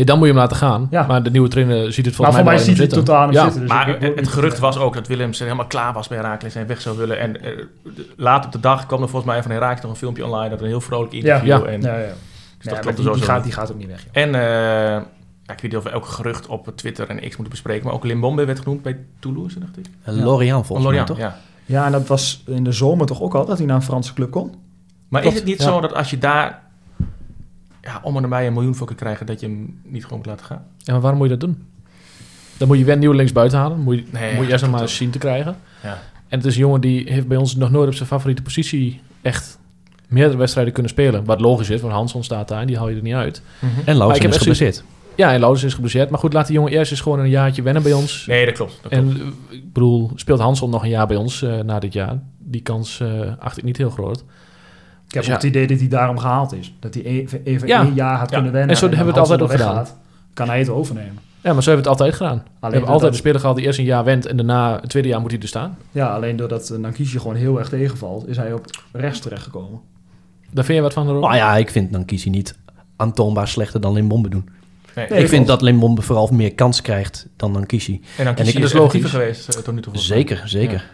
Nee, 0.00 0.08
dan 0.08 0.18
moet 0.18 0.26
je 0.28 0.32
hem 0.32 0.42
laten 0.42 0.56
gaan. 0.56 0.86
Ja. 0.90 1.06
Maar 1.06 1.22
de 1.22 1.30
nieuwe 1.30 1.48
trainer 1.48 1.92
ziet 1.92 2.06
het 2.06 2.18
maar 2.18 2.32
volgens 2.32 2.36
voor 2.36 2.44
mij 2.44 2.54
mij 2.54 2.64
wel 2.64 2.74
ziet 2.74 2.78
hij 2.78 3.02
totaal 3.04 3.26
niet 3.26 3.34
Ja, 3.34 3.42
zitten. 3.42 3.60
Dus 3.60 3.70
maar 3.70 4.00
het, 4.00 4.28
gerucht 4.28 4.58
was 4.58 4.78
ook 4.78 4.94
dat 4.94 5.06
Willems 5.06 5.38
helemaal 5.38 5.66
klaar 5.66 5.92
was 5.92 6.08
bij 6.08 6.18
Herakles 6.18 6.54
en 6.54 6.66
weg 6.66 6.80
zou 6.80 6.96
willen. 6.96 7.18
En 7.18 7.32
de- 7.32 7.68
laat 8.16 8.44
op 8.46 8.52
de 8.52 8.60
dag 8.60 8.86
kwam 8.86 9.02
er 9.02 9.08
volgens 9.08 9.32
mij 9.32 9.42
van 9.42 9.50
Herakles 9.50 9.80
nog 9.82 9.90
een 9.90 9.96
filmpje 9.96 10.24
online. 10.24 10.48
Dat 10.48 10.60
een 10.60 10.66
heel 10.66 10.80
vrolijk 10.80 11.12
Ja, 11.12 11.18
interview. 11.18 11.48
ja, 11.48 11.72
En, 11.72 11.80
ja, 11.80 11.96
ja. 11.98 12.06
dus 12.58 12.72
Ja, 12.72 12.80
dat 12.80 12.96
die, 12.96 13.22
gaat, 13.22 13.42
die 13.44 13.52
gaat 13.52 13.72
ook 13.72 13.78
niet 13.78 13.86
weg. 13.88 14.02
joh. 14.12 14.22
En 14.22 14.34
eh, 14.34 14.40
ja, 15.42 15.52
ik 15.52 15.60
weet 15.60 15.62
niet 15.62 15.76
of 15.76 15.82
we 15.82 15.90
elk 15.90 16.06
gerucht 16.06 16.46
op 16.46 16.72
Twitter 16.76 17.08
en 17.08 17.16
X 17.16 17.22
moeten 17.24 17.48
bespreken. 17.48 17.84
Maar 17.84 17.94
ook 17.94 18.04
Limbombe 18.04 18.44
werd 18.44 18.58
genoemd 18.58 18.82
bij 18.82 18.98
Toulouse, 19.18 19.58
dacht 19.58 19.78
ik. 19.78 19.86
En 20.04 20.22
Lorient 20.22 20.66
volgens 20.66 20.88
mij, 20.88 21.04
toch? 21.04 21.18
ja. 21.18 21.36
Ja, 21.64 21.86
en 21.86 21.92
dat 21.92 22.06
was 22.06 22.42
in 22.46 22.64
de 22.64 22.72
zomer 22.72 23.06
toch 23.06 23.20
ook 23.20 23.34
al 23.34 23.46
dat 23.46 23.58
hij 23.58 23.66
naar 23.66 23.76
een 23.76 23.82
Franse 23.82 24.14
club 24.14 24.30
kon? 24.30 24.54
Maar 25.08 25.24
is 25.24 25.34
het 25.34 25.44
niet 25.44 25.58
ja. 25.58 25.64
zo 25.64 25.80
dat 25.80 25.94
als 25.94 26.10
je 26.10 26.18
daar 26.18 26.62
ja, 27.82 28.00
om 28.02 28.16
en 28.16 28.22
nabij 28.22 28.46
een 28.46 28.52
miljoen 28.52 28.74
voor 28.74 28.86
kunt 28.86 28.98
krijgen, 28.98 29.26
dat 29.26 29.40
je 29.40 29.46
hem 29.46 29.80
niet 29.84 30.02
gewoon 30.02 30.18
moet 30.18 30.26
laten 30.26 30.46
gaan? 30.46 30.64
Ja, 30.76 30.92
maar 30.92 31.00
waarom 31.00 31.18
moet 31.18 31.30
je 31.30 31.36
dat 31.36 31.48
doen? 31.48 31.64
Dan 32.56 32.68
moet 32.68 32.78
je 32.78 32.84
weer 32.84 32.92
een 32.92 32.98
nieuwe 32.98 33.14
links 33.14 33.32
buiten 33.32 33.58
halen. 33.58 33.80
Moet 33.80 33.96
je, 33.96 34.04
Nee, 34.10 34.30
moet 34.30 34.40
je 34.40 34.44
ja, 34.44 34.50
eerst 34.50 34.62
nog 34.62 34.72
maar 34.72 34.82
eens 34.82 34.96
zien 34.96 35.10
te 35.10 35.18
krijgen. 35.18 35.56
Ja. 35.82 35.98
En 36.28 36.38
het 36.38 36.44
is 36.46 36.54
een 36.54 36.60
jongen 36.60 36.80
die 36.80 37.12
heeft 37.12 37.28
bij 37.28 37.36
ons 37.36 37.56
nog 37.56 37.70
nooit 37.70 37.88
op 37.88 37.94
zijn 37.94 38.08
favoriete 38.08 38.42
positie 38.42 39.00
echt 39.22 39.58
meerdere 40.08 40.38
wedstrijden 40.38 40.72
kunnen 40.72 40.92
spelen. 40.92 41.24
Wat 41.24 41.40
logisch 41.40 41.70
is, 41.70 41.80
want 41.80 41.92
Hanson 41.92 42.24
staat 42.24 42.48
daar 42.48 42.60
en 42.60 42.66
die 42.66 42.76
haal 42.76 42.88
je 42.88 42.96
er 42.96 43.02
niet 43.02 43.14
uit. 43.14 43.42
En 43.60 43.68
ik 43.92 43.98
Lausen 43.98 44.08
heb 44.08 44.16
is 44.16 44.24
echt 44.24 44.36
geblesseerd. 44.36 44.84
Ja, 45.20 45.32
en 45.32 45.40
Louders 45.40 45.64
is 45.64 45.74
geblesseerd. 45.74 46.10
Maar 46.10 46.18
goed, 46.18 46.32
laat 46.32 46.46
die 46.46 46.54
jongen 46.54 46.72
eerst 46.72 46.90
eens 46.90 47.00
gewoon 47.00 47.18
een 47.18 47.28
jaartje 47.28 47.62
wennen 47.62 47.82
bij 47.82 47.92
ons. 47.92 48.26
Nee, 48.26 48.44
dat 48.44 48.54
klopt. 48.54 48.78
Dat 48.82 48.92
klopt. 48.92 49.14
En 49.14 49.20
eh, 49.50 49.56
ik 49.56 49.72
bedoel, 49.72 50.10
speelt 50.14 50.40
Hanson 50.40 50.70
nog 50.70 50.82
een 50.82 50.88
jaar 50.88 51.06
bij 51.06 51.16
ons 51.16 51.42
eh, 51.42 51.58
na 51.58 51.78
dit 51.78 51.92
jaar? 51.92 52.18
Die 52.38 52.60
kans 52.60 53.00
eh 53.00 53.08
acht 53.38 53.58
ik 53.58 53.64
niet 53.64 53.76
heel 53.76 53.90
groot. 53.90 54.24
Ik 55.10 55.16
heb 55.16 55.24
Dus 55.24 55.34
ook 55.34 55.40
het 55.42 55.50
idee 55.50 55.66
dat 55.66 55.78
hij 55.78 55.88
daarom 55.88 56.18
gehaald 56.18 56.52
is. 56.52 56.74
Dat 56.80 56.94
hij 56.94 57.02
even, 57.04 57.40
even 57.44 57.68
Ja. 57.68 57.82
één 57.84 57.94
jaar 57.94 58.18
had 58.18 58.30
Ja. 58.30 58.34
kunnen 58.36 58.52
wennen. 58.52 58.70
En 58.70 58.76
zo 58.76 58.86
hebben 58.86 59.04
we 59.04 59.10
het 59.10 59.20
altijd 59.20 59.42
ook 59.42 59.50
gedaan. 59.50 59.86
Kan 60.34 60.48
hij 60.48 60.58
het 60.58 60.68
overnemen. 60.68 61.18
Ja, 61.42 61.52
maar 61.52 61.62
zo 61.62 61.70
hebben 61.70 61.84
we 61.86 61.90
het 61.90 62.00
altijd 62.00 62.14
gedaan. 62.14 62.42
we 62.60 62.66
hebben 62.76 62.88
altijd 62.90 63.12
een 63.12 63.18
speler 63.18 63.40
gehad 63.40 63.56
die 63.56 63.64
eerst 63.64 63.78
een 63.78 63.84
jaar 63.84 64.04
went 64.04 64.26
en 64.26 64.36
daarna 64.36 64.78
het 64.80 64.90
tweede 64.90 65.08
jaar 65.08 65.20
moet 65.20 65.30
hij 65.30 65.40
er 65.40 65.48
staan. 65.48 65.78
Ja, 65.90 66.14
alleen 66.14 66.36
doordat 66.36 66.78
uh, 66.80 66.88
gewoon 67.20 67.34
heel 67.36 67.58
erg 67.58 67.68
tegenvalt, 67.68 68.28
is 68.28 68.36
hij 68.36 68.52
op 68.52 68.64
rechts 68.92 69.20
terechtgekomen. 69.20 69.80
Daar 70.50 70.64
vind 70.64 70.76
je 70.76 70.82
wat 70.82 70.92
van, 70.92 71.08
Ron? 71.08 71.20
Nou 71.20 71.34
ja, 71.36 71.56
ik 71.56 71.70
vind 71.70 71.92
dan 71.92 72.04
kies 72.04 72.22
hij 72.22 72.32
niet 72.32 72.56
aantoonbaar 72.96 73.48
slechter 73.48 73.80
dan 73.80 73.92
Limbombe 73.92 74.28
doen. 74.28 74.48
Nee. 74.94 75.06
Nee, 75.08 75.22
ik 75.22 75.28
vind 75.28 75.46
dat 75.46 75.62
Limbombe 75.62 76.02
vooral 76.02 76.28
meer 76.32 76.54
kans 76.54 76.82
krijgt 76.82 77.26
dan 77.36 77.52
dan 77.52 77.66
Kishi. 77.66 78.00
En 78.18 78.26
ik- 78.26 78.36
dus 78.36 78.46
is 78.54 78.54
logisch 78.54 78.74
logisch. 78.74 79.10
geweest 79.10 79.48
eh, 79.48 79.62
tot 79.62 79.74
nu 79.74 79.80
toe. 79.80 79.98
Zeker, 79.98 80.42
zeker. 80.44 80.90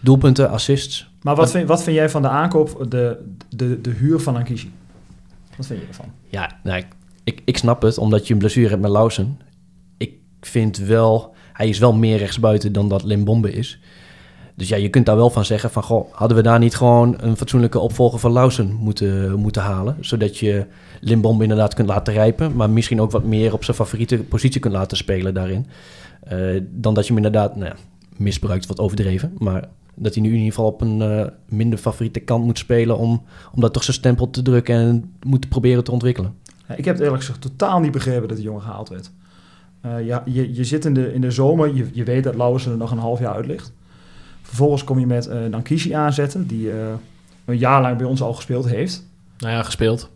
Doelpunten, 0.00 0.50
assists. 0.50 1.10
Maar 1.22 1.36
wat 1.36 1.50
vind, 1.50 1.68
wat 1.68 1.82
vind 1.82 1.96
jij 1.96 2.10
van 2.10 2.22
de 2.22 2.28
aankoop, 2.28 2.86
de, 2.88 3.24
de, 3.48 3.80
de 3.80 3.90
huur 3.90 4.20
van 4.20 4.34
Nankisje? 4.34 4.66
Wat 5.56 5.66
vind 5.66 5.80
je 5.80 5.86
ervan? 5.86 6.12
Ja, 6.28 6.58
nou, 6.62 6.78
ik, 6.78 6.86
ik, 7.24 7.42
ik 7.44 7.58
snap 7.58 7.82
het, 7.82 7.98
omdat 7.98 8.26
je 8.26 8.32
een 8.32 8.38
blessure 8.38 8.68
hebt 8.68 8.80
met 8.80 8.90
Lausen. 8.90 9.40
Ik 9.96 10.12
vind 10.40 10.76
wel, 10.76 11.34
hij 11.52 11.68
is 11.68 11.78
wel 11.78 11.92
meer 11.92 12.18
rechtsbuiten 12.18 12.72
dan 12.72 12.88
dat 12.88 13.04
Limbombe 13.04 13.52
is. 13.52 13.80
Dus 14.54 14.68
ja, 14.68 14.76
je 14.76 14.88
kunt 14.88 15.06
daar 15.06 15.16
wel 15.16 15.30
van 15.30 15.44
zeggen 15.44 15.70
van, 15.70 15.82
goh, 15.82 16.12
hadden 16.12 16.36
we 16.36 16.42
daar 16.42 16.58
niet 16.58 16.76
gewoon 16.76 17.14
een 17.18 17.36
fatsoenlijke 17.36 17.78
opvolger 17.78 18.18
van 18.18 18.32
Lausen 18.32 18.72
moeten, 18.72 19.38
moeten 19.38 19.62
halen? 19.62 19.96
Zodat 20.00 20.38
je 20.38 20.66
Limbombe 21.00 21.42
inderdaad 21.42 21.74
kunt 21.74 21.88
laten 21.88 22.12
rijpen, 22.12 22.56
maar 22.56 22.70
misschien 22.70 23.00
ook 23.00 23.10
wat 23.10 23.24
meer 23.24 23.52
op 23.52 23.64
zijn 23.64 23.76
favoriete 23.76 24.18
positie 24.18 24.60
kunt 24.60 24.74
laten 24.74 24.96
spelen 24.96 25.34
daarin. 25.34 25.66
Eh, 26.22 26.38
dan 26.70 26.94
dat 26.94 27.06
je 27.06 27.14
hem 27.14 27.24
inderdaad, 27.24 27.56
nou 27.56 27.68
ja, 27.68 27.76
misbruikt, 28.16 28.66
wat 28.66 28.78
overdreven, 28.78 29.34
maar 29.38 29.68
dat 29.98 30.14
hij 30.14 30.22
nu 30.22 30.28
in 30.28 30.34
ieder 30.36 30.52
geval 30.52 30.66
op 30.66 30.80
een 30.80 31.02
eh, 31.02 31.26
minder 31.48 31.78
favoriete 31.78 32.20
kant 32.20 32.44
moet 32.44 32.58
spelen 32.58 32.98
om, 32.98 33.22
om 33.54 33.60
dat 33.60 33.72
toch 33.72 33.82
zijn 33.84 33.96
stempel 33.96 34.30
te 34.30 34.42
drukken 34.42 34.74
en 34.74 35.12
moet 35.22 35.48
proberen 35.48 35.84
te 35.84 35.90
ontwikkelen. 35.92 36.34
Ja, 36.68 36.74
ik 36.74 36.84
heb 36.84 36.94
het 36.94 37.02
eerlijk 37.04 37.22
gezegd 37.22 37.40
totaal 37.40 37.80
niet 37.80 37.92
begrepen 37.92 38.28
dat 38.28 38.36
die 38.36 38.46
jongen 38.46 38.62
gehaald 38.62 38.88
werd. 38.88 39.10
Eh, 39.80 40.06
ja, 40.06 40.22
je, 40.26 40.54
je 40.54 40.64
zit 40.64 40.84
in 40.84 40.94
de, 40.94 41.14
in 41.14 41.20
de 41.20 41.30
zomer, 41.30 41.74
je, 41.74 41.86
je 41.92 42.04
weet 42.04 42.24
dat 42.24 42.34
Lauwersen 42.34 42.72
er 42.72 42.78
nog 42.78 42.90
een 42.90 42.98
half 42.98 43.18
jaar 43.18 43.34
uit 43.34 43.46
ligt. 43.46 43.72
Vervolgens 44.42 44.84
kom 44.84 44.98
je 44.98 45.06
met 45.06 45.26
eh 45.26 45.44
Nankishi 45.44 45.92
aanzetten, 45.92 46.46
die 46.46 46.70
eh, 46.70 46.76
een 47.44 47.58
jaar 47.58 47.82
lang 47.82 47.96
bij 47.96 48.06
ons 48.06 48.22
al 48.22 48.34
gespeeld 48.34 48.68
heeft. 48.68 49.06
Nou 49.38 49.52
ja, 49.52 49.62
gespeeld. 49.62 50.10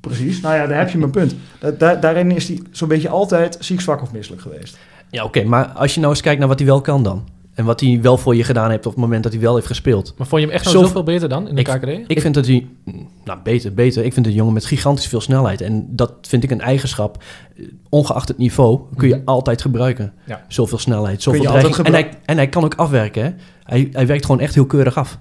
Precies, 0.00 0.40
nou 0.40 0.54
ja, 0.54 0.66
daar 0.66 0.78
heb 0.78 0.88
je 0.90 0.98
mijn 0.98 1.10
punt. 1.10 1.34
Da- 1.58 1.70
da- 1.70 1.94
daarin 1.94 2.30
is 2.30 2.48
hij 2.48 2.60
zo'n 2.70 2.88
beetje 2.88 3.08
altijd 3.08 3.56
ziek, 3.60 3.80
zwak 3.80 4.02
of 4.02 4.12
misselijk 4.12 4.42
geweest. 4.42 4.78
Ja, 5.10 5.24
oké, 5.24 5.44
maar 5.44 5.66
als 5.66 5.94
je 5.94 6.00
nou 6.00 6.12
eens 6.12 6.22
kijkt 6.22 6.38
naar 6.38 6.48
wat 6.48 6.58
hij 6.58 6.68
wel 6.68 6.80
kan 6.80 7.02
dan. 7.02 7.24
En 7.54 7.64
wat 7.64 7.80
hij 7.80 7.98
wel 8.02 8.16
voor 8.18 8.36
je 8.36 8.44
gedaan 8.44 8.70
heeft 8.70 8.86
op 8.86 8.92
het 8.92 9.00
moment 9.00 9.22
dat 9.22 9.32
hij 9.32 9.40
wel 9.40 9.54
heeft 9.54 9.66
gespeeld. 9.66 10.14
Maar 10.16 10.26
vond 10.26 10.40
je 10.40 10.46
hem 10.46 10.56
echt 10.56 10.64
nou 10.64 10.76
Zo- 10.76 10.82
zoveel 10.84 11.02
beter 11.02 11.28
dan 11.28 11.48
in 11.48 11.54
de 11.54 11.60
Ik- 11.60 11.66
KKD? 11.66 12.10
Ik 12.10 12.20
vind 12.20 12.34
dat 12.34 12.46
hij, 12.46 12.66
nou 13.24 13.38
beter, 13.42 13.74
beter. 13.74 14.04
Ik 14.04 14.12
vind 14.12 14.26
een 14.26 14.32
jongen 14.32 14.52
met 14.52 14.64
gigantisch 14.64 15.06
veel 15.06 15.20
snelheid. 15.20 15.60
En 15.60 15.86
dat 15.90 16.12
vind 16.20 16.42
ik 16.44 16.50
een 16.50 16.60
eigenschap. 16.60 17.22
Ongeacht 17.88 18.28
het 18.28 18.38
niveau 18.38 18.80
kun 18.96 19.08
je 19.08 19.14
Mhm. 19.14 19.24
altijd 19.24 19.62
gebruiken. 19.62 20.12
Ja. 20.26 20.44
Zoveel 20.48 20.78
snelheid, 20.78 21.22
zoveel 21.22 21.42
dreiging. 21.42 21.76
En 21.86 21.92
hij, 21.92 22.08
en 22.24 22.36
hij 22.36 22.48
kan 22.48 22.64
ook 22.64 22.74
afwerken. 22.74 23.24
Hè? 23.24 23.30
Hij, 23.64 23.88
hij 23.92 24.06
werkt 24.06 24.24
gewoon 24.24 24.40
echt 24.40 24.54
heel 24.54 24.66
keurig 24.66 24.96
af. 24.96 25.18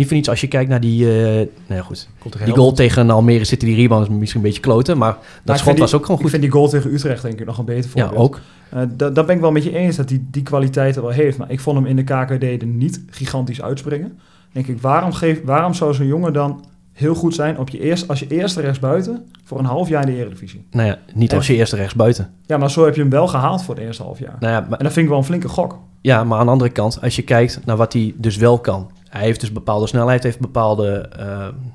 Niet 0.00 0.08
voor 0.08 0.16
niets 0.18 0.28
als 0.30 0.40
je 0.40 0.48
kijkt 0.48 0.70
naar 0.70 0.80
die, 0.80 1.06
eh 1.18 1.24
nou 1.34 1.46
ja, 1.66 1.80
goed, 1.82 2.08
die 2.44 2.54
goal 2.54 2.72
tegen 2.72 3.10
Almere 3.10 3.44
City, 3.44 3.64
die 3.66 3.74
rebound 3.76 4.08
is 4.08 4.14
misschien 4.14 4.40
een 4.40 4.46
beetje 4.46 4.60
kloten. 4.60 4.98
Maar 4.98 5.16
dat 5.44 5.54
ik 5.56 5.62
schot 5.62 5.78
was 5.78 5.90
die- 5.90 5.98
ook 5.98 6.04
gewoon 6.04 6.16
Ik 6.16 6.22
goed. 6.22 6.30
vind 6.30 6.42
die 6.42 6.52
goal 6.52 6.68
tegen 6.68 6.92
Utrecht 6.92 7.22
denk 7.22 7.40
ik 7.40 7.46
nog 7.46 7.58
een 7.58 7.64
beter 7.64 7.90
Ja, 7.94 8.02
voorbeeld. 8.06 8.24
ook. 8.24 8.40
Eh, 8.70 8.82
da- 8.96 9.10
daar 9.10 9.24
ben 9.24 9.34
ik 9.34 9.40
wel 9.40 9.52
met 9.52 9.64
je 9.64 9.76
eens 9.76 9.96
dat 9.96 10.08
hij 10.08 10.22
die 10.30 10.42
kwaliteiten 10.42 11.02
wel 11.02 11.10
heeft. 11.10 11.38
Maar 11.38 11.50
ik 11.50 11.60
vond 11.60 11.76
hem 11.76 11.86
in 11.86 11.96
de 11.96 12.02
KKD 12.04 12.42
er 12.62 12.66
niet 12.66 13.02
gigantisch 13.10 13.62
uitspringen. 13.62 14.18
Denk 14.52 14.66
ik, 14.66 14.80
waarom, 14.80 15.12
geef, 15.12 15.40
waarom 15.44 15.74
zou 15.74 15.94
zo'n 15.94 16.06
jongen 16.06 16.32
dan 16.32 16.64
heel 16.92 17.14
goed 17.14 17.34
zijn 17.34 17.58
op 17.58 17.68
je 17.68 17.80
eerst, 17.80 18.08
als 18.08 18.18
je 18.20 18.26
eerste 18.28 18.60
rechtsbuiten 18.60 19.24
voor 19.44 19.58
een 19.58 19.64
half 19.64 19.88
jaar 19.88 20.08
in 20.08 20.14
de 20.14 20.20
Eredivisie. 20.20 20.64
Nou 20.70 20.86
ja, 20.88 20.98
niet 21.14 21.30
En- 21.30 21.36
als 21.36 21.46
je 21.46 21.54
eerste 21.54 21.76
rechts 21.76 21.94
buiten. 21.94 22.30
Ja, 22.46 22.56
maar 22.56 22.70
zo 22.70 22.84
heb 22.84 22.94
je 22.94 23.00
hem 23.00 23.10
wel 23.10 23.26
gehaald 23.28 23.62
voor 23.64 23.74
het 23.74 23.84
eerste 23.84 24.02
half 24.02 24.18
jaar. 24.18 24.36
Nou 24.40 24.52
ja, 24.52 24.60
maar, 24.68 24.78
En 24.78 24.84
dat 24.84 24.92
vind 24.92 25.04
ik 25.04 25.08
wel 25.10 25.18
een 25.18 25.24
flinke 25.24 25.48
gok. 25.48 25.78
ja, 26.00 26.24
maar 26.24 26.38
aan 26.38 26.46
de 26.46 26.52
andere 26.52 26.70
kant, 26.70 26.98
als 27.02 27.16
je 27.16 27.22
kijkt 27.22 27.60
naar 27.64 27.76
wat 27.76 27.92
hij 27.92 28.14
dus 28.16 28.36
wel 28.36 28.58
kan. 28.58 28.90
Hij 29.10 29.22
heeft 29.22 29.40
dus 29.40 29.52
bepaalde 29.52 29.86
snelheid, 29.86 30.22
heeft 30.22 30.40
bepaalde 30.40 31.10
uh, 31.18 31.26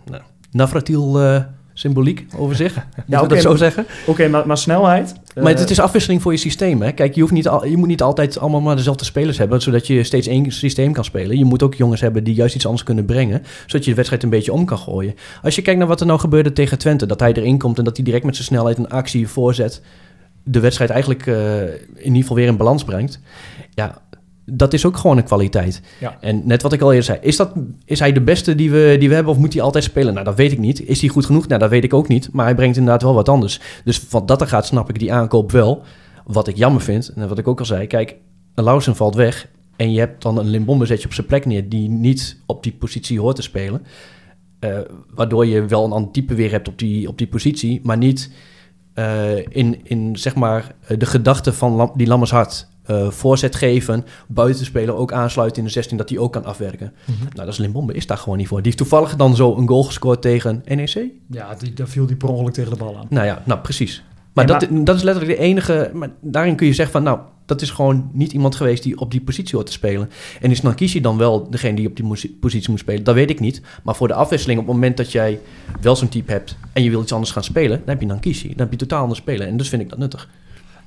nou, 0.06 0.22
navratiel 0.52 1.22
eh, 1.22 1.42
symboliek 1.74 2.26
over 2.38 2.56
zich. 2.56 2.74
We 3.08 3.20
oké, 3.20 3.28
dat 3.28 3.42
zo 3.42 3.56
zeggen? 3.56 3.86
Oké, 4.06 4.28
maar, 4.28 4.48
maar 4.48 4.58
snelheid... 4.58 5.16
eh, 5.34 5.44
Maar 5.44 5.58
het 5.58 5.70
is 5.70 5.80
afwisseling 5.80 6.22
voor 6.22 6.32
je 6.32 6.38
systeem. 6.38 6.82
Hè? 6.82 6.92
Kijk, 6.92 7.16
je, 7.16 7.22
hoeft 7.22 7.34
niet 7.34 7.48
al, 7.48 7.66
je 7.66 7.78
moet 7.78 7.88
niet 7.88 8.02
altijd 8.02 8.40
allemaal 8.40 8.62
maar 8.62 8.76
dezelfde 8.76 9.06
spelers 9.06 9.38
hebben, 9.38 9.62
zodat 9.62 9.88
je 9.88 10.04
steeds 10.04 10.28
één 10.28 10.52
systeem 10.52 10.94
kan 10.94 11.04
spelen. 11.04 11.38
Je 11.38 11.46
moet 11.46 11.64
ook 11.64 11.74
jongens 11.74 12.02
hebben 12.02 12.24
die 12.24 12.34
juist 12.36 12.56
iets 12.56 12.66
anders 12.66 12.84
kunnen 12.84 13.06
brengen, 13.06 13.44
zodat 13.66 13.84
je 13.84 13.90
de 13.90 13.96
wedstrijd 13.96 14.24
een 14.24 14.30
beetje 14.30 14.54
om 14.54 14.66
kan 14.66 14.78
gooien. 14.78 15.16
Als 15.44 15.56
je 15.56 15.62
kijkt 15.62 15.80
naar 15.80 15.88
wat 15.88 16.00
er 16.00 16.06
nou 16.06 16.20
gebeurde 16.20 16.54
tegen 16.54 16.78
Twente, 16.78 17.06
dat 17.06 17.20
hij 17.20 17.34
erin 17.34 17.58
komt 17.58 17.78
en 17.78 17.84
dat 17.84 17.96
hij 17.96 18.06
direct 18.06 18.26
met 18.26 18.36
zijn 18.36 18.48
snelheid 18.48 18.78
een 18.78 18.90
actie 18.90 19.28
voorzet, 19.28 19.82
de 20.44 20.60
wedstrijd 20.60 20.90
eigenlijk 20.90 21.28
eh, 21.28 21.62
in 21.62 22.04
ieder 22.04 22.22
geval 22.22 22.36
weer 22.36 22.48
in 22.48 22.58
balans 22.58 22.84
brengt. 22.84 23.20
Ja, 23.74 24.02
dat 24.46 24.74
is 24.74 24.86
ook 24.86 24.98
gewoon 24.98 25.18
een 25.18 25.24
kwaliteit. 25.24 25.82
Ja. 26.00 26.18
En 26.20 26.42
net 26.46 26.62
wat 26.62 26.74
ik 26.74 26.82
al 26.82 26.90
eerder 26.90 27.06
zei, 27.06 27.20
is, 27.22 27.36
dat, 27.36 27.54
is 27.86 28.00
hij 28.00 28.12
de 28.12 28.22
beste 28.22 28.56
die 28.56 28.72
we, 28.72 28.96
die 29.00 29.10
we 29.10 29.16
hebben 29.16 29.34
of 29.34 29.40
moet 29.40 29.54
hij 29.54 29.62
altijd 29.62 29.84
spelen? 29.84 30.14
Nou, 30.14 30.26
dat 30.26 30.36
weet 30.36 30.52
ik 30.52 30.60
niet. 30.60 30.88
Is 30.88 31.02
hij 31.02 31.10
goed 31.10 31.26
genoeg? 31.26 31.48
Nou, 31.48 31.60
dat 31.60 31.70
weet 31.70 31.84
ik 31.84 31.94
ook 31.94 32.08
niet. 32.08 32.30
Maar 32.32 32.46
hij 32.46 32.56
brengt 32.56 32.78
inderdaad 32.78 33.02
wel 33.02 33.14
wat 33.14 33.30
anders. 33.30 33.60
Dus 33.84 34.10
wat 34.10 34.28
dat 34.28 34.42
er 34.42 34.48
gaat, 34.48 34.66
snap 34.66 34.90
ik 34.90 35.00
die 35.00 35.14
aankoop 35.14 35.52
wel. 35.52 35.84
Wat 36.26 36.48
ik 36.48 36.58
jammer 36.58 36.82
vind, 36.82 37.12
en 37.16 37.28
wat 37.28 37.38
ik 37.38 37.48
ook 37.48 37.60
al 37.60 37.66
zei, 37.66 37.88
kijk, 37.88 38.16
Lausen 38.56 38.96
valt 38.96 39.16
weg 39.16 39.48
en 39.76 39.92
je 39.92 40.00
hebt 40.00 40.22
dan 40.22 40.38
een 40.38 40.48
Limbombe 40.50 40.86
zet 40.86 41.02
je 41.02 41.08
op 41.08 41.14
zijn 41.14 41.28
plek 41.28 41.46
neer 41.46 41.70
die 41.70 41.90
niet 41.90 42.42
op 42.46 42.64
die 42.64 42.74
positie 42.74 43.20
hoort 43.20 43.36
te 43.36 43.42
spelen. 43.42 43.86
Eh, 44.60 44.80
waardoor 45.10 45.46
je 45.46 45.66
wel 45.66 45.86
een 45.86 45.92
ander 45.92 46.12
type 46.12 46.36
weer 46.36 46.52
hebt 46.52 46.68
op 46.68 46.80
die, 46.80 47.08
op 47.08 47.18
die 47.18 47.28
positie, 47.28 47.80
maar 47.84 47.98
niet 47.98 48.32
eh, 48.94 49.38
in, 49.38 49.80
in 49.84 50.16
zeg 50.16 50.36
maar 50.36 50.76
de 50.98 51.06
gedachte 51.06 51.54
van 51.54 51.72
Lam- 51.72 51.92
die 51.96 52.08
Lammershart 52.08 52.68
eh 52.86 53.10
voorzet 53.10 53.56
geven, 53.56 54.06
buitenspeler 54.28 54.96
ook 54.96 55.12
aansluiten 55.14 55.58
in 55.58 55.64
de 55.64 55.72
16, 55.72 55.98
dat 55.98 56.10
hij 56.10 56.18
ook 56.18 56.32
kan 56.32 56.46
afwerken. 56.46 56.94
Nou, 57.06 57.30
dat 57.34 57.48
is 57.48 57.58
Limbombe, 57.58 57.94
is 57.94 58.08
daar 58.08 58.18
gewoon 58.18 58.38
niet 58.38 58.48
voor. 58.48 58.58
Die 58.58 58.66
heeft 58.66 58.78
toevallig 58.78 59.16
dan 59.16 59.36
zo 59.36 59.56
een 59.56 59.68
goal 59.68 59.84
gescoord 59.84 60.22
tegen 60.22 60.64
NEC. 60.66 61.10
Ja, 61.30 61.56
die, 61.60 61.74
daar 61.74 61.88
viel 61.88 62.06
die 62.06 62.16
per 62.16 62.30
ongeluk 62.30 62.54
tegen 62.54 62.72
de 62.72 62.78
bal 62.78 62.98
aan. 62.98 63.06
Nou 63.10 63.26
ja, 63.26 63.42
nou 63.46 63.60
precies. 63.60 64.04
Maar, 64.34 64.46
Nee, 64.46 64.58
dat, 64.58 64.86
dat 64.86 64.96
is 64.96 65.04
letterlijk 65.04 65.38
de 65.38 65.44
enige. 65.46 65.92
Maar 65.94 66.10
daarin 66.22 66.56
kun 66.56 66.68
je 66.68 66.74
zeggen 66.74 66.94
van, 66.94 67.04
nou, 67.04 67.20
dat 67.46 67.62
is 67.62 67.70
gewoon 67.70 68.10
niet 68.14 68.34
iemand 68.34 68.56
geweest 68.56 68.84
die 68.84 69.00
op 69.00 69.12
die 69.12 69.22
positie 69.22 69.56
hoort 69.56 69.66
te 69.66 69.72
spelen. 69.72 70.10
En 70.42 70.52
is 70.52 70.62
Nankishi 70.62 71.02
dan 71.02 71.18
wel 71.18 71.50
degene 71.50 71.76
die 71.76 71.88
op 71.88 71.96
die 71.96 72.38
positie 72.40 72.70
moet 72.70 72.80
spelen? 72.80 73.04
Dat 73.04 73.16
weet 73.16 73.30
ik 73.30 73.40
niet. 73.40 73.62
Maar 73.84 73.96
voor 73.96 74.08
de 74.08 74.14
afwisseling, 74.14 74.60
op 74.60 74.66
het 74.66 74.76
moment 74.76 74.98
dat 74.98 75.12
jij 75.12 75.40
wel 75.82 75.96
zo'n 75.96 76.10
type 76.10 76.32
hebt 76.32 76.58
en 76.74 76.84
je 76.84 76.90
wil 76.90 77.02
iets 77.02 77.14
anders 77.14 77.32
gaan 77.32 77.44
spelen, 77.44 77.78
dan 77.78 77.90
heb 77.90 78.02
je 78.02 78.08
Nankishi. 78.08 78.48
Dan 78.48 78.58
heb 78.58 78.72
je 78.72 78.78
totaal 78.78 79.02
anders 79.02 79.20
spelen. 79.20 79.48
En 79.48 79.58
dus 79.58 79.70
vind 79.70 79.82
ik 79.82 79.90
dat 79.90 80.00
nuttig. 80.00 80.30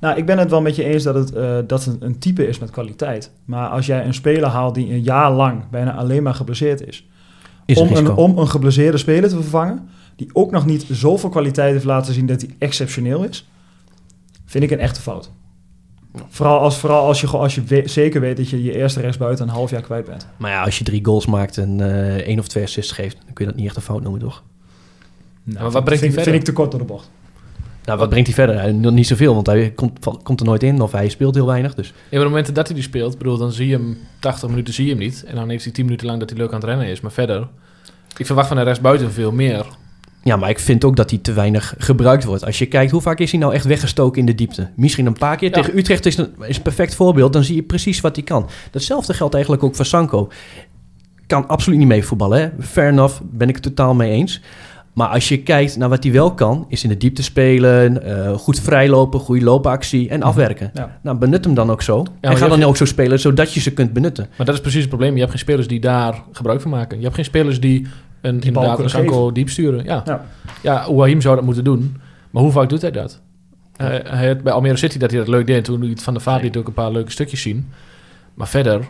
Nou, 0.01 0.17
ik 0.17 0.27
ben 0.27 0.39
het 0.39 0.51
wel 0.51 0.61
met 0.63 0.77
je 0.77 0.85
eens 0.85 1.03
dat 1.03 1.15
het, 1.15 1.33
eh, 1.33 1.59
dat 1.67 1.85
het 1.85 1.97
een 2.03 2.19
type 2.19 2.49
is 2.49 2.59
met 2.59 2.71
kwaliteit. 2.71 3.31
Maar 3.45 3.69
als 3.69 3.87
jij 3.87 4.05
een 4.07 4.15
speler 4.15 4.49
haalt 4.49 4.75
die 4.75 4.91
een 4.93 5.03
jaar 5.03 5.33
lang 5.33 5.69
bijna 5.71 5.95
alleen 5.95 6.23
maar 6.23 6.35
geblesseerd 6.35 6.87
is... 6.87 7.07
Is 7.67 7.79
om, 7.79 7.89
een 7.89 7.97
een, 7.97 8.15
om 8.15 8.39
een 8.39 8.49
geblesseerde 8.49 8.99
speler 8.99 9.29
te 9.29 9.35
vervangen... 9.35 9.89
die 10.17 10.31
ook 10.33 10.51
nog 10.51 10.67
niet 10.67 10.87
zoveel 10.91 11.29
kwaliteit 11.29 11.73
heeft 11.73 11.85
laten 11.85 12.15
zien 12.15 12.27
dat 12.27 12.41
hij 12.41 12.51
exceptioneel 12.59 13.25
is... 13.25 13.49
vind 14.47 14.65
ik 14.65 14.71
een 14.71 14.79
echte 14.79 15.01
fout. 15.01 15.31
Vooral 16.29 16.59
als, 16.59 16.79
vooral 16.79 17.07
als 17.07 17.21
je, 17.21 17.27
als 17.27 17.55
je 17.55 17.63
we- 17.63 17.83
zeker 17.89 18.21
weet 18.21 18.37
dat 18.37 18.49
je 18.49 18.63
je 18.63 18.75
eerste 18.75 19.01
rechtsbuiten 19.01 19.49
een 19.49 19.55
half 19.55 19.71
jaar 19.71 19.81
kwijt 19.83 20.05
bent. 20.07 20.27
Maar 20.37 20.51
ja, 20.51 20.63
als 20.65 20.79
je 20.79 20.85
drie 20.85 21.05
goals 21.05 21.27
maakt 21.27 21.59
en 21.59 21.81
eh 21.81 22.17
één 22.17 22.39
of 22.39 22.49
twee 22.49 22.65
assists 22.65 22.93
geeft, 22.93 23.17
dan 23.25 23.33
kun 23.33 23.45
je 23.45 23.51
dat 23.51 23.61
niet 23.61 23.67
echt 23.69 23.77
een 23.77 23.83
fout 23.83 24.03
noemen, 24.03 24.21
toch? 24.21 24.43
Nou, 25.43 25.63
maar 25.63 25.71
wat 25.71 25.85
brengt 25.85 25.89
hij 25.89 25.99
vind, 25.99 26.13
verder? 26.13 26.33
vind 26.33 26.37
ik 26.37 26.45
te 26.45 26.53
kort 26.53 26.71
door 26.71 26.81
de 26.81 26.87
bocht. 26.87 27.11
Nou, 27.89 28.01
wat 28.01 28.09
brengt 28.09 28.27
hij 28.27 28.37
verder? 28.37 28.57
Eh, 28.57 28.75
nog 28.75 28.93
niet 28.93 29.07
zoveel, 29.07 29.35
want 29.35 29.47
hij 29.47 29.71
komt, 29.71 29.99
komt 30.23 30.41
er 30.41 30.47
nooit 30.47 30.63
in 30.63 30.81
of 30.81 30.93
hij 30.93 31.09
speelt 31.09 31.35
heel 31.35 31.47
weinig. 31.47 31.75
Dus 31.75 31.87
Ja, 31.87 31.93
maar 31.95 32.11
op 32.11 32.19
het 32.19 32.29
moment 32.29 32.55
dat 32.55 32.67
hij 32.67 32.75
die 32.75 32.85
speelt, 32.85 33.19
bedoel, 33.19 33.39
dan 33.39 33.53
zie 33.53 33.67
je 33.67 33.73
hem 33.73 33.99
80 34.19 34.49
minuten 34.49 34.75
zie 34.75 34.85
je 34.85 34.91
hem 34.91 35.01
niet. 35.01 35.25
En 35.27 35.35
dan 35.35 35.49
heeft 35.49 35.65
hij 35.65 35.73
10 35.73 35.85
minuten 35.85 36.07
lang 36.07 36.19
dat 36.19 36.31
hij 36.31 36.39
leuk 36.39 36.49
aan 36.49 36.61
het 36.61 36.65
rennen 36.65 36.87
is. 36.87 37.01
Maar 37.01 37.13
verder, 37.13 37.49
ik 38.17 38.27
verwacht 38.27 38.49
van 38.49 38.57
de 38.57 38.63
rechtsbuiten 38.63 39.13
veel 39.13 39.33
meer. 39.33 39.67
Ja, 40.23 40.37
maar 40.37 40.51
ik 40.51 40.59
vind 40.59 40.85
ook 40.85 40.97
dat 40.97 41.11
hij 41.11 41.19
te 41.19 41.33
weinig 41.33 41.75
gebruikt 41.79 42.25
wordt. 42.25 42.45
Als 42.45 42.59
je 42.59 42.67
kijkt, 42.67 42.91
hoe 42.91 43.01
vaak 43.01 43.19
is 43.19 43.31
hij 43.31 43.41
nou 43.41 43.55
echt 43.55 43.65
weggestoken 43.65 44.21
in 44.21 44.27
de 44.27 44.35
diepte? 44.35 44.71
Misschien 44.77 45.07
een 45.07 45.19
paar 45.19 45.37
keer. 45.37 45.49
Ja. 45.49 45.55
Tegen 45.55 45.79
Utrecht 45.79 46.07
is 46.07 46.17
een, 46.17 46.35
is 46.41 46.57
een 46.57 46.63
perfect 46.63 46.95
voorbeeld. 46.95 47.33
Dan 47.33 47.45
zie 47.45 47.55
je 47.55 47.63
precies 47.63 48.01
wat 48.01 48.17
hij 48.17 48.25
kan. 48.25 48.49
Datzelfde 48.71 49.15
geldt 49.15 49.35
eigenlijk 49.35 49.65
ook 49.65 49.77
voor 49.77 49.87
Sanko. 49.87 50.31
Kan 51.27 51.47
absoluut 51.47 51.79
niet 51.79 51.89
mee 51.89 52.05
voetballen. 52.05 52.41
Hè? 52.41 52.63
Fair 52.63 52.89
enough, 52.89 53.21
ben 53.25 53.49
ik 53.49 53.55
het 53.55 53.65
totaal 53.65 53.95
mee 53.95 54.11
eens. 54.11 54.41
Maar 54.99 55.09
als 55.09 55.29
je 55.29 55.43
kijkt 55.43 55.77
naar 55.77 55.89
wat 55.89 56.03
hij 56.03 56.13
wel 56.13 56.35
kan, 56.35 56.67
is 56.69 56.83
in 56.83 56.89
de 56.89 56.97
diepte 56.97 57.23
spelen, 57.23 58.03
eh, 58.03 58.37
goed 58.37 58.61
vrijlopen, 58.61 59.21
goede 59.21 59.45
loopactie 59.45 60.09
en 60.09 60.23
afwerken. 60.23 60.71
Ja. 60.75 60.99
Nou, 61.03 61.19
benut 61.19 61.45
hem 61.45 61.55
dan 61.55 61.71
ook 61.71 61.83
zo. 61.83 62.03
maar 62.03 62.31
en 62.31 62.37
ga 62.37 62.49
dan 62.49 62.63
ook 62.63 62.77
zo 62.77 62.85
spelen, 62.85 63.21
zodat 63.21 63.55
je 63.55 63.61
ze 63.61 63.73
kunt 63.73 63.93
benutten. 63.93 64.27
Maar 64.37 64.47
dat 64.47 64.55
is 64.55 64.61
precies 64.61 64.81
het 64.81 64.89
probleem. 64.89 65.13
Je 65.13 65.19
hebt 65.19 65.31
geen 65.31 65.41
spelers 65.41 65.67
die 65.67 65.81
daar 65.81 66.23
gebruik 66.33 66.61
van 66.61 66.71
maken. 66.71 66.97
Je 66.97 67.03
hebt 67.03 67.15
geen 67.15 67.25
spelers 67.25 67.61
die 67.61 67.87
een, 68.21 68.41
inderdaad 68.41 68.79
een 68.79 68.91
Sanko 68.91 69.33
diep 69.33 69.49
sturen. 69.49 69.85
Ja. 69.85 70.03
Ja. 70.07 70.25
ja, 70.63 71.21
zou 71.21 71.37
dat 71.37 71.45
moeten 71.45 71.65
doen. 71.65 71.97
Maar 72.31 72.43
hoe 72.43 72.53
vaak 72.53 72.69
doet 72.69 72.83
hij 72.83 72.91
dat? 72.91 73.21
Eh, 73.77 73.87
hij 74.05 74.29
had 74.29 74.43
bij 74.43 74.53
Almere 74.53 74.77
City 74.77 74.99
dat 74.99 75.11
hij 75.11 75.19
dat 75.19 75.29
leuk 75.29 75.47
deed. 75.47 75.65
Toen 75.65 75.85
liet 75.85 76.03
Van 76.03 76.15
de 76.15 76.21
Vaart 76.21 76.43
liet 76.43 76.57
ook 76.57 76.67
een 76.67 76.73
paar 76.73 76.93
leuke 76.93 77.11
stukjes 77.11 77.43
zien. 77.43 77.69
Maar 78.35 78.49
verder, 78.49 78.81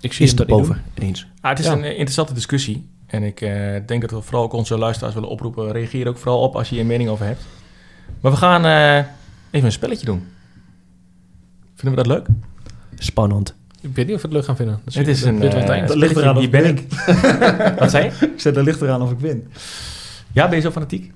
ik 0.00 0.12
zie 0.12 0.24
Is 0.24 0.30
hem 0.30 0.40
het 0.40 0.48
boven 0.48 0.82
eens. 0.94 1.26
Ah, 1.40 1.50
het 1.50 1.58
is 1.58 1.66
Ja. 1.66 1.72
een 1.72 1.82
eh, 1.84 1.90
interessante 1.90 2.34
discussie. 2.34 2.94
En 3.16 3.22
ik 3.22 3.40
eh, 3.40 3.50
denk 3.86 4.00
dat 4.00 4.10
we 4.10 4.20
vooral 4.20 4.42
ook 4.42 4.52
onze 4.52 4.78
luisteraars 4.78 5.14
willen 5.14 5.28
oproepen. 5.28 5.72
Reageer 5.72 6.08
ook 6.08 6.18
vooral 6.18 6.40
op 6.40 6.56
als 6.56 6.68
je 6.68 6.74
hier 6.74 6.82
een 6.82 6.90
mening 6.90 7.10
over 7.10 7.26
hebt. 7.26 7.42
Maar 8.20 8.32
we 8.32 8.38
gaan 8.38 8.64
eh, 8.64 8.96
even 9.50 9.66
een 9.66 9.72
spelletje 9.72 10.06
doen. 10.06 10.28
Vinden 11.74 11.98
we 12.02 12.08
dat 12.08 12.16
leuk? 12.18 12.26
Spannend. 12.94 13.54
Ik 13.80 13.94
weet 13.94 14.06
niet 14.06 14.14
of 14.14 14.20
we 14.22 14.26
het 14.26 14.36
leuk 14.36 14.44
gaan 14.44 14.56
vinden. 14.56 14.80
Dat 14.84 14.94
Het 14.94 15.08
is 15.08 15.22
een, 15.22 15.42
eh, 15.42 15.68
eind. 15.68 15.88
Dat 15.88 15.96
ligt 15.96 16.10
spelletje, 16.10 16.20
eraan 16.20 16.42
ik 16.42 16.50
ben 16.50 16.62
win. 16.62 16.76
ik. 16.76 16.86
Wat 17.78 17.90
zei 17.90 18.04
je? 18.04 18.26
Ik 18.26 18.40
zeg, 18.40 18.54
dat 18.54 18.64
ligt 18.64 18.80
eraan 18.82 19.02
of 19.02 19.10
ik 19.10 19.18
win. 19.18 19.48
Ja, 20.32 20.48
ben 20.48 20.56
je 20.56 20.62
zo 20.62 20.70
fanatiek? 20.70 21.12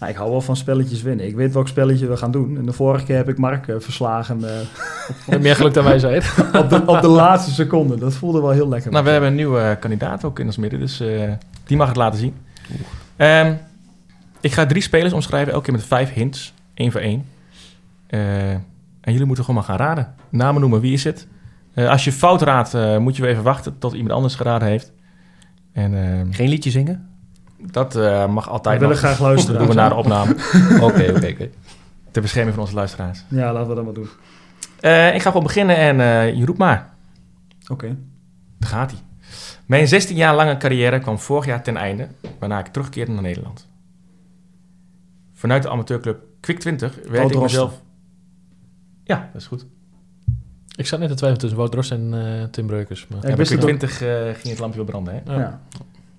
Nou, 0.00 0.12
ik 0.12 0.18
hou 0.18 0.30
wel 0.30 0.40
van 0.40 0.56
spelletjes 0.56 1.02
winnen. 1.02 1.26
Ik 1.26 1.34
weet 1.34 1.52
welk 1.52 1.68
spelletje 1.68 2.08
we 2.08 2.16
gaan 2.16 2.30
doen. 2.30 2.56
En 2.56 2.66
de 2.66 2.72
vorige 2.72 3.04
keer 3.04 3.16
heb 3.16 3.28
ik 3.28 3.38
Mark 3.38 3.68
eh, 3.68 3.76
verslagen 3.78 4.44
eh, 4.44 4.60
Je 4.60 5.14
hebt 5.30 5.42
meer 5.42 5.56
geluk 5.56 5.74
dan 5.74 5.84
wij 5.84 5.98
zijn. 5.98 6.22
op, 6.62 6.68
de, 6.68 6.82
op 6.86 7.00
de 7.00 7.08
laatste 7.08 7.50
seconde. 7.50 7.96
Dat 7.98 8.14
voelde 8.14 8.40
wel 8.40 8.50
heel 8.50 8.68
lekker. 8.68 8.90
Nou, 8.90 9.04
we 9.04 9.10
hebben 9.10 9.28
een 9.30 9.36
nieuwe 9.36 9.60
eh, 9.60 9.80
kandidaat 9.80 10.24
ook 10.24 10.38
in 10.38 10.46
ons 10.46 10.56
midden, 10.56 10.80
dus 10.80 11.00
eh, 11.00 11.32
die 11.64 11.76
mag 11.76 11.88
het 11.88 11.96
laten 11.96 12.18
zien. 12.18 12.34
Ehm, 13.16 13.54
ik 14.40 14.52
ga 14.52 14.66
drie 14.66 14.82
spelers 14.82 15.12
omschrijven, 15.12 15.52
elke 15.52 15.64
keer 15.64 15.74
met 15.74 15.84
vijf 15.84 16.12
hints, 16.12 16.54
één 16.74 16.92
voor 16.92 17.00
één. 17.00 17.24
Eh, 18.06 18.50
en 19.00 19.12
jullie 19.12 19.24
moeten 19.24 19.44
gewoon 19.44 19.60
maar 19.60 19.76
gaan 19.76 19.86
raden. 19.86 20.14
Namen 20.28 20.60
noemen, 20.60 20.80
wie 20.80 20.92
is 20.92 21.04
het? 21.04 21.26
Eh, 21.74 21.88
als 21.88 22.04
je 22.04 22.12
fout 22.12 22.42
raadt, 22.42 22.74
eh, 22.74 22.98
moet 22.98 23.16
je 23.16 23.22
weer 23.22 23.30
even 23.30 23.42
wachten 23.42 23.78
tot 23.78 23.92
iemand 23.92 24.12
anders 24.12 24.34
geraden 24.34 24.68
heeft. 24.68 24.92
En 25.72 25.94
ehm, 25.94 26.32
Geen 26.32 26.48
liedje 26.48 26.70
zingen? 26.70 27.09
Dat 27.62 27.96
eh, 27.96 28.26
mag 28.26 28.44
we 28.44 28.50
altijd 28.50 28.74
willen 28.80 28.94
nog. 28.94 29.04
graag 29.04 29.20
luisteren. 29.20 29.58
Dat 29.58 29.66
doen 29.66 29.76
we 29.76 29.82
na 29.82 29.88
de 29.88 29.94
opname. 29.94 30.30
Oké, 30.86 31.12
oké, 31.16 31.26
oké. 31.28 31.50
Ter 32.10 32.22
bescherming 32.22 32.54
van 32.54 32.64
onze 32.64 32.74
luisteraars. 32.76 33.24
Ja, 33.28 33.52
laten 33.52 33.68
we 33.68 33.74
dat 33.74 33.84
maar 33.84 33.94
doen. 33.94 34.08
Eh, 34.80 35.14
ik 35.14 35.22
ga 35.22 35.28
gewoon 35.30 35.46
beginnen 35.46 35.76
en 35.76 36.00
eh, 36.00 36.34
je 36.34 36.44
roept 36.44 36.58
maar. 36.58 36.94
Oké. 37.68 37.96
Daar 38.58 38.70
gaat 38.70 38.90
hij. 38.90 39.00
Mijn 39.66 39.88
16 39.88 40.16
jaar 40.16 40.34
lange 40.34 40.56
carrière 40.56 40.98
kwam 40.98 41.18
vorig 41.18 41.44
jaar 41.46 41.62
ten 41.62 41.76
einde, 41.76 42.08
waarna 42.38 42.58
ik 42.58 42.66
terugkeerde 42.66 43.12
naar 43.12 43.22
Nederland. 43.22 43.68
Vanuit 45.34 45.62
de 45.62 45.68
amateurclub 45.70 46.18
Quick 46.40 46.58
20 46.60 46.94
werd 46.94 47.08
Wout 47.08 47.24
ik 47.30 47.32
Drosten. 47.36 47.42
mezelf... 47.42 47.82
Ja, 49.04 49.28
dat 49.32 49.40
is 49.40 49.46
goed. 49.46 49.66
Ik 50.76 50.86
zat 50.86 50.98
net 50.98 51.08
te 51.08 51.14
twijfelen 51.14 51.40
tussen 51.40 51.58
Wout 51.58 51.72
Drost 51.72 51.90
en 51.90 52.14
eh, 52.40 52.44
Tim 52.50 52.66
Breukers. 52.66 53.06
Maar... 53.08 53.18
Ja, 53.20 53.24
Ja, 53.24 53.30
ik 53.30 53.36
bij 53.36 53.46
wist 53.46 53.50
Quick 53.50 53.80
het 53.80 53.82
ook. 53.82 53.88
20 53.90 54.02
eh, 54.02 54.34
ging 54.40 54.48
het 54.48 54.58
lampje 54.58 54.76
wel 54.78 54.86
branden, 54.88 55.14
hè? 55.24 55.32
Ja. 55.34 55.38
Ja. 55.40 55.60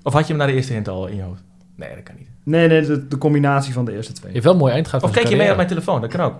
Of 0.04 0.14
had 0.14 0.22
je 0.22 0.28
hem 0.28 0.38
naar 0.38 0.48
de 0.48 0.54
eerste 0.54 0.74
hint 0.74 0.88
al 0.88 1.08
in 1.08 1.16
je 1.16 1.22
hoofd? 1.22 1.44
Nee, 1.76 1.96
dat 1.96 2.04
kan 2.04 2.16
niet. 2.18 2.28
Nee, 2.44 2.68
nee, 2.68 2.82
de, 2.86 3.08
de 3.08 3.18
combinatie 3.18 3.74
van 3.74 3.86
de 3.86 3.94
eerste 3.96 4.12
Je 4.14 4.18
twee. 4.20 4.32
heeft 4.32 4.44
wel 4.44 4.54
een 4.54 4.60
mooi 4.60 4.74
eind 4.74 4.88
gehad 4.88 5.04
Of 5.04 5.12
kijk 5.12 5.28
je 5.28 5.36
mee 5.36 5.50
op 5.50 5.56
mijn 5.56 5.68
telefoon? 5.68 6.02
Dat 6.02 6.10
kan 6.10 6.20
ook. 6.22 6.36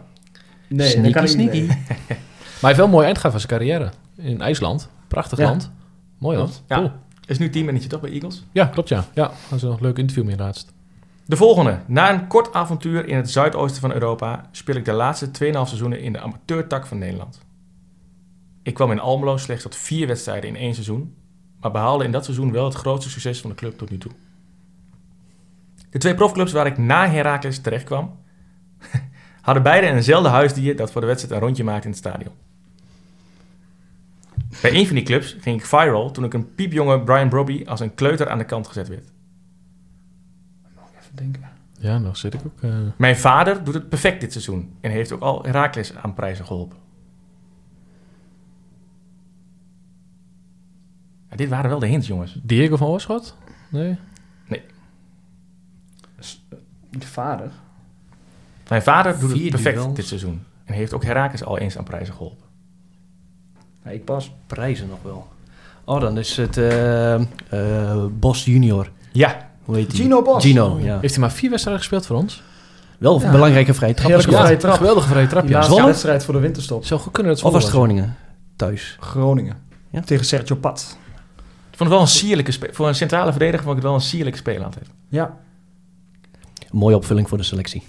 Nee, 0.68 1.02
dat 1.02 1.12
kan 1.12 1.24
ik 1.24 1.30
Sneaky, 1.30 1.52
sneaky. 1.58 1.60
nee. 1.60 1.68
Maar 2.62 2.70
hij 2.70 2.70
heeft 2.70 2.78
wel 2.78 2.86
een 2.86 2.92
mooi 2.92 3.06
eind 3.06 3.18
gehad 3.18 3.32
van 3.32 3.42
zijn 3.50 3.60
carrière. 3.60 3.92
In 4.18 4.42
IJsland. 4.42 4.90
Prachtig 5.08 5.38
Ja. 5.38 5.44
land. 5.46 5.72
Mooi 6.18 6.38
hoor. 6.38 6.50
Ja. 6.68 6.76
Cool. 6.76 6.92
Is 7.26 7.38
nu 7.38 7.50
teammanager 7.50 7.90
toch 7.90 8.02
bij 8.02 8.12
Eagles? 8.12 8.44
Ja, 8.52 8.66
klopt 8.66 8.90
ja. 8.90 9.06
Ja, 9.14 9.32
dat 9.50 9.58
is 9.58 9.62
een 9.62 9.78
leuk 9.80 9.98
interview 9.98 10.26
mee 10.26 10.38
laatst. 10.38 10.74
De 11.26 11.36
volgende. 11.36 11.80
Na 11.86 12.14
een 12.14 12.28
kort 12.28 12.54
avontuur 12.54 13.08
in 13.08 13.16
het 13.16 13.30
zuidoosten 13.32 13.82
van 13.82 13.92
Europa 13.94 14.48
speel 14.52 14.76
ik 14.76 14.86
de 14.86 14.92
laatste 14.92 15.26
2,5 15.28 15.32
seizoenen 15.52 16.00
in 16.02 16.14
de 16.14 16.20
amateurtak 16.20 16.86
van 16.88 16.98
Nederland. 16.98 17.40
Ik 18.64 18.74
kwam 18.74 18.92
in 18.92 19.00
Almelo 19.00 19.38
slechts 19.38 19.64
tot 19.64 19.76
vier 19.76 20.08
wedstrijden 20.08 20.50
in 20.50 20.56
één 20.56 20.74
seizoen, 20.74 21.16
maar 21.62 21.72
behaalde 21.72 22.04
in 22.04 22.12
dat 22.12 22.24
seizoen 22.26 22.52
wel 22.52 22.66
het 22.66 22.74
grootste 22.74 23.10
succes 23.10 23.42
van 23.42 23.50
de 23.50 23.56
club 23.56 23.78
tot 23.78 23.90
nu 23.90 23.98
toe. 23.98 24.12
De 25.90 25.98
twee 25.98 26.16
profclubs 26.16 26.52
waar 26.52 26.66
ik 26.66 26.78
na 26.78 27.08
Heracles 27.10 27.60
terecht 27.60 27.84
kwam, 27.84 28.20
hadden 29.42 29.64
beide 29.64 29.88
eenzelfde 29.88 30.30
huisdier 30.30 30.76
dat 30.76 30.92
voor 30.92 31.02
de 31.02 31.08
wedstrijd 31.08 31.34
een 31.36 31.40
rondje 31.48 31.64
maakte 31.64 31.84
in 31.84 31.90
het 31.90 32.00
stadion. 32.00 32.34
Bij 34.62 34.74
een 34.76 34.86
van 34.88 34.96
die 34.96 35.04
clubs 35.06 35.36
ging 35.40 35.60
ik 35.60 35.66
viral 35.66 36.12
toen 36.12 36.24
ik 36.24 36.34
een 36.34 36.56
piepjonge 36.56 37.02
Brian 37.02 37.30
Brobby 37.30 37.64
als 37.66 37.80
een 37.80 37.94
kleuter 37.94 38.30
aan 38.30 38.38
de 38.38 38.44
kant 38.46 38.68
gezet 38.68 38.88
werd. 38.88 39.12
denken. 41.14 41.50
Ja, 41.80 41.98
nog 41.98 42.18
zit 42.18 42.34
ik 42.34 42.40
ook. 42.46 42.62
eh, 42.62 42.76
Mijn 42.98 43.18
vader 43.18 43.64
doet 43.64 43.74
het 43.74 43.90
perfect 43.90 44.22
dit 44.22 44.32
seizoen. 44.32 44.74
En 44.82 44.92
heeft 44.92 45.12
ook 45.12 45.22
al 45.22 45.44
Herakles 45.44 45.96
aan 45.96 46.14
prijzen 46.14 46.46
geholpen. 46.46 46.78
Ja, 51.32 51.38
dit 51.38 51.50
waren 51.50 51.70
wel 51.70 51.80
de 51.80 51.88
hints, 51.88 52.08
jongens. 52.08 52.40
Diego 52.44 52.76
van 52.76 52.88
Oorschot? 52.88 53.36
Nee? 53.70 53.98
De 56.90 57.08
vader. 57.08 57.52
Mijn 58.68 58.82
vader 58.82 59.20
doet 59.20 59.30
het 59.30 59.40
Vier 59.40 59.50
perfect 59.52 59.76
duels. 59.78 59.96
dit 59.96 60.06
seizoen. 60.08 60.44
En 60.66 60.74
heeft 60.74 60.94
ook 60.94 61.04
Herakles 61.04 61.44
al 61.44 61.58
eens 61.58 61.78
aan 61.78 61.84
prijzen 61.84 62.14
geholpen. 62.14 62.46
Nee, 63.84 63.96
ik 63.96 64.06
pas. 64.06 64.32
Prijzen 64.48 64.88
nog 64.88 65.00
wel. 65.04 65.28
Oh, 65.84 66.02
dan 66.02 66.18
is 66.18 66.38
het 66.38 66.58
eh, 66.58 67.14
eh, 67.14 68.06
Bos 68.20 68.46
Junior. 68.46 68.92
Ja, 69.12 69.50
Hoe 69.66 69.76
heet 69.76 69.92
die? 69.92 70.02
Gino 70.02 70.22
Bos. 70.22 70.44
Gino, 70.44 70.80
ja. 70.80 71.00
Heeft 71.00 71.14
hij 71.14 71.22
maar 71.24 71.32
vier 71.32 71.50
wedstrijden 71.50 71.82
gespeeld 71.84 72.06
voor 72.06 72.16
ons? 72.18 72.44
Wel 72.98 73.16
een 73.16 73.22
Ja. 73.22 73.32
belangrijke 73.32 73.74
vrije 73.74 73.94
trap. 73.94 74.08
Heerlijke 74.08 74.32
gescoord. 74.32 74.48
vrije 74.50 74.62
trap. 74.66 74.78
Geweldige 74.78 75.08
vrije 75.08 75.28
trap, 75.28 75.42
Die 75.42 75.50
ja. 75.52 75.56
laatste 75.56 75.74
Zwolle? 75.74 75.92
wedstrijd 75.92 76.24
voor 76.26 76.34
de 76.34 76.40
winterstop. 76.40 76.86
Zou 76.86 77.00
goed 77.00 77.12
kunnen 77.12 77.34
dat 77.34 77.44
Of 77.44 77.52
was 77.54 77.64
het 77.64 77.72
Groningen? 77.72 78.16
Thuis. 78.56 78.98
Groningen. 79.00 79.58
Ja? 79.90 80.02
Tegen 80.02 80.26
Sergio 80.26 80.56
Pat. 80.56 80.98
Ik 81.82 81.88
vond 81.88 82.00
het 82.00 82.00
wel 82.00 82.02
een 82.02 82.08
sierlijke 82.48 82.74
Voor 82.74 82.88
een 82.88 82.96
centrale 82.96 83.30
verdediger 83.32 83.64
vond 83.64 83.70
ik 83.78 83.82
het 83.82 83.92
wel 83.92 83.94
een 84.02 84.06
sierlijke 84.06 84.38
speler 84.40 84.64
altijd. 84.64 84.90
Ja. 85.10 85.38
Een 86.72 86.78
mooie 86.78 86.96
opvulling 86.96 87.30
voor 87.30 87.38
de 87.38 87.44
selectie. 87.44 87.84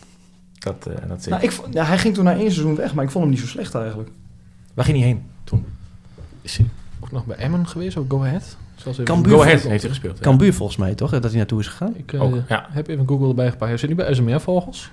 Dat, 0.59 0.87
eh 0.87 0.95
dat 1.09 1.23
zeker. 1.23 1.31
Nou, 1.31 1.43
ik, 1.43 1.53
vond- 1.53 1.75
ja, 1.75 1.85
hij 1.85 1.99
ging 1.99 2.15
toen 2.15 2.25
na 2.25 2.33
één 2.33 2.41
seizoen 2.53 2.77
weg, 2.77 2.95
maar 2.95 3.05
ik 3.05 3.11
vond 3.11 3.25
hem 3.25 3.33
niet 3.33 3.43
zo 3.43 3.47
slecht 3.49 3.75
eigenlijk. 3.75 4.11
Waar 4.75 4.85
ging 4.85 4.97
hij 4.99 5.07
heen 5.07 5.23
toen? 5.45 5.65
Is 6.43 6.57
hij 6.57 6.67
ook 7.01 7.11
nog 7.13 7.27
bij 7.27 7.37
Emmen 7.37 7.67
geweest? 7.69 7.97
Of 7.97 8.05
Go 8.09 8.23
Ahead? 8.23 8.57
Zoals 8.75 8.99
even 8.99 9.05
Cambuur 9.15 9.33
Go 9.33 9.39
Buur- 9.39 9.47
Ahead 9.47 9.63
heeft 9.63 9.83
hij 9.83 9.91
gespeeld. 9.91 10.17
ja. 10.19 10.23
Cambuur 10.23 10.55
volgens 10.55 10.79
mij, 10.79 10.95
toch? 10.95 11.11
Dat 11.11 11.25
hij 11.25 11.33
naartoe 11.37 11.61
is 11.61 11.69
gegaan. 11.69 11.95
Ik 11.97 12.13
eh, 12.13 12.23
Ook, 12.23 12.35
ja. 12.49 12.67
heb 12.71 12.89
even 12.89 13.09
Google 13.09 13.29
erbij 13.29 13.51
gepakt. 13.51 13.69
Hij 13.71 13.77
zit 13.79 13.89
nu 13.89 13.95
bij 13.95 14.15
SMR 14.15 14.41
Vogels. 14.41 14.91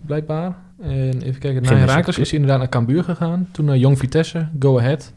Blijkbaar. 0.00 0.54
En 0.82 1.22
even 1.22 1.40
kijken. 1.40 1.62
Na 1.62 1.68
Geen 1.68 1.78
Herakles 1.78 2.18
is 2.18 2.30
hij 2.30 2.38
inderdaad 2.38 2.58
naar 2.60 2.68
Cambuur 2.68 3.04
gegaan. 3.04 3.48
Toen 3.52 3.64
naar 3.64 3.76
Jong 3.76 3.98
Vitesse. 3.98 4.48
Go 4.58 4.78
Ahead. 4.78 5.12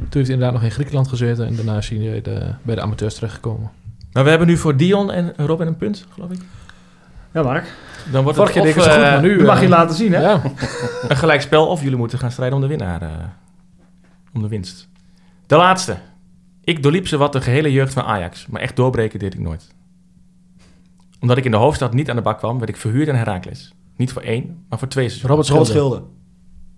Toen 0.00 0.08
heeft 0.10 0.26
hij 0.26 0.34
inderdaad 0.34 0.52
nog 0.52 0.62
in 0.62 0.70
Griekenland 0.70 1.08
gezeten. 1.08 1.46
En 1.46 1.54
daarna 1.56 1.76
is 1.76 1.88
hij 1.88 1.98
bij 1.98 2.20
de, 2.22 2.52
bij 2.62 2.74
de 2.74 2.80
amateurs 2.80 3.14
terechtgekomen. 3.14 3.70
Maar 4.12 4.24
we 4.24 4.30
hebben 4.30 4.48
nu 4.48 4.56
voor 4.56 4.76
Dion 4.76 5.10
en 5.10 5.32
Robin 5.36 5.66
een 5.66 5.76
punt, 5.76 6.06
geloof 6.10 6.30
ik. 6.30 6.40
Ja, 7.32 7.42
Mark. 7.42 7.72
Dan 8.12 8.22
wordt 8.22 8.38
Vorige 8.38 8.58
het 8.60 8.72
keer 8.72 8.78
of, 8.82 8.88
het 8.88 8.94
eh, 8.96 9.02
goed, 9.02 9.10
maar 9.12 9.22
nu... 9.22 9.36
Nu 9.36 9.44
mag 9.44 9.56
eh, 9.56 9.62
je 9.62 9.68
laten 9.68 9.96
zien, 9.96 10.12
hè? 10.12 10.20
Ja. 10.20 10.42
een 11.08 11.16
gelijkspel 11.16 11.66
of 11.66 11.82
jullie 11.82 11.96
moeten 11.98 12.18
gaan 12.18 12.30
strijden 12.30 12.56
om 12.56 12.62
de 12.62 12.68
winnaar. 12.68 13.02
eh, 13.02 13.08
om 14.32 14.42
de 14.42 14.48
winst. 14.48 14.88
De 15.46 15.56
laatste. 15.56 15.96
Ik 16.64 16.82
doorliep 16.82 17.06
ze 17.08 17.16
wat 17.16 17.32
de 17.32 17.40
gehele 17.40 17.72
jeugd 17.72 17.92
van 17.92 18.02
Ajax. 18.02 18.46
Maar 18.46 18.60
echt 18.60 18.76
doorbreken 18.76 19.18
deed 19.18 19.34
ik 19.34 19.40
nooit. 19.40 19.74
Omdat 21.20 21.36
ik 21.36 21.44
in 21.44 21.50
de 21.50 21.56
hoofdstad 21.56 21.94
niet 21.94 22.10
aan 22.10 22.16
de 22.16 22.22
bak 22.22 22.38
kwam, 22.38 22.58
werd 22.58 22.70
ik 22.70 22.76
verhuurd 22.76 23.08
aan 23.08 23.14
Herakles. 23.14 23.74
Niet 23.96 24.12
voor 24.12 24.22
één, 24.22 24.64
maar 24.68 24.78
voor 24.78 24.88
twee 24.88 25.08
seizoenen. 25.08 25.44
Robert 25.46 25.68
Schilder. 25.68 26.02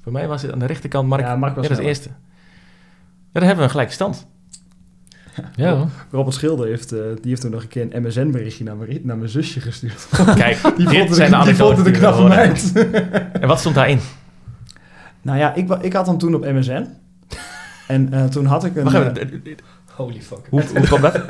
Voor 0.02 0.12
mij 0.12 0.28
was 0.28 0.42
het 0.42 0.52
aan 0.52 0.58
de 0.58 0.66
rechterkant 0.66 1.08
Mark. 1.08 1.22
Ja, 1.22 1.36
Mark 1.36 1.54
was 1.54 1.66
ja, 1.66 1.74
dat 1.74 1.78
is 1.80 1.84
de 1.86 1.92
sneller. 1.92 2.14
eerste. 2.14 2.32
Ja, 3.33 3.41
dan 3.41 3.43
hebben 3.43 3.57
we 3.57 3.62
een 3.62 3.70
gelijke 3.70 3.93
stand. 3.93 4.26
Ja, 5.57 5.76
hoor. 5.76 5.89
Robert 6.11 6.35
Schilder 6.35 6.66
heeft, 6.66 6.93
eh, 6.93 6.99
die 6.99 7.28
heeft 7.28 7.41
toen 7.41 7.51
nog 7.51 7.62
een 7.62 7.68
keer 7.68 7.87
een 7.95 8.03
MSN-berichtje 8.03 8.64
naar, 8.64 8.76
mijn- 8.76 9.01
naar 9.03 9.16
mijn 9.16 9.30
zusje 9.30 9.61
gestuurd. 9.61 10.07
Kijk, 10.35 10.59
Die 10.76 10.87
dit 10.89 10.97
vond 10.97 11.09
het, 11.09 11.14
zijn 11.16 11.30
de 11.30 11.45
die 11.45 11.55
vond 11.55 11.76
het 11.76 11.87
een 11.87 11.93
knappe 11.93 12.22
meid. 12.28 12.72
En 13.33 13.49
wat 13.49 13.59
stond 13.61 13.74
daarin? 13.74 13.99
nou 15.22 15.39
ja, 15.39 15.55
ik, 15.55 15.70
ik 15.80 15.93
had 15.93 16.07
hem 16.07 16.18
toen 16.18 16.35
op 16.35 16.45
MSN. 16.45 16.87
En 17.89 18.12
eh, 18.12 18.24
toen 18.24 18.45
had 18.47 18.64
ik 18.64 18.76
een... 18.76 18.85
Wacht 18.85 18.97
eh, 19.18 19.22
even, 19.33 19.57
Holy 19.93 20.20
fuck. 20.22 20.47
hoe, 20.51 20.62
hoe 20.74 20.80
kwam 20.87 21.01
dat? 21.01 21.14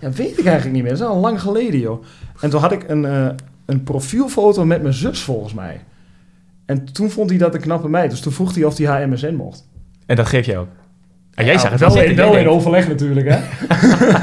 Ja, 0.00 0.10
weet 0.10 0.38
ik 0.38 0.44
eigenlijk 0.44 0.72
niet 0.74 0.82
meer. 0.82 0.92
Dat 0.92 1.00
is 1.00 1.06
al 1.06 1.20
lang 1.20 1.40
geleden, 1.40 1.80
joh. 1.80 2.04
En 2.40 2.50
toen 2.50 2.60
had 2.60 2.72
ik 2.72 2.88
een, 2.88 3.04
eh, 3.04 3.28
een 3.66 3.82
profielfoto 3.82 4.64
met 4.64 4.82
mijn 4.82 4.94
zus, 4.94 5.20
volgens 5.22 5.54
mij. 5.54 5.80
En 6.66 6.84
toen 6.92 7.10
vond 7.10 7.30
hij 7.30 7.38
dat 7.38 7.54
een 7.54 7.60
knappe 7.60 7.88
meid. 7.88 8.10
Dus 8.10 8.20
toen 8.20 8.32
vroeg 8.32 8.54
hij 8.54 8.64
of 8.64 8.76
hij 8.76 8.86
haar 8.86 9.08
MSN 9.08 9.34
mocht. 9.34 9.68
En 10.06 10.16
dat 10.16 10.26
geef 10.26 10.46
jij 10.46 10.58
ook. 10.58 10.68
En 11.40 11.46
jij 11.46 11.54
Ja, 11.54 11.60
zag 11.60 11.70
het 11.70 11.80
wel, 11.80 11.88
wel 11.88 11.98
in, 12.02 12.06
zitten. 12.06 12.24
wel 12.26 12.36
in 12.36 12.48
overleg 12.48 12.88
natuurlijk, 12.88 13.28
hè. 13.30 13.40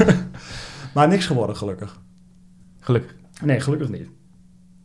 maar 0.94 1.08
niks 1.08 1.26
geworden, 1.26 1.56
gelukkig. 1.56 1.98
Gelukkig. 2.80 3.14
Nee, 3.42 3.60
gelukkig 3.60 3.88
niet. 3.88 4.08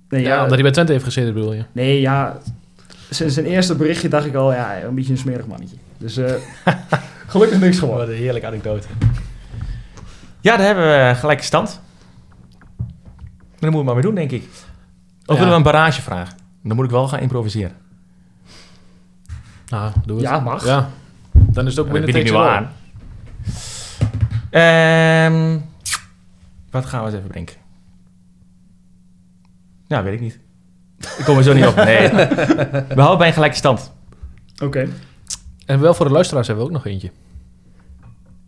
Nee, 0.09 0.21
Ja, 0.21 0.27
ja, 0.27 0.35
omdat 0.37 0.53
hij 0.53 0.61
bij 0.61 0.71
Twente 0.71 0.91
heeft 0.91 1.03
gezeten, 1.03 1.33
bedoel 1.33 1.53
je? 1.53 1.63
nee, 1.71 2.01
ja... 2.01 2.37
Sinds 3.09 3.33
zijn 3.33 3.45
eerste 3.45 3.75
berichtje 3.75 4.07
dacht 4.07 4.25
ik 4.25 4.35
al, 4.35 4.53
ja, 4.53 4.81
een 4.83 4.95
beetje 4.95 5.11
een 5.11 5.17
smerig 5.17 5.47
mannetje. 5.47 5.75
Dus 5.97 6.17
eh, 6.17 6.33
gelukkig 7.27 7.59
niks 7.59 7.79
geworden. 7.79 8.05
Wat 8.05 8.15
een 8.15 8.21
heerlijke 8.21 8.47
anekdote. 8.47 8.87
Ja, 10.41 10.57
daar 10.57 10.65
hebben 10.65 10.83
we 10.83 11.15
gelijke 11.15 11.43
stand. 11.43 11.81
Dan 13.59 13.71
moeten 13.71 13.79
we 13.79 13.83
maar 13.85 13.93
weer 13.93 14.03
doen, 14.03 14.15
denk 14.15 14.31
ik. 14.31 14.43
Of 14.43 14.53
Ja. 15.25 15.33
willen 15.33 15.49
we 15.49 15.55
een 15.55 15.63
barrage 15.63 16.01
vragen? 16.01 16.37
Dan 16.63 16.75
moet 16.75 16.85
ik 16.85 16.91
wel 16.91 17.07
gaan 17.07 17.19
improviseren. 17.19 17.71
Nou, 19.67 19.91
doe 20.05 20.17
het. 20.17 20.25
Ja, 20.25 20.39
mag. 20.39 20.65
Ja. 20.65 20.89
Dan 21.53 21.67
is 21.67 21.75
het 21.75 21.85
ook 21.85 21.91
nu 21.91 22.05
takes 22.05 22.29
it 22.29 22.31
all. 22.31 22.47
aan. 22.47 22.69
Ehm, 24.49 25.59
wat 26.71 26.85
gaan 26.85 26.99
we 26.99 27.05
eens 27.05 27.15
even 27.15 27.27
bedenken? 27.27 27.55
Ja, 29.87 30.03
weet 30.03 30.13
ik 30.13 30.19
niet. 30.19 30.39
Ik 31.17 31.25
kom 31.25 31.37
er 31.37 31.43
zo 31.43 31.53
niet 31.53 31.65
op. 31.65 31.75
Nee. 31.75 32.09
We 32.95 32.95
houden 32.95 33.17
bij 33.17 33.27
een 33.27 33.33
gelijke 33.33 33.55
stand. 33.55 33.93
Oké. 34.63 34.87
En 35.65 35.79
wel 35.79 35.93
voor 35.93 36.05
de 36.05 36.11
luisteraars 36.11 36.47
hebben 36.47 36.65
we 36.65 36.71
ook 36.71 36.77
nog 36.77 36.85
eentje. 36.85 37.11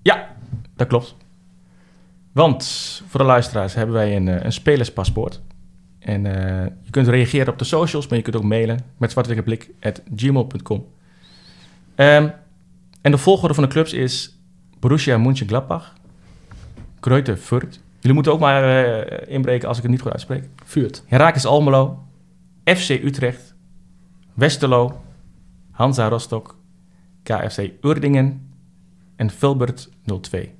Ja, 0.01 0.27
dat 0.75 0.87
klopt. 0.87 1.15
Want 2.31 2.63
voor 3.07 3.19
de 3.19 3.25
luisteraars 3.25 3.73
hebben 3.73 3.95
wij 3.95 4.15
een, 4.15 4.27
eh, 4.27 4.43
een 4.43 4.53
spelerspaspoort. 4.53 5.41
En 5.99 6.25
eh, 6.25 6.65
je 6.83 6.91
kunt 6.91 7.07
reageren 7.07 7.47
op 7.47 7.59
de 7.59 7.65
socials, 7.65 8.07
maar 8.07 8.17
je 8.17 8.23
kunt 8.23 8.35
ook 8.35 8.43
mailen 8.43 8.79
met 8.97 9.11
zwartwitteblik.gmail.com. 9.11 10.85
Ehm 11.95 12.27
en 13.05 13.11
de 13.11 13.17
volgorde 13.17 13.53
van 13.53 13.63
de 13.63 13.69
clubs 13.69 13.93
is 13.93 14.39
Borussia 14.79 15.17
Mönchengladbach, 15.17 15.93
Greuther 16.99 17.37
Fürth. 17.37 17.79
Jullie 17.99 18.13
moeten 18.13 18.31
ook 18.33 18.39
maar 18.39 18.85
eh, 18.85 19.33
inbreken 19.33 19.67
als 19.67 19.77
ik 19.77 19.83
het 19.83 19.91
niet 19.91 20.01
goed 20.01 20.11
uitspreek. 20.11 20.49
Vuurt. 20.63 21.03
Heracles 21.07 21.45
Almelo, 21.45 22.03
FC 22.63 22.89
Utrecht, 22.89 23.55
Westerlo, 24.33 25.01
Hansa 25.71 26.07
Rostock, 26.07 26.57
KFC 27.23 27.71
Urdingen 27.81 28.51
en 29.15 29.29
Filbert 29.29 29.89
02. 30.21 30.53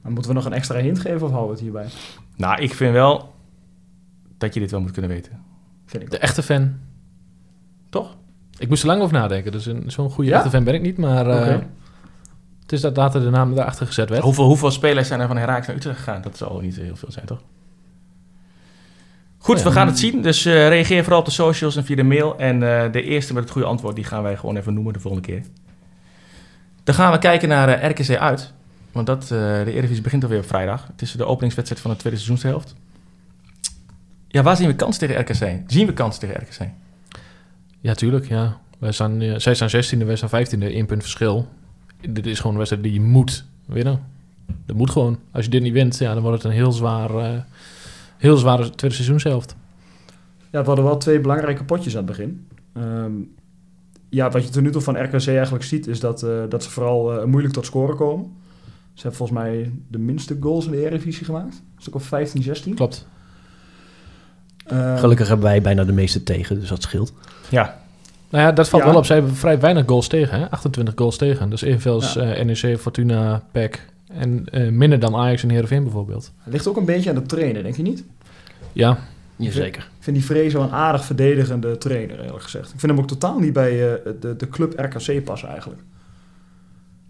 Maar 0.00 0.12
moeten 0.12 0.30
we 0.30 0.36
nog 0.36 0.46
een 0.46 0.52
extra 0.52 0.78
hint 0.78 0.98
geven 0.98 1.22
of 1.22 1.30
houden 1.30 1.46
we 1.46 1.52
het 1.52 1.60
hierbij? 1.60 1.88
Nou, 2.36 2.62
ik 2.62 2.74
vind 2.74 2.92
wel 2.92 3.34
dat 4.36 4.54
je 4.54 4.60
dit 4.60 4.70
wel 4.70 4.80
moet 4.80 4.90
kunnen 4.92 5.10
weten. 5.10 5.42
Vind 5.86 6.02
ik 6.02 6.10
De 6.10 6.18
echte 6.18 6.42
fan. 6.42 6.78
Toch? 7.88 8.16
Ik 8.58 8.68
moest 8.68 8.82
er 8.82 8.88
lang 8.88 9.00
over 9.02 9.14
nadenken. 9.14 9.52
Dus 9.52 9.68
zo'n 9.86 10.10
goede 10.10 10.30
Ja? 10.30 10.36
echte 10.36 10.50
fan 10.50 10.64
ben 10.64 10.74
ik 10.74 10.82
niet. 10.82 10.96
Maar 10.98 11.26
eh, 11.26 11.58
het 12.62 12.72
is 12.72 12.80
dat 12.80 12.96
later 12.96 13.20
de 13.20 13.30
naam 13.30 13.52
erachter 13.52 13.86
gezet 13.86 14.08
werd. 14.08 14.22
Hoeveel, 14.22 14.44
hoeveel 14.44 14.70
spelers 14.70 15.08
zijn 15.08 15.20
er 15.20 15.26
van 15.26 15.36
Heracles 15.36 15.66
naar 15.66 15.76
Utrecht 15.76 15.98
gegaan? 15.98 16.22
Dat 16.22 16.36
zal 16.36 16.60
niet 16.60 16.76
heel 16.76 16.96
veel 16.96 17.12
zijn, 17.12 17.26
toch? 17.26 17.40
Goed, 19.38 19.58
Ja. 19.58 19.64
we 19.64 19.70
gaan 19.70 19.86
het 19.86 19.98
zien. 19.98 20.22
Dus 20.22 20.44
eh, 20.44 20.68
reageer 20.68 21.02
vooral 21.02 21.20
op 21.20 21.24
de 21.26 21.30
socials 21.30 21.76
en 21.76 21.84
via 21.84 21.96
de 21.96 22.02
mail. 22.02 22.38
En 22.38 22.54
eh, 22.84 22.92
de 22.92 23.02
eerste 23.02 23.32
met 23.34 23.42
het 23.42 23.52
goede 23.52 23.66
antwoord, 23.68 23.94
die 23.94 24.04
gaan 24.04 24.22
wij 24.22 24.36
gewoon 24.36 24.56
even 24.56 24.74
noemen 24.74 24.92
de 24.92 25.00
volgende 25.00 25.26
keer. 25.26 25.42
Dan 26.84 26.94
gaan 26.94 27.12
we 27.12 27.18
kijken 27.18 27.48
naar 27.48 27.84
RKC 27.90 28.16
uit. 28.16 28.52
Want 28.92 29.06
dat, 29.06 29.26
de 29.28 29.64
Eredivisie 29.66 30.02
begint 30.02 30.22
alweer 30.22 30.38
op 30.38 30.46
vrijdag. 30.46 30.86
Het 30.86 31.02
is 31.02 31.12
de 31.12 31.24
openingswedstrijd 31.24 31.82
van 31.82 31.90
de 31.90 31.96
tweede 31.96 32.18
seizoenshelft. 32.18 32.74
Ja, 34.28 34.42
waar 34.42 34.56
zien 34.56 34.66
we 34.68 34.74
kans 34.74 34.98
tegen 34.98 35.20
RKC? 35.20 35.60
Zien 35.66 35.86
we 35.86 35.92
kans 35.92 36.18
tegen 36.18 36.34
RKC? 36.42 36.68
Ja, 37.80 37.94
tuurlijk. 37.94 38.28
Ja. 38.28 38.60
Wij 38.78 38.92
staan, 38.92 39.20
eh, 39.20 39.38
zij 39.38 39.54
staan 39.54 39.70
16e, 39.70 40.04
wij 40.04 40.16
staan 40.16 40.28
15e. 40.28 40.66
één 40.66 40.86
punt 40.86 41.02
verschil. 41.02 41.48
Dit 42.08 42.26
is 42.26 42.36
gewoon 42.36 42.52
een 42.52 42.58
wedstrijd 42.58 42.84
die 42.84 42.92
je 42.92 43.00
moet 43.00 43.44
winnen. 43.66 44.00
Dat 44.66 44.76
moet 44.76 44.90
gewoon. 44.90 45.18
Als 45.30 45.44
je 45.44 45.50
dit 45.50 45.62
niet 45.62 45.72
wint, 45.72 45.98
ja, 45.98 46.14
dan 46.14 46.22
wordt 46.22 46.42
het 46.42 46.52
een 46.52 46.58
heel 46.58 46.72
zwaar, 46.72 47.14
eh, 47.14 47.40
heel 48.16 48.36
zware 48.36 48.70
tweede 48.70 48.96
seizoenshelft. 48.96 49.56
Ja, 50.50 50.60
we 50.60 50.66
hadden 50.66 50.84
wel 50.84 50.96
twee 50.96 51.20
belangrijke 51.20 51.64
potjes 51.64 51.96
aan 51.96 52.06
het 52.06 52.16
begin. 52.16 52.46
Ehm, 52.72 53.12
ja, 54.08 54.30
wat 54.30 54.44
je 54.44 54.50
tot 54.50 54.62
nu 54.62 54.70
toe 54.70 54.80
van 54.80 55.02
RKC 55.02 55.26
eigenlijk 55.26 55.64
ziet, 55.64 55.86
is 55.86 56.00
dat, 56.00 56.22
eh, 56.22 56.42
dat 56.48 56.62
ze 56.62 56.70
vooral 56.70 57.26
moeilijk 57.26 57.54
tot 57.54 57.66
scoren 57.66 57.96
komen. 57.96 58.24
Ze 58.94 59.02
hebben 59.02 59.18
volgens 59.18 59.38
mij 59.38 59.72
de 59.88 59.98
minste 59.98 60.36
goals 60.40 60.64
in 60.64 60.70
de 60.70 60.86
Eredivisie 60.86 61.24
gemaakt. 61.24 61.54
Een 61.54 61.82
stuk 61.82 61.94
of 61.94 62.04
15, 62.04 62.42
16. 62.42 62.74
Klopt. 62.74 63.06
Ehm, 64.68 64.96
Gelukkig 64.96 65.28
hebben 65.28 65.46
wij 65.46 65.62
bijna 65.62 65.84
de 65.84 65.92
meeste 65.92 66.22
tegen, 66.22 66.60
dus 66.60 66.68
dat 66.68 66.82
scheelt. 66.82 67.12
Ja, 67.48 67.80
Nou 68.30 68.44
ja, 68.44 68.52
dat 68.52 68.68
valt 68.68 68.82
Ja. 68.82 68.88
wel 68.88 68.98
op. 68.98 69.06
Zij 69.06 69.16
hebben 69.16 69.34
vrij 69.36 69.60
weinig 69.60 69.84
goals 69.86 70.08
tegen. 70.08 70.38
Hè? 70.40 70.50
28 70.50 70.94
goals 70.96 71.16
tegen. 71.16 71.50
Dus 71.50 71.62
evenveel 71.62 71.94
als 71.94 72.12
Ja. 72.12 72.20
eh, 72.34 72.44
NEC, 72.44 72.78
Fortuna, 72.78 73.42
PEC. 73.52 73.86
En 74.12 74.44
eh, 74.50 74.68
minder 74.70 74.98
dan 74.98 75.14
Ajax 75.16 75.42
en 75.42 75.50
Heerenveen 75.50 75.82
bijvoorbeeld. 75.82 76.32
Het 76.42 76.52
ligt 76.52 76.66
ook 76.68 76.76
een 76.76 76.84
beetje 76.84 77.08
aan 77.10 77.14
de 77.16 77.22
trainer, 77.26 77.62
denk 77.62 77.76
je 77.76 77.82
niet? 77.82 78.04
Ja, 78.72 78.98
Jazeker. 79.36 79.82
Ik 79.82 79.88
vind 80.04 80.16
die 80.16 80.24
Vrees 80.24 80.52
wel 80.52 80.62
een 80.62 80.70
aardig 80.72 81.04
verdedigende 81.04 81.78
trainer, 81.78 82.20
eerlijk 82.24 82.42
gezegd. 82.42 82.72
Ik 82.72 82.80
vind 82.80 82.92
hem 82.92 83.00
ook 83.00 83.08
totaal 83.08 83.38
niet 83.38 83.52
bij 83.52 83.70
eh, 83.94 84.12
de, 84.20 84.36
de 84.36 84.48
club 84.48 84.72
RKC 84.78 85.24
passen, 85.24 85.48
eigenlijk. 85.48 85.80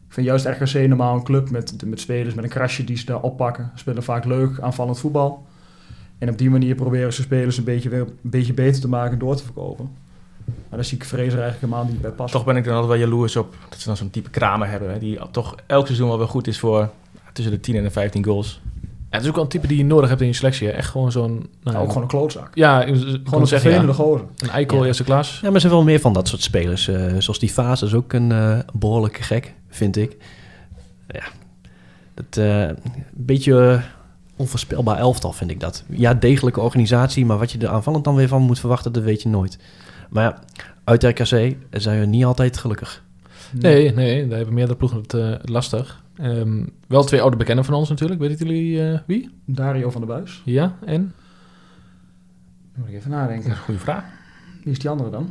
Ik 0.09 0.15
vind 0.15 0.27
juist 0.27 0.47
RKC 0.47 0.89
normaal 0.89 1.15
een 1.15 1.23
club 1.25 1.51
met, 1.51 1.75
met 1.85 2.01
spelers 2.01 2.35
met 2.35 2.45
een 2.45 2.51
krasje 2.51 2.85
die 2.85 2.97
ze 2.97 3.05
daar 3.05 3.21
oppakken. 3.21 3.71
Spelen 3.75 4.03
vaak 4.03 4.25
leuk, 4.25 4.61
aanvallend 4.61 4.99
voetbal. 4.99 5.47
En 6.19 6.29
op 6.29 6.39
die 6.39 6.51
manier 6.51 6.75
proberen 6.75 7.13
ze 7.13 7.23
spelers 7.23 7.57
een 7.59 7.65
beetje, 7.65 7.89
weer, 7.89 8.01
een 8.01 8.09
beetje 8.23 8.53
beter 8.55 8.81
te 8.81 8.89
maken 8.89 9.19
door 9.19 9.37
te 9.37 9.45
verkopen. 9.45 9.91
Maar 10.45 10.79
daar 10.79 10.85
zie 10.85 10.97
ik 10.99 11.05
Fraser 11.05 11.23
eigenlijk 11.41 11.61
helemaal 11.61 11.85
niet 11.85 12.01
bij 12.01 12.11
passen. 12.11 12.39
Toch 12.39 12.47
ben 12.47 12.57
ik 12.57 12.65
dan 12.65 12.73
altijd 12.75 12.93
wel 13.01 13.09
jaloers 13.09 13.37
op 13.37 13.55
dat 13.69 13.79
ze 13.79 13.87
dan 13.87 13.97
zo'n 13.97 14.11
type 14.11 14.31
kramer 14.31 14.69
hebben. 14.69 14.91
Hè, 14.93 14.99
die 14.99 15.19
toch 15.31 15.55
elk 15.67 15.87
seizoen 15.87 16.09
wel 16.09 16.19
weer 16.19 16.29
goed 16.29 16.47
is 16.47 16.59
voor 16.59 16.91
tussen 17.33 17.55
de 17.55 17.61
10 17.61 17.77
en 17.77 17.83
de 17.83 17.91
15 17.91 18.25
goals. 18.25 18.61
Ja, 19.11 19.15
het 19.15 19.23
is 19.23 19.29
ook 19.29 19.35
wel 19.35 19.45
een 19.45 19.51
type 19.51 19.67
die 19.67 19.77
je 19.77 19.85
nodig 19.85 20.09
hebt 20.09 20.21
in 20.21 20.27
je 20.27 20.33
selectie. 20.33 20.67
hè. 20.69 20.73
Echt 20.73 20.91
gewoon 20.91 21.13
zo'n... 21.13 21.49
nou, 21.63 21.77
ook 21.77 21.89
gewoon 21.89 22.03
een 22.03 22.09
klootzak. 22.09 22.51
Ja, 22.55 22.81
Gewoon 22.81 22.95
een 22.97 23.47
zeggen, 23.47 23.49
vervelende 23.71 23.87
ja, 23.87 23.93
gozer. 23.93 24.27
een 24.37 24.49
eikel 24.49 24.79
Ja. 24.81 24.85
eerste 24.87 25.05
klas. 25.05 25.35
Ja, 25.35 25.47
maar 25.47 25.55
er 25.55 25.61
zijn 25.61 25.73
wel 25.73 25.83
meer 25.85 26.01
van 26.01 26.13
dat 26.13 26.29
soort 26.29 26.43
spelers. 26.43 26.89
eh, 26.89 27.13
zoals 27.19 27.39
die 27.39 27.49
fase 27.49 27.85
is 27.85 27.95
ook 27.95 28.13
een 28.13 28.33
eh, 28.33 28.59
behoorlijke 28.73 29.23
gek, 29.23 29.55
vind 29.69 29.97
ik. 29.97 30.17
Ja, 31.09 31.23
dat 32.15 32.37
eh, 32.37 32.61
een 32.61 32.77
beetje 33.13 33.81
onvoorspelbaar 34.39 34.99
elftal 34.99 35.33
vind 35.33 35.51
ik 35.51 35.61
dat. 35.61 35.85
Ja, 35.89 36.15
degelijke 36.15 36.61
organisatie, 36.61 37.27
maar 37.27 37.39
wat 37.39 37.53
je 37.53 37.59
er 37.59 37.69
aanvallend 37.69 38.05
dan 38.05 38.15
weer 38.15 38.29
van 38.29 38.43
moet 38.43 38.59
verwachten, 38.61 38.93
dat 38.93 39.03
weet 39.03 39.23
je 39.23 39.29
nooit. 39.29 39.59
Maar 40.11 40.25
ja, 40.25 40.39
uit 40.85 41.03
RKC 41.05 41.57
zijn 41.71 42.01
we 42.01 42.07
niet 42.07 42.25
altijd 42.25 42.57
gelukkig. 42.57 43.03
Nee, 43.53 43.93
nee, 43.95 44.27
daar 44.29 44.37
hebben 44.37 44.55
meerdere 44.55 44.79
ploegen 44.79 44.99
het 45.01 45.15
eh, 45.15 45.33
lastig. 45.43 46.03
Ehm, 46.17 46.65
wel 46.87 47.05
twee 47.05 47.21
oude 47.21 47.37
bekenden 47.37 47.65
van 47.65 47.75
ons 47.75 47.89
natuurlijk. 47.89 48.21
Weten 48.21 48.47
jullie 48.47 48.91
eh, 48.93 48.99
wie? 49.07 49.31
Dario 49.45 49.91
van 49.91 50.01
der 50.01 50.11
Buis. 50.17 50.43
Ja, 50.45 50.75
en? 50.85 51.13
Moet 52.75 52.89
ik 52.89 52.95
even 52.95 53.11
nadenken. 53.11 53.57
Goeie 53.57 53.81
vraag. 53.81 54.05
Wie 54.65 54.73
is 54.73 54.79
die 54.79 54.91
andere 54.91 55.11
dan? 55.11 55.31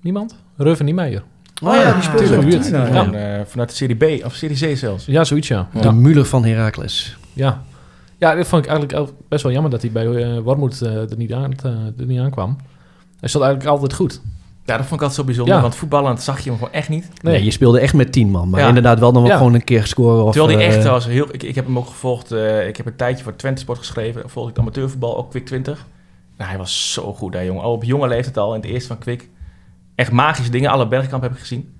Niemand? 0.00 0.36
Reuven 0.56 0.84
Niemeyer. 0.84 1.22
Oh 1.62 1.74
ja, 1.74 1.92
die 1.92 2.02
speelt 2.02 2.26
speelt. 2.26 2.68
Ja. 2.68 2.84
Gewoon, 2.84 3.14
eh, 3.14 3.40
vanuit 3.46 3.68
de 3.68 3.74
Serie 3.74 3.96
B 4.20 4.24
of 4.24 4.34
Serie 4.34 4.72
C 4.74 4.76
zelfs. 4.76 5.06
Ja, 5.06 5.24
zoiets 5.24 5.48
ja. 5.48 5.68
De 5.72 5.78
Ja, 5.78 5.90
Muller 5.90 6.24
van 6.24 6.44
Heracles. 6.44 7.16
ja. 7.32 7.62
Ja 8.20 8.34
dit 8.34 8.46
vond 8.48 8.64
ik 8.64 8.70
eigenlijk 8.70 9.10
best 9.28 9.42
wel 9.42 9.52
jammer 9.52 9.70
dat 9.70 9.82
hij 9.82 9.90
bij 9.90 10.06
eh 10.06 10.38
Warmoed 10.42 10.82
eh, 10.82 11.10
er, 11.10 11.16
niet 11.16 11.32
aan, 11.32 11.52
eh, 11.62 11.70
er 11.98 12.06
niet 12.06 12.20
aankwam. 12.20 12.56
Hij 13.20 13.28
stond 13.28 13.44
eigenlijk 13.44 13.72
altijd 13.74 13.94
goed. 13.94 14.20
Ja, 14.64 14.76
dat 14.76 14.86
vond 14.86 15.00
ik 15.00 15.06
altijd 15.06 15.14
zo 15.14 15.24
bijzonder. 15.24 15.54
Ja. 15.54 15.60
Want 15.60 15.74
voetballend 15.74 16.22
zag 16.22 16.40
je 16.40 16.48
hem 16.50 16.58
gewoon 16.58 16.72
echt 16.72 16.88
niet. 16.88 17.08
Nee. 17.22 17.44
je 17.44 17.50
speelde 17.50 17.80
echt 17.80 17.94
met 17.94 18.12
tien 18.12 18.30
man. 18.30 18.50
Maar 18.50 18.60
Ja. 18.60 18.68
inderdaad 18.68 18.98
wel 18.98 19.26
Ja. 19.26 19.36
gewoon 19.36 19.54
een 19.54 19.64
keer 19.64 19.86
scoren. 19.86 20.24
Of, 20.24 20.32
Terwijl 20.32 20.58
hij 20.58 20.66
echt 20.66 20.84
was 20.84 21.06
heel... 21.06 21.26
Ik, 21.34 21.42
ik 21.42 21.54
heb 21.54 21.64
hem 21.66 21.78
ook 21.78 21.86
gevolgd. 21.86 22.32
eh, 22.32 22.68
ik 22.68 22.76
heb 22.76 22.86
een 22.86 22.96
tijdje 22.96 23.24
voor 23.24 23.36
Twente 23.36 23.60
Sport 23.60 23.78
geschreven. 23.78 24.30
Volgde 24.30 24.50
ik 24.52 24.58
amateurvoetbal, 24.58 25.16
ook 25.16 25.30
Quick 25.30 25.46
20. 25.46 25.86
Nou, 26.36 26.48
hij 26.50 26.58
was 26.58 26.92
zo 26.92 27.12
goed, 27.12 27.34
hè, 27.34 27.40
jongen. 27.40 27.62
Al 27.62 27.72
op 27.72 27.84
jonge 27.84 28.08
leeftijd 28.08 28.38
al, 28.38 28.54
in 28.54 28.60
het 28.60 28.70
eerste 28.70 28.88
van 28.88 28.98
Quick. 28.98 29.28
Echt 29.94 30.12
magische 30.12 30.50
dingen. 30.50 30.70
Alle 30.70 30.88
bergkamp 30.88 31.22
heb 31.22 31.32
ik 31.32 31.38
gezien. 31.38 31.74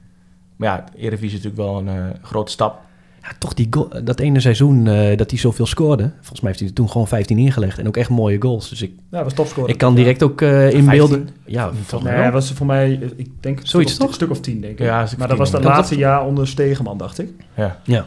Maar 0.56 0.68
ja, 0.68 0.84
Eredivisie 0.96 1.38
is 1.38 1.44
natuurlijk 1.44 1.70
wel 1.70 1.78
een 1.78 1.88
eh, 1.88 2.14
grote 2.22 2.52
stap. 2.52 2.80
Ja, 3.22 3.28
toch 3.38 3.54
die 3.54 3.66
goal- 3.70 4.04
dat 4.04 4.20
ene 4.20 4.40
seizoen 4.40 4.86
eh, 4.86 5.16
dat 5.16 5.30
hij 5.30 5.38
zoveel 5.40 5.66
scoorde. 5.66 6.10
Volgens 6.16 6.40
mij 6.40 6.48
heeft 6.50 6.58
hij 6.60 6.68
er 6.68 6.74
toen 6.74 6.90
gewoon 6.90 7.08
15 7.08 7.38
ingelegd. 7.38 7.78
En 7.78 7.86
ook 7.86 7.96
echt 7.96 8.08
mooie 8.10 8.40
goals. 8.42 8.68
Dus 8.68 8.82
ik, 8.82 8.92
Ja, 9.10 9.24
was 9.24 9.32
topscorer. 9.32 9.70
ik 9.70 9.78
kan 9.78 9.94
direct 9.94 10.22
ook 10.22 10.40
eh 10.40 10.72
inbeelden. 10.72 11.28
Ja, 11.44 11.70
Toch 11.86 12.02
Nee, 12.02 12.12
wel? 12.12 12.22
hij 12.22 12.32
was 12.32 12.52
voor 12.52 12.66
mij, 12.66 12.98
eh, 13.02 13.08
ik 13.16 13.28
denk, 13.40 13.60
een 13.60 13.66
Zoiets, 13.66 13.90
stuk 13.92 14.02
of, 14.02 14.06
toch? 14.08 14.16
stuk 14.16 14.30
of 14.30 14.40
tien, 14.40 14.60
denk 14.60 14.72
ik. 14.78 14.86
Ja, 14.86 15.08
maar 15.18 15.28
dat 15.28 15.38
was 15.38 15.50
ja. 15.50 15.60
laatste 15.60 15.96
jaar 15.96 16.26
onder 16.26 16.48
Stegeman, 16.48 16.98
dacht 16.98 17.18
ik. 17.18 17.28
Ja. 17.56 17.78
ja. 17.84 18.06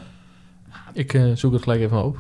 Ik 0.93 1.13
eh, 1.13 1.23
zoek 1.33 1.53
het 1.53 1.61
gelijk 1.63 1.81
even 1.81 2.03
op. 2.03 2.13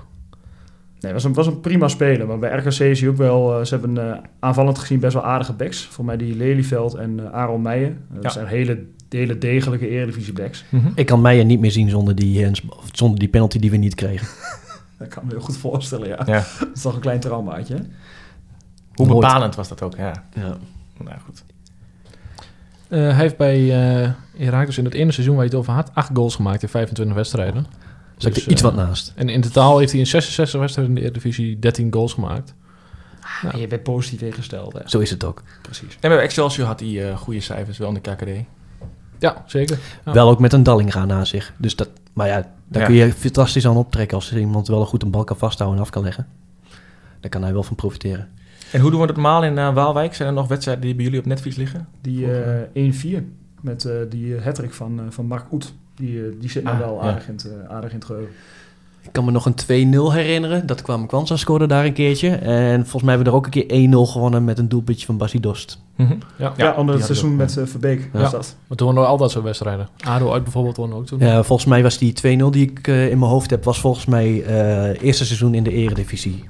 Nee, 0.99 1.11
het 1.11 1.21
was 1.23 1.23
een, 1.23 1.33
was 1.33 1.47
een 1.47 1.59
prima 1.59 1.87
speler. 1.87 2.27
Maar 2.27 2.39
bij 2.39 2.57
RKC 2.57 2.71
zie 2.71 2.95
je 3.01 3.09
ook 3.09 3.17
wel... 3.17 3.65
ze 3.65 3.75
hebben 3.77 4.11
eh, 4.11 4.17
aanvallend 4.39 4.79
gezien 4.79 4.99
best 4.99 5.13
wel 5.13 5.23
aardige 5.23 5.53
backs. 5.53 5.85
Voor 5.85 6.05
mij 6.05 6.17
die 6.17 6.35
Lelyveld 6.35 6.93
en 6.93 7.19
eh, 7.19 7.31
Aaron 7.33 7.61
Meijer. 7.61 7.97
Dat 8.13 8.23
Ja. 8.23 8.29
zijn 8.29 8.47
hele, 8.47 8.83
hele 9.17 9.37
degelijke 9.37 9.89
Eredivisie 9.89 10.33
backs. 10.33 10.63
Mhm. 10.69 10.87
Ik 10.95 11.05
kan 11.05 11.21
Meijer 11.21 11.45
niet 11.45 11.59
meer 11.59 11.71
zien 11.71 11.89
zonder 11.89 12.15
die, 12.15 12.43
hands- 12.43 12.61
of 12.69 12.89
zonder 12.91 13.19
die 13.19 13.27
penalty 13.27 13.59
die 13.59 13.71
we 13.71 13.77
niet 13.77 13.95
kregen. 13.95 14.27
Dat 14.99 15.07
kan 15.07 15.25
me 15.25 15.31
heel 15.31 15.41
goed 15.41 15.57
voorstellen, 15.57 16.07
ja. 16.07 16.21
Ja. 16.25 16.45
Dat 16.59 16.67
is 16.73 16.81
toch 16.81 16.93
een 16.93 17.01
klein 17.01 17.19
traumaatje? 17.19 17.75
Hoe 18.93 19.05
Nooit. 19.07 19.19
bepalend 19.19 19.55
was 19.55 19.67
dat 19.67 19.81
ook, 19.81 19.95
ja. 19.95 20.23
Ja. 20.33 20.57
Nou 20.97 21.19
goed. 21.25 21.43
Eh, 22.87 22.99
hij 22.99 23.13
heeft 23.13 23.37
bij 23.37 23.71
eh 24.03 24.11
Heracles 24.37 24.77
in 24.77 24.85
het 24.85 24.93
ene 24.93 25.11
seizoen 25.11 25.35
waar 25.35 25.43
je 25.43 25.49
het 25.49 25.59
over 25.59 25.73
had... 25.73 25.91
acht 25.93 26.09
goals 26.13 26.35
gemaakt 26.35 26.61
in 26.61 26.69
25 26.69 27.15
wedstrijden. 27.15 27.65
Dus 28.15 28.25
ik 28.25 28.35
er 28.35 28.51
iets 28.51 28.61
eh, 28.61 28.67
wat 28.67 28.75
naast. 28.75 29.13
En 29.15 29.29
in 29.29 29.41
totaal 29.41 29.77
heeft 29.77 29.91
hij 29.91 29.99
in 29.99 30.07
66 30.07 30.59
wedstrijden 30.59 30.95
in 30.95 31.01
de 31.01 31.07
Eredivisie 31.07 31.59
13 31.59 31.93
goals 31.93 32.13
gemaakt. 32.13 32.53
En 33.51 33.59
je 33.59 33.67
bent 33.67 33.83
positief 33.83 34.21
ingesteld, 34.21 34.73
hè? 34.73 34.79
Zo 34.85 34.99
is 34.99 35.09
het 35.09 35.23
ook. 35.23 35.43
Precies. 35.61 35.97
En 35.99 36.09
bij 36.09 36.19
Excelsior 36.19 36.67
had 36.67 36.79
hij 36.79 37.09
eh, 37.09 37.17
goede 37.17 37.39
cijfers 37.39 37.77
wel 37.77 37.87
in 37.87 37.99
de 38.01 38.11
KKD. 38.11 38.29
Ja, 39.23 39.43
zeker. 39.45 39.79
Ja. 40.05 40.13
Wel 40.13 40.29
ook 40.29 40.39
met 40.39 40.53
een 40.53 40.63
Dallinga 40.63 41.05
na 41.05 41.25
zich. 41.25 41.53
Dus 41.57 41.75
dat, 41.75 41.89
maar 42.13 42.27
ja, 42.27 42.47
daar 42.67 42.81
Ja. 42.81 42.87
kun 42.87 42.95
je 42.95 43.13
fantastisch 43.13 43.67
aan 43.67 43.77
optrekken 43.77 44.17
als 44.17 44.33
iemand 44.33 44.67
wel 44.67 44.85
goed 44.85 45.03
een 45.03 45.11
bal 45.11 45.23
kan 45.23 45.37
vasthouden 45.37 45.77
en 45.79 45.85
af 45.85 45.91
kan 45.91 46.03
leggen. 46.03 46.27
Daar 47.19 47.29
kan 47.29 47.43
hij 47.43 47.53
wel 47.53 47.63
van 47.63 47.75
profiteren. 47.75 48.29
En 48.71 48.79
hoe 48.81 48.89
doen 48.91 48.99
we 48.99 49.05
het 49.05 49.15
normaal 49.15 49.43
in 49.43 49.57
eh, 49.57 49.73
Waalwijk? 49.73 50.15
Zijn 50.15 50.27
er 50.29 50.33
nog 50.35 50.47
wedstrijden 50.47 50.83
die 50.83 50.95
bij 50.95 51.03
jullie 51.03 51.19
op 51.19 51.25
netvlies 51.25 51.55
liggen? 51.55 51.87
Die 52.01 52.31
eh 52.31 53.19
1-4 53.19 53.23
met 53.61 53.85
eh, 53.85 53.95
die 54.09 54.39
hattrick 54.39 54.73
van, 54.73 54.99
eh, 54.99 55.05
van 55.09 55.25
Mark 55.25 55.51
Oet. 55.51 55.73
Die, 55.95 56.25
eh, 56.25 56.31
die 56.39 56.49
zit 56.49 56.63
me 56.63 56.69
Ah, 56.69 56.79
wel 56.79 56.95
ja. 56.95 57.01
aardig, 57.01 57.27
in 57.27 57.33
het, 57.33 57.45
eh, 57.51 57.75
aardig 57.75 57.89
in 57.89 57.95
het 57.95 58.05
geheugen. 58.05 58.33
Ik 59.03 59.11
kan 59.11 59.25
me 59.25 59.31
nog 59.31 59.45
een 59.45 59.93
2-0 59.93 60.13
herinneren. 60.13 60.65
Dat 60.65 60.81
kwam 60.81 61.07
Kwanza 61.07 61.37
scoorde 61.37 61.65
daar 61.65 61.85
een 61.85 61.93
keertje. 61.93 62.29
En 62.35 62.81
volgens 62.81 63.03
mij 63.03 63.15
hebben 63.15 63.23
we 63.25 63.29
er 63.29 63.35
ook 63.35 63.45
een 63.45 63.67
keer 63.67 64.07
1-0 64.07 64.11
gewonnen 64.11 64.43
met 64.43 64.57
een 64.59 64.69
doelpuntje 64.69 65.05
van 65.05 65.17
Bassi 65.17 65.39
Dost. 65.39 65.81
Ja. 65.97 66.07
Ja, 66.37 66.53
Ja, 66.57 66.73
onder 66.73 66.95
het 66.95 67.03
seizoen 67.05 67.35
met 67.35 67.57
eh, 67.57 67.65
Verbeek 67.65 68.09
Ja. 68.13 68.19
was 68.19 68.31
dat. 68.31 68.55
Maar 68.67 68.77
toen 68.77 68.85
wonnen 68.85 69.03
we 69.03 69.09
al 69.09 69.17
dat 69.17 69.31
soort 69.31 69.43
wedstrijden. 69.43 69.87
ADO 70.05 70.31
uit 70.33 70.43
bijvoorbeeld 70.43 70.77
wonnen 70.77 70.97
ook 70.97 71.05
toen. 71.05 71.19
Ja, 71.19 71.43
volgens 71.43 71.67
mij 71.67 71.83
was 71.83 71.97
die 71.97 72.13
2-0 72.13 72.49
die 72.49 72.69
ik 72.71 72.87
eh, 72.87 73.09
in 73.09 73.19
mijn 73.19 73.31
hoofd 73.31 73.49
heb, 73.49 73.63
was 73.63 73.79
volgens 73.79 74.05
mij 74.05 74.43
eh 74.43 75.01
eerste 75.03 75.25
seizoen 75.25 75.53
in 75.53 75.63
de 75.63 75.71
eredivisie. 75.71 76.43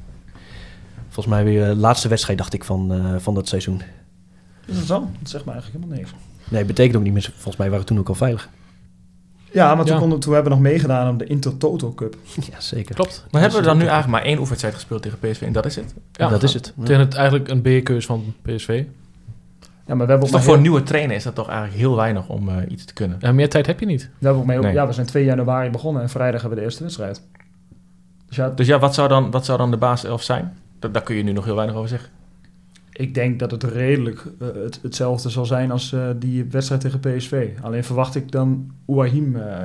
Volgens 1.09 1.35
mij 1.35 1.43
weer 1.43 1.65
de 1.67 1.75
laatste 1.75 2.07
wedstrijd, 2.07 2.37
dacht 2.37 2.53
ik, 2.53 2.63
van, 2.63 2.93
eh, 2.93 3.15
van 3.17 3.33
dat 3.33 3.47
seizoen. 3.47 3.81
Is 4.65 4.75
dat 4.75 4.85
zo? 4.85 4.99
Dat 5.19 5.29
zegt 5.29 5.45
me 5.45 5.51
eigenlijk 5.51 5.83
helemaal 5.83 6.03
niks. 6.03 6.13
Nee, 6.49 6.65
betekent 6.65 6.95
ook 6.97 7.03
niet 7.03 7.13
meer. 7.13 7.31
Volgens 7.33 7.57
mij 7.57 7.67
waren 7.69 7.81
we 7.85 7.89
toen 7.89 7.99
ook 7.99 8.09
al 8.09 8.15
veilig. 8.15 8.49
Ja, 9.53 9.75
maar 9.75 9.85
toen, 9.85 9.93
Ja. 9.93 9.99
konden, 9.99 10.19
toen 10.19 10.33
hebben 10.33 10.51
we 10.51 10.57
nog 10.57 10.67
meegedaan 10.67 11.13
op 11.13 11.19
de 11.19 11.25
Intertoto 11.25 11.93
Cup. 11.93 12.15
Ja, 12.51 12.59
zeker. 12.59 12.95
Klopt. 12.95 13.25
Maar 13.31 13.41
hebben 13.41 13.59
we 13.59 13.65
dan 13.65 13.77
nu 13.77 13.81
eigenlijk 13.83 14.11
maar 14.11 14.21
één 14.21 14.33
oefenwedstrijd 14.37 14.75
gespeeld 14.75 15.01
tegen 15.01 15.19
PSV 15.19 15.41
en 15.41 15.51
dat 15.53 15.65
is 15.65 15.75
het? 15.75 15.93
Ja, 16.11 16.29
dat 16.29 16.43
is 16.43 16.53
het. 16.53 16.73
Tegen 16.83 16.99
het 16.99 17.13
eigenlijk 17.13 17.49
een 17.49 17.61
B-keus 17.61 18.05
van 18.05 18.33
PSV. 18.41 18.83
Ja, 19.87 19.95
maar 19.95 20.05
we 20.05 20.11
hebben 20.11 20.19
Dus 20.19 20.31
toch 20.31 20.43
voor 20.43 20.55
een 20.55 20.61
nieuwe 20.61 20.83
trainer 20.83 21.15
is 21.15 21.23
dat 21.23 21.35
toch 21.35 21.47
eigenlijk 21.47 21.77
heel 21.79 21.95
weinig 21.95 22.27
om 22.27 22.49
eh, 22.49 22.55
iets 22.67 22.85
te 22.85 22.93
kunnen. 22.93 23.17
Ja, 23.19 23.31
meer 23.31 23.49
tijd 23.49 23.65
heb 23.65 23.79
je 23.79 23.85
niet. 23.85 24.01
we, 24.01 24.25
hebben 24.25 24.41
ook 24.41 24.47
mee, 24.47 24.59
Nee. 24.59 24.73
ja, 24.73 24.87
we 24.87 24.93
zijn 24.93 25.05
2 25.07 25.25
januari 25.25 25.69
begonnen 25.69 26.01
en 26.01 26.09
vrijdag 26.09 26.41
hebben 26.41 26.49
we 26.49 26.55
de 26.55 26.69
eerste 26.69 26.83
wedstrijd. 26.83 27.21
Dus 28.27 28.35
ja, 28.37 28.49
Dus 28.49 28.67
ja, 28.67 28.79
wat 28.79 28.93
zou 28.93 29.07
dan, 29.07 29.31
wat 29.31 29.45
zou 29.45 29.57
dan 29.57 29.71
de 29.71 29.77
basiself 29.77 30.21
zijn? 30.23 30.57
Dat, 30.79 30.93
daar 30.93 31.03
kun 31.03 31.15
je 31.15 31.23
nu 31.23 31.31
nog 31.31 31.45
heel 31.45 31.55
weinig 31.55 31.75
over 31.75 31.89
zeggen. 31.89 32.09
Ik 32.93 33.13
denk 33.13 33.39
dat 33.39 33.51
het 33.51 33.63
redelijk 33.63 34.25
eh, 34.39 34.47
het, 34.53 34.79
hetzelfde 34.81 35.29
zal 35.29 35.45
zijn 35.45 35.71
als 35.71 35.93
eh, 35.93 36.09
die 36.15 36.43
wedstrijd 36.43 36.81
tegen 36.81 36.99
PSV. 36.99 37.49
Alleen 37.61 37.83
verwacht 37.83 38.15
ik 38.15 38.31
dan 38.31 38.71
Ouahim 38.85 39.35
eh, 39.35 39.57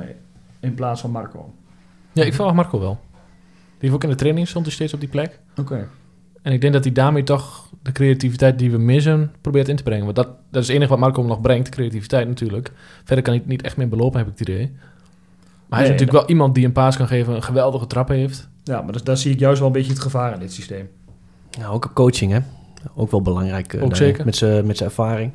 in 0.59 0.73
plaats 0.73 1.01
van 1.01 1.11
Marco. 1.11 1.53
Ja, 2.13 2.23
ik 2.23 2.33
verwacht 2.33 2.55
Marco 2.55 2.79
wel. 2.79 2.99
Die 3.51 3.89
heeft 3.89 3.93
ook 3.93 4.03
in 4.03 4.09
de 4.09 4.15
training 4.15 4.47
stond 4.47 4.65
hij 4.65 4.73
steeds 4.73 4.93
op 4.93 4.99
die 4.99 5.09
plek. 5.09 5.39
Oké. 5.57 5.87
En 6.41 6.53
ik 6.53 6.61
denk 6.61 6.73
dat 6.73 6.83
hij 6.83 6.93
daarmee 6.93 7.23
toch 7.23 7.69
de 7.81 7.91
creativiteit 7.91 8.59
die 8.59 8.71
we 8.71 8.77
missen 8.77 9.31
probeert 9.41 9.67
in 9.67 9.75
te 9.75 9.83
brengen. 9.83 10.03
Want 10.03 10.15
dat, 10.15 10.27
dat 10.27 10.61
is 10.61 10.67
het 10.67 10.75
enige 10.75 10.91
wat 10.91 10.99
Marco 10.99 11.21
nog 11.21 11.41
brengt, 11.41 11.69
creativiteit 11.69 12.27
natuurlijk. 12.27 12.71
Verder 13.03 13.23
kan 13.23 13.33
hij 13.33 13.41
het 13.41 13.51
niet 13.51 13.61
echt 13.61 13.77
meer 13.77 13.89
belopen, 13.89 14.17
heb 14.19 14.27
ik 14.27 14.39
het 14.39 14.47
idee. 14.47 14.71
Maar 15.67 15.79
hij 15.79 15.87
is 15.87 15.93
natuurlijk 15.93 16.19
wel 16.19 16.29
iemand 16.29 16.55
die 16.55 16.65
een 16.65 16.71
paas 16.71 16.97
kan 16.97 17.07
geven, 17.07 17.35
een 17.35 17.43
geweldige 17.43 17.87
trap 17.87 18.07
heeft. 18.07 18.49
Ja, 18.63 18.81
maar 18.81 19.03
daar 19.03 19.17
zie 19.17 19.31
ik 19.31 19.39
juist 19.39 19.59
wel 19.59 19.67
een 19.67 19.73
beetje 19.73 19.91
het 19.91 20.01
gevaar 20.01 20.33
in 20.33 20.39
dit 20.39 20.53
systeem. 20.53 20.89
Nou, 21.59 21.73
ook 21.73 21.85
op 21.85 21.93
coaching, 21.93 22.31
hè. 22.31 22.39
Ook 22.95 23.11
wel 23.11 23.21
belangrijk. 23.21 23.73
eh, 23.73 23.83
Ook 23.83 23.89
daarin. 23.89 24.07
zeker. 24.07 24.25
Met 24.25 24.35
zijn 24.35 24.65
met 24.67 24.77
zijn 24.77 24.89
ervaring. 24.89 25.31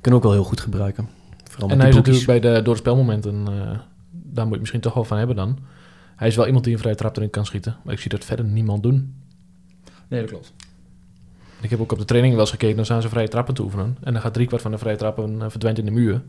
Kunnen 0.00 0.20
ook 0.20 0.26
wel 0.26 0.34
heel 0.36 0.44
goed 0.44 0.60
gebruiken. 0.60 1.08
Vooral 1.44 1.68
En 1.68 1.76
met 1.76 1.86
hij 1.86 1.88
is 1.88 1.96
natuurlijk 1.96 2.26
bij 2.26 2.40
de 2.40 2.62
door 2.62 2.74
de 2.74 2.80
spelmomenten, 2.80 3.44
eh, 3.48 3.78
daar 4.10 4.44
moet 4.44 4.54
je 4.54 4.60
misschien 4.60 4.80
toch 4.80 4.94
wel 4.94 5.04
van 5.04 5.18
hebben 5.18 5.36
dan. 5.36 5.58
Hij 6.16 6.28
is 6.28 6.36
wel 6.36 6.46
iemand 6.46 6.64
die 6.64 6.72
een 6.72 6.78
vrije 6.78 6.94
trap 6.94 7.16
erin 7.16 7.30
kan 7.30 7.46
schieten. 7.46 7.76
Maar 7.84 7.94
ik 7.94 8.00
zie 8.00 8.10
dat 8.10 8.24
verder 8.24 8.44
niemand 8.44 8.82
doen. 8.82 9.14
Nee, 10.08 10.20
dat 10.20 10.30
klopt. 10.30 10.52
Ik 11.60 11.70
heb 11.70 11.80
ook 11.80 11.92
op 11.92 11.98
de 11.98 12.04
training 12.04 12.32
wel 12.34 12.42
eens 12.42 12.50
gekeken, 12.50 12.76
dan 12.76 12.84
staan 12.84 13.02
ze 13.02 13.08
vrije 13.08 13.28
trappen 13.28 13.54
te 13.54 13.62
oefenen. 13.62 13.96
En 14.02 14.12
dan 14.12 14.22
gaat 14.22 14.34
driekwart 14.34 14.62
van 14.62 14.70
de 14.70 14.78
vrije 14.78 14.96
trappen 14.96 15.42
eh, 15.42 15.48
verdwijnt 15.50 15.78
in 15.78 15.84
de 15.84 15.90
muur. 15.90 16.12
En 16.14 16.22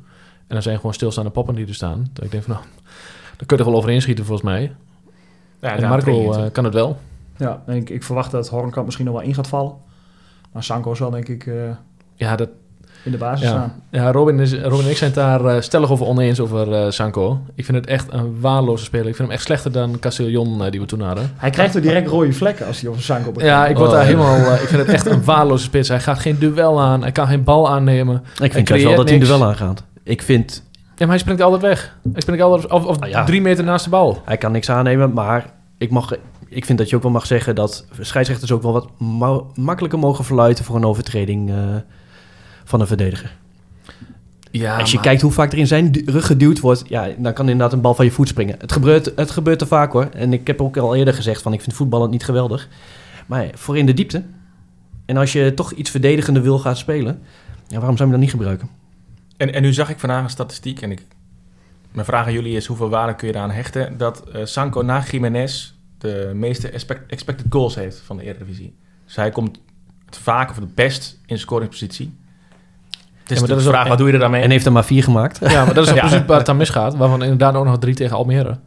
dan 0.57 0.61
zijn 0.61 0.75
gewoon 0.75 0.93
stilstaande 0.93 1.31
poppen 1.31 1.55
die 1.55 1.67
er 1.67 1.73
staan. 1.75 2.09
Dat 2.13 2.25
ik 2.25 2.31
denk 2.31 2.43
van, 2.43 2.53
nou, 2.53 2.65
daar 3.37 3.45
kun 3.45 3.57
je 3.57 3.63
er 3.63 3.69
wel 3.69 3.77
overheen 3.79 4.01
schieten 4.01 4.25
volgens 4.25 4.47
mij. 4.47 4.75
Ja, 5.61 5.75
en 5.75 5.89
Marco 5.89 6.49
kan 6.51 6.63
het 6.63 6.73
wel. 6.73 6.99
Ja, 7.37 7.63
en 7.65 7.75
ik, 7.75 7.89
ik 7.89 8.03
verwacht 8.03 8.31
dat 8.31 8.49
Hornkamp 8.49 8.85
misschien 8.85 9.05
nog 9.05 9.15
wel 9.15 9.23
in 9.23 9.33
gaat 9.33 9.47
vallen. 9.47 9.73
Maar 10.53 10.63
Sanko 10.63 10.95
zal 10.95 11.09
denk 11.09 11.27
ik 11.27 11.45
eh, 11.47 11.53
Ja, 12.15 12.35
dat, 12.35 12.49
in 13.03 13.11
de 13.11 13.17
basis 13.17 13.45
ja. 13.45 13.51
staan. 13.51 13.73
ja 13.89 14.11
Robin, 14.11 14.39
is, 14.39 14.53
Robin 14.53 14.85
en 14.85 14.89
ik 14.91 14.97
zijn 14.97 15.09
het 15.11 15.19
daar 15.19 15.45
eh, 15.45 15.61
stellig 15.61 15.91
over 15.91 16.05
oneens 16.05 16.39
over 16.39 16.73
eh, 16.73 16.89
Sanko. 16.91 17.39
Ik 17.55 17.65
vind 17.65 17.77
het 17.77 17.87
echt 17.87 18.13
een 18.13 18.39
waardeloze 18.41 18.83
speler. 18.83 19.07
Ik 19.07 19.15
vind 19.15 19.27
hem 19.27 19.37
echt 19.37 19.45
slechter 19.45 19.71
dan 19.71 19.99
Castillon 19.99 20.69
die 20.69 20.79
we 20.79 20.85
toen 20.85 21.01
hadden. 21.01 21.31
Hij 21.35 21.49
krijgt 21.49 21.75
er 21.75 21.81
direct 21.81 22.07
rode 22.07 22.33
vlekken 22.33 22.65
als 22.67 22.81
hij 22.81 22.89
over 22.89 23.01
Sanko 23.01 23.31
begint. 23.31 23.51
Ja, 23.51 23.67
ik 23.67 23.75
word 23.77 23.87
Oh, 23.89 23.93
daar 23.95 24.03
ja. 24.03 24.09
helemaal... 24.09 24.53
ik 24.63 24.67
vind 24.67 24.81
het 24.81 24.89
echt 24.89 25.05
een 25.05 25.23
waardeloze 25.23 25.63
spits. 25.63 25.89
Hij 25.89 25.99
gaat 25.99 26.19
geen 26.19 26.37
duel 26.39 26.81
aan. 26.81 27.01
Hij 27.01 27.11
kan 27.11 27.27
geen 27.27 27.43
bal 27.43 27.69
aannemen. 27.69 28.15
Ik 28.15 28.37
vind 28.37 28.53
juist 28.53 28.65
creëert 28.67 28.83
wel 28.87 28.95
dat 28.95 29.05
hij 29.09 29.13
er 29.13 29.19
niks. 29.23 29.37
wel 29.37 29.47
aan 29.47 29.55
gaat. 29.55 29.83
Ik 30.03 30.21
vind, 30.21 30.63
Ja, 30.73 30.81
maar 30.97 31.07
hij 31.07 31.17
springt 31.17 31.41
altijd 31.41 31.61
weg. 31.61 31.95
Hij 32.11 32.21
springt 32.21 32.41
altijd 32.43 32.71
of, 32.71 32.85
of 32.85 32.99
Ah, 32.99 33.09
ja. 33.09 33.23
drie 33.23 33.41
meter 33.41 33.63
naast 33.63 33.83
de 33.83 33.89
bal. 33.89 34.21
hij 34.25 34.37
kan 34.37 34.51
niks 34.51 34.69
aannemen, 34.69 35.13
maar 35.13 35.45
ik 35.77 35.89
mag 35.91 36.15
ik 36.51 36.65
vind 36.65 36.77
dat 36.77 36.89
je 36.89 36.95
ook 36.95 37.01
wel 37.03 37.11
mag 37.11 37.25
zeggen 37.25 37.55
dat 37.55 37.85
scheidsrechters 37.99 38.51
ook 38.51 38.61
wel 38.61 38.73
wat 38.73 38.99
ma- 38.99 39.41
makkelijker 39.55 39.99
mogen 39.99 40.25
verluiten 40.25 40.65
voor 40.65 40.75
een 40.75 40.85
overtreding 40.85 41.49
eh, 41.49 41.75
van 42.63 42.81
een 42.81 42.87
verdediger. 42.87 43.35
Ja, 44.51 44.77
Als 44.79 44.89
je 44.89 44.95
maar- 44.95 45.05
kijkt 45.05 45.21
hoe 45.21 45.31
vaak 45.31 45.51
er 45.51 45.57
in 45.57 45.67
zijn 45.67 46.01
rug 46.05 46.25
geduwd 46.25 46.59
wordt, 46.59 46.83
ja, 46.87 47.07
dan 47.17 47.33
kan 47.33 47.49
inderdaad 47.49 47.73
een 47.73 47.81
bal 47.81 47.93
van 47.93 48.05
je 48.05 48.11
voet 48.11 48.27
springen. 48.27 48.55
Het 48.59 48.71
gebeurt, 48.71 49.11
het 49.15 49.31
gebeurt 49.31 49.59
te 49.59 49.65
vaak 49.65 49.91
hoor. 49.91 50.09
En 50.13 50.33
ik 50.33 50.47
heb 50.47 50.61
ook 50.61 50.77
al 50.77 50.95
eerder 50.95 51.13
gezegd 51.13 51.41
van 51.41 51.53
ik 51.53 51.61
vind 51.61 51.75
voetballen 51.75 52.09
niet 52.09 52.23
geweldig. 52.23 52.67
Maar 53.27 53.47
voor 53.53 53.77
in 53.77 53.85
de 53.85 53.93
diepte. 53.93 54.23
En 55.05 55.17
als 55.17 55.31
je 55.33 55.53
toch 55.53 55.71
iets 55.71 55.89
verdedigender 55.89 56.43
wil 56.43 56.59
gaan 56.59 56.75
spelen, 56.75 57.21
ja, 57.67 57.77
waarom 57.77 57.95
zou 57.97 58.05
je 58.09 58.15
dan 58.15 58.23
niet 58.23 58.33
gebruiken? 58.33 58.69
En, 59.37 59.53
en 59.53 59.61
nu 59.61 59.73
zag 59.73 59.89
ik 59.89 59.99
vandaag 59.99 60.23
een 60.23 60.29
statistiek 60.29 60.81
en 60.81 60.91
ik, 60.91 61.01
mijn 61.91 62.05
vraag 62.05 62.25
aan 62.25 62.33
jullie 62.33 62.55
is 62.55 62.65
hoeveel 62.65 62.89
waarde 62.89 63.15
kun 63.15 63.27
je 63.27 63.33
eraan 63.33 63.51
hechten 63.51 63.97
dat 63.97 64.23
eh, 64.29 64.41
Sanko 64.45 64.81
na 64.81 65.03
Jiménez 65.11 65.73
de 66.01 66.31
meeste 66.33 66.69
expect- 66.69 67.11
expected 67.11 67.45
goals 67.49 67.75
heeft 67.75 67.97
van 68.05 68.17
de 68.17 68.23
Eredivisie. 68.23 68.75
Dus 69.05 69.15
hij 69.15 69.29
komt 69.29 69.59
het 70.05 70.17
vaak 70.17 70.49
of 70.49 70.55
het 70.55 70.75
best 70.75 71.19
in 71.25 71.37
scoringspositie. 71.39 72.15
Het 73.21 73.31
is 73.31 73.37
maar 73.39 73.47
de 73.47 73.53
dat 73.53 73.63
is 73.63 73.69
vraag, 73.69 73.87
wat 73.87 73.97
doe 73.97 74.07
je 74.07 74.13
er 74.13 74.19
dan 74.19 74.31
mee? 74.31 74.41
En 74.41 74.49
heeft 74.51 74.65
er 74.65 74.71
maar 74.71 74.85
vier 74.85 75.03
gemaakt. 75.03 75.39
Ja, 75.49 75.65
maar 75.65 75.73
dat 75.73 75.87
is 75.87 75.93
Ja. 75.93 75.99
precies 75.99 76.25
waar 76.25 76.37
het 76.37 76.49
aan 76.49 76.57
misgaat. 76.57 76.95
Waarvan 76.95 77.21
inderdaad 77.21 77.55
ook 77.55 77.65
nog 77.65 77.79
drie 77.79 77.95
tegen 77.95 78.15
Almere. 78.17 78.57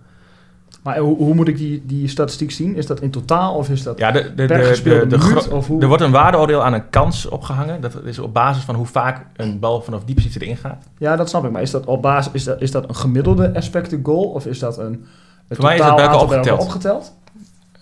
Maar 0.82 0.98
hoe, 0.98 1.16
hoe 1.16 1.34
moet 1.34 1.48
ik 1.48 1.56
die, 1.56 1.82
die 1.86 2.08
statistiek 2.08 2.50
zien? 2.50 2.76
Is 2.76 2.86
dat 2.86 3.00
in 3.00 3.10
totaal 3.10 3.54
of 3.54 3.68
is 3.70 3.82
dat 3.82 3.98
ja, 3.98 4.10
de, 4.10 4.22
de, 4.22 4.34
de, 4.34 4.46
per 4.46 4.58
de, 4.58 4.64
gespeelde 4.64 5.06
de 5.06 5.18
minuut? 5.18 5.42
gro- 5.44 5.56
of 5.56 5.66
hoe? 5.66 5.80
er 5.82 5.88
wordt 5.88 6.02
een 6.02 6.10
waardeoordeel 6.10 6.64
aan 6.64 6.72
een 6.72 6.90
kans 6.90 7.26
opgehangen. 7.26 7.80
Dat 7.80 8.04
is 8.04 8.18
op 8.18 8.34
basis 8.34 8.64
van 8.64 8.74
hoe 8.74 8.86
vaak 8.86 9.26
een 9.36 9.58
bal 9.58 9.80
vanaf 9.82 10.04
die 10.04 10.14
positie 10.14 10.40
erin 10.42 10.56
gaat. 10.56 10.84
Ja, 10.98 11.16
dat 11.16 11.28
snap 11.28 11.44
ik. 11.44 11.50
Maar 11.50 11.62
is 11.62 11.70
dat 11.70 11.84
op 11.84 12.02
basis 12.02 12.32
is 12.32 12.44
dat, 12.44 12.60
is 12.60 12.70
dat 12.70 12.88
een 12.88 12.94
gemiddelde 12.96 13.46
expected 13.46 14.00
goal 14.02 14.24
of 14.24 14.46
is 14.46 14.58
dat 14.58 14.78
een 14.78 15.04
het 15.48 15.56
Voor 15.56 15.64
mij 15.66 15.74
is 15.74 15.80
totaal 15.80 15.96
het 15.98 16.10
bij 16.10 16.14
elkaar 16.14 16.30
aantal 16.30 16.56
bij 16.56 16.66
opgeteld. 16.66 17.14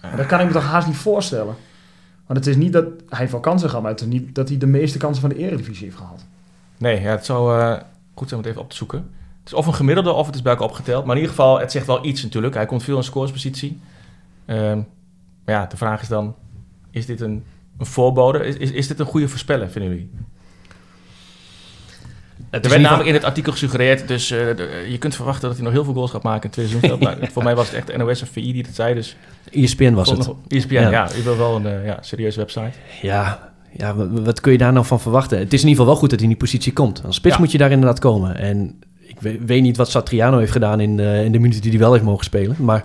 Opgeteld? 0.02 0.16
Dat 0.16 0.38
kan 0.38 0.40
ik 0.40 0.46
me 0.46 0.60
toch 0.60 0.70
haast 0.70 0.86
niet 0.86 0.96
voorstellen. 0.96 1.54
Want 2.26 2.38
het 2.38 2.46
is 2.46 2.56
niet 2.56 2.72
dat 2.72 2.84
hij 3.08 3.18
heeft 3.18 3.32
wel 3.32 3.40
kansen 3.40 3.68
gehad, 3.68 3.82
maar 3.82 3.92
het 3.92 4.00
is 4.00 4.06
niet 4.06 4.34
dat 4.34 4.48
hij 4.48 4.58
de 4.58 4.66
meeste 4.66 4.98
kansen 4.98 5.20
van 5.20 5.30
de 5.30 5.36
Eredivisie 5.36 5.84
heeft 5.84 5.96
gehad. 5.96 6.24
Nee, 6.78 7.00
ja, 7.00 7.10
het 7.10 7.24
zou 7.24 7.60
eh, 7.60 7.80
goed 8.14 8.28
zijn 8.28 8.40
om 8.40 8.46
het 8.46 8.46
even 8.46 8.60
op 8.60 8.70
te 8.70 8.76
zoeken. 8.76 8.98
Het 9.38 9.52
is 9.52 9.54
of 9.54 9.66
een 9.66 9.74
gemiddelde 9.74 10.12
of 10.12 10.26
het 10.26 10.34
is 10.34 10.42
bij 10.42 10.52
elkaar 10.52 10.68
opgeteld. 10.68 11.04
Maar 11.04 11.16
in 11.16 11.22
ieder 11.22 11.36
geval, 11.36 11.60
het 11.60 11.72
zegt 11.72 11.86
wel 11.86 12.04
iets 12.04 12.22
natuurlijk. 12.22 12.54
Hij 12.54 12.66
komt 12.66 12.82
veel 12.82 12.96
in 12.96 13.02
scorespositie. 13.04 13.80
Ehm, 14.44 14.76
maar 15.44 15.54
ja, 15.54 15.66
de 15.66 15.76
vraag 15.76 16.02
is 16.02 16.08
dan, 16.08 16.34
is 16.90 17.06
dit 17.06 17.20
een, 17.20 17.44
een 17.78 17.86
voorbode? 17.86 18.38
Is, 18.38 18.56
is, 18.56 18.70
is 18.70 18.86
dit 18.86 18.98
een 18.98 19.06
goede 19.06 19.28
voorspeller, 19.28 19.70
vinden 19.70 19.90
jullie? 19.90 20.10
Er 22.60 22.68
werd 22.68 22.80
namelijk 22.80 23.08
in 23.08 23.14
het 23.14 23.24
artikel 23.24 23.52
gesuggereerd, 23.52 24.08
dus 24.08 24.30
eh, 24.30 24.38
de- 24.56 24.86
je 24.88 24.98
kunt 24.98 25.14
verwachten 25.14 25.42
dat 25.48 25.56
hij 25.56 25.64
nog 25.64 25.72
heel 25.72 25.84
veel 25.84 25.92
goals 25.92 26.10
gaat 26.10 26.22
maken 26.22 26.42
in 26.42 26.46
het 26.46 26.70
tweede 26.70 26.72
seizoen. 26.88 27.18
nou, 27.20 27.32
voor 27.32 27.42
mij 27.44 27.54
was 27.54 27.70
het 27.70 27.74
echt 27.76 27.96
NOS 27.96 28.20
en 28.20 28.26
VI 28.26 28.52
die 28.52 28.62
het 28.66 28.74
zei, 28.74 28.94
dus... 28.94 29.16
ESPN 29.52 29.92
was 29.92 30.08
het. 30.10 30.18
nog- 30.18 30.36
ESPN, 30.48 30.72
Ja. 30.74 30.90
ja. 30.90 31.08
je 31.16 31.22
wil 31.22 31.36
wel 31.36 31.56
een 31.56 31.66
eh, 31.66 31.86
ja, 31.86 31.98
serieuze 32.00 32.38
website. 32.38 32.70
Ja, 33.02 33.50
ja 33.76 33.94
wa- 33.94 34.08
wat 34.22 34.40
kun 34.40 34.52
je 34.52 34.58
daar 34.58 34.72
nou 34.72 34.86
van 34.86 35.00
verwachten? 35.00 35.38
Het 35.38 35.52
is 35.52 35.62
in 35.62 35.68
ieder 35.68 35.70
geval 35.70 35.86
wel 35.86 35.96
goed 35.96 36.10
dat 36.10 36.18
hij 36.20 36.28
in 36.28 36.34
die 36.34 36.44
positie 36.46 36.72
komt. 36.72 37.02
Als 37.06 37.16
spits 37.16 37.34
Ja. 37.34 37.40
moet 37.40 37.52
je 37.52 37.58
daar 37.58 37.70
inderdaad 37.70 37.98
komen. 37.98 38.36
En 38.36 38.78
ik 39.00 39.20
weet, 39.20 39.38
weet 39.46 39.62
niet 39.62 39.76
wat 39.76 39.90
Satriano 39.90 40.38
heeft 40.38 40.52
gedaan 40.52 40.80
in, 40.80 41.00
eh, 41.00 41.24
in 41.24 41.32
de 41.32 41.38
minuten 41.38 41.62
die 41.62 41.70
hij 41.70 41.80
wel 41.80 41.92
heeft 41.92 42.04
mogen 42.04 42.24
spelen. 42.24 42.56
Maar 42.58 42.84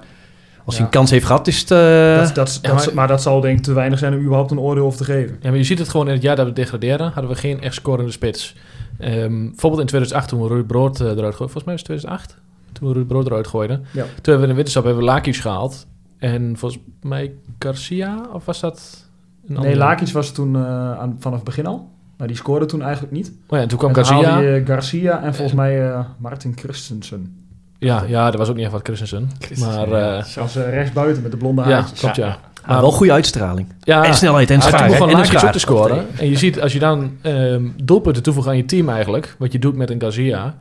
als 0.66 0.76
hij 0.76 0.78
Ja. 0.78 0.84
een 0.92 0.98
kans 0.98 1.12
heeft 1.12 1.26
gehad, 1.26 1.48
is 1.48 1.60
het... 1.60 1.72
eh, 1.72 1.78
dat, 2.18 2.36
dat, 2.36 2.60
ja, 2.62 2.70
dat- 2.74 2.86
maar- 2.86 2.94
maar, 2.96 3.08
dat 3.08 3.22
zal 3.22 3.42
denk 3.42 3.58
ik 3.58 3.64
te 3.64 3.74
weinig 3.74 4.00
zijn 4.00 4.14
om 4.14 4.20
überhaupt 4.20 4.52
een 4.52 4.60
oordeel 4.60 4.86
over 4.86 4.98
te 4.98 5.04
geven. 5.04 5.38
Ja, 5.42 5.50
maar 5.50 5.58
je 5.58 5.64
ziet 5.64 5.80
het 5.80 5.90
gewoon 5.90 6.08
in 6.08 6.14
het 6.14 6.22
jaar 6.22 6.36
dat 6.36 6.46
we 6.46 6.54
degraderen, 6.54 7.12
hadden 7.14 7.32
we 7.32 7.38
geen 7.38 7.62
echt 7.62 7.74
scorende 7.76 8.12
spits. 8.12 8.56
Ehm, 9.00 9.44
bijvoorbeeld 9.46 9.82
in 9.82 9.88
2008 9.88 10.28
toen 10.30 10.42
we 10.42 10.48
Ruud 10.48 10.68
Brood 10.68 11.00
eh, 11.00 11.06
eruit 11.06 11.18
gooiden. 11.18 11.38
Volgens 11.38 11.64
mij 11.64 11.74
was 11.74 11.82
het 11.88 11.90
2008. 11.90 12.38
Toen 12.72 12.88
we 12.88 12.94
Ruud 12.94 13.08
Brood 13.08 13.26
eruit 13.26 13.48
gooiden. 13.48 13.86
Ja. 13.92 14.04
Toen 14.04 14.12
hebben 14.14 14.36
we 14.36 14.42
in 14.42 14.48
de 14.48 14.54
winterstap 14.54 14.84
hebben 14.84 15.04
we 15.04 15.10
Lakic 15.10 15.36
gehaald. 15.36 15.88
En 16.18 16.58
volgens 16.58 16.82
mij 17.02 17.34
Garcia, 17.60 18.26
of 18.34 18.46
was 18.46 18.60
dat 18.60 19.08
een 19.42 19.48
Nee, 19.48 19.58
andere? 19.58 19.76
Lakic 19.78 20.08
was 20.10 20.32
toen 20.32 20.56
eh, 20.56 20.92
aan, 21.00 21.16
vanaf 21.20 21.36
het 21.38 21.46
begin 21.48 21.66
al. 21.66 21.90
Maar 22.18 22.28
die 22.28 22.36
scoorde 22.36 22.66
toen 22.66 22.82
eigenlijk 22.82 23.14
niet. 23.14 23.28
Oh 23.48 23.58
ja, 23.58 23.62
en 23.62 23.68
toen 23.68 23.78
kwam 23.78 23.90
En 23.90 23.96
Garcia. 23.96 24.30
haalde 24.30 24.48
je 24.48 24.66
Garcia 24.66 25.24
en 25.24 25.34
volgens 25.34 25.58
mij 25.58 25.90
eh, 25.92 26.06
Martin 26.18 26.54
Christensen. 26.58 27.42
Ja, 27.80 28.04
ja, 28.08 28.26
dat 28.32 28.40
was 28.40 28.50
ook 28.50 28.56
niet 28.56 28.64
echt 28.64 28.74
wat 28.74 28.84
Christensen. 28.84 29.30
Maar 29.60 29.92
eh, 29.92 30.24
Zoals 30.24 30.58
uh, 30.58 30.70
rechtsbuiten 30.70 31.22
met 31.24 31.32
de 31.32 31.38
blonde 31.38 31.62
ja, 31.62 31.70
haartjes. 31.70 32.00
klopt 32.00 32.16
ja. 32.16 32.38
Maar 32.68 32.76
Ah, 32.76 32.82
wel 32.82 32.92
goede 32.92 33.12
uitstraling. 33.12 33.68
ja, 33.82 34.04
en 34.06 34.14
snelheid 34.14 34.50
en 34.52 34.62
schaar. 34.62 34.92
En 34.92 35.52
te 35.52 35.60
scoren. 35.60 36.06
En 36.18 36.30
je 36.30 36.38
ziet, 36.38 36.62
als 36.62 36.74
je 36.74 36.80
dan 36.80 37.12
ehm, 37.22 37.66
doelpunten 37.84 38.24
toevoegt 38.24 38.48
aan 38.48 38.58
je 38.58 38.66
team 38.66 38.90
eigenlijk, 38.90 39.36
wat 39.40 39.52
je 39.52 39.60
doet 39.60 39.76
met 39.76 39.90
een 39.90 40.02
Garcia, 40.02 40.56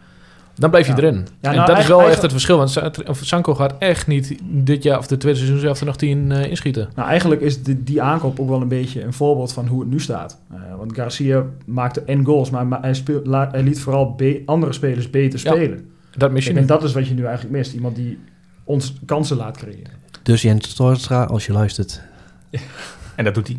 dan 0.55 0.71
blijf 0.71 0.87
je 0.87 0.93
Ja. 0.93 0.99
erin. 0.99 1.27
Ja, 1.41 1.51
en 1.51 1.55
nou, 1.57 1.67
dat 1.69 1.79
is 1.79 1.87
wel 1.87 2.03
echt 2.09 2.23
het 2.23 2.31
verschil. 2.31 2.57
Want 2.57 2.71
Sa- 2.71 2.91
of 3.07 3.19
Sanko 3.23 3.55
gaat 3.55 3.75
echt 3.79 4.07
niet 4.07 4.39
dit 4.43 4.83
jaar 4.83 4.99
of 4.99 5.07
de 5.07 5.17
tweede 5.17 5.39
seizoen 5.39 5.61
zelf 5.61 5.81
er 5.81 5.87
nog 5.87 5.97
tien 5.97 6.33
eh, 6.33 6.51
inschieten. 6.51 6.89
Nou, 6.95 7.09
eigenlijk 7.09 7.41
is 7.41 7.63
die, 7.63 7.83
die 7.83 8.03
aankoop 8.03 8.41
ook 8.41 8.49
wel 8.49 8.61
een 8.61 8.69
beetje 8.69 9.03
een 9.05 9.13
voorbeeld 9.13 9.53
van 9.53 9.67
hoe 9.67 9.81
het 9.81 9.91
nu 9.91 10.01
staat. 10.01 10.39
Eh, 10.51 10.57
want 10.79 10.95
Garcia 10.95 11.45
maakte 11.67 12.03
en 12.03 12.25
goals, 12.25 12.51
maar, 12.51 12.67
maar 12.67 12.81
hij, 12.81 12.95
speel, 12.95 13.21
la- 13.25 13.49
hij 13.53 13.63
liet 13.63 13.81
vooral 13.81 14.15
be- 14.15 14.43
andere 14.47 14.73
spelers 14.73 15.11
beter 15.11 15.41
Ja, 15.43 15.53
spelen. 15.53 15.89
Dat 16.17 16.31
mis 16.33 16.45
je 16.47 16.53
en 16.53 16.67
dat 16.67 16.83
is 16.85 16.93
wat 16.93 17.09
je 17.09 17.15
nu 17.15 17.25
eigenlijk 17.25 17.57
mist. 17.57 17.73
Iemand 17.75 17.97
die 17.97 18.19
ons 18.65 18.95
kansen 19.07 19.37
laat 19.37 19.57
creëren. 19.57 19.93
Dus 20.27 20.43
Jens 20.43 20.75
Toornstra, 20.75 21.25
als 21.25 21.47
je 21.47 21.53
luistert, 21.53 22.01
En 23.15 23.25
dat 23.25 23.35
doet 23.35 23.47
hij. 23.47 23.59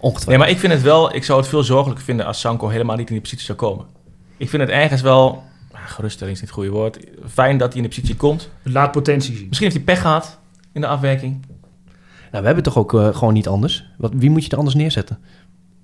ongetwijfeld. 0.00 0.26
Nee, 0.26 0.38
maar 0.38 0.48
ik 0.48 0.58
vind 0.58 0.72
het 0.72 0.82
wel, 0.82 1.14
ik 1.14 1.24
zou 1.24 1.38
het 1.40 1.48
veel 1.48 1.62
zorgelijker 1.62 2.04
vinden 2.04 2.26
als 2.26 2.40
Sanko 2.40 2.68
helemaal 2.68 2.96
niet 2.96 3.06
in 3.08 3.12
die 3.12 3.22
positie 3.22 3.44
zou 3.44 3.58
komen. 3.58 3.86
Ik 4.36 4.48
vind 4.48 4.62
het 4.62 4.70
ergens 4.70 5.00
wel, 5.00 5.42
ah, 5.72 5.80
geruststelling 5.86 6.36
is 6.36 6.42
niet 6.42 6.50
het 6.50 6.58
goede 6.60 6.76
woord, 6.76 6.98
fijn 7.28 7.58
dat 7.58 7.68
hij 7.68 7.76
in 7.76 7.82
de 7.82 7.88
positie 7.94 8.16
komt. 8.16 8.50
Laat 8.62 8.92
potentie 8.92 9.36
zien. 9.36 9.46
Misschien 9.48 9.70
heeft 9.70 9.84
hij 9.84 9.94
pech 9.94 10.02
gehad 10.02 10.38
in 10.72 10.80
de 10.80 10.86
afwerking. 10.86 11.32
Nou, 12.30 12.42
we 12.42 12.46
hebben 12.46 12.54
het 12.54 12.64
toch 12.64 12.78
ook 12.78 12.94
eh, 12.94 13.16
gewoon 13.16 13.34
niet 13.34 13.48
anders. 13.48 13.84
Wat, 13.96 14.12
wie 14.14 14.30
moet 14.30 14.44
je 14.44 14.50
er 14.50 14.56
anders 14.56 14.76
neerzetten? 14.76 15.18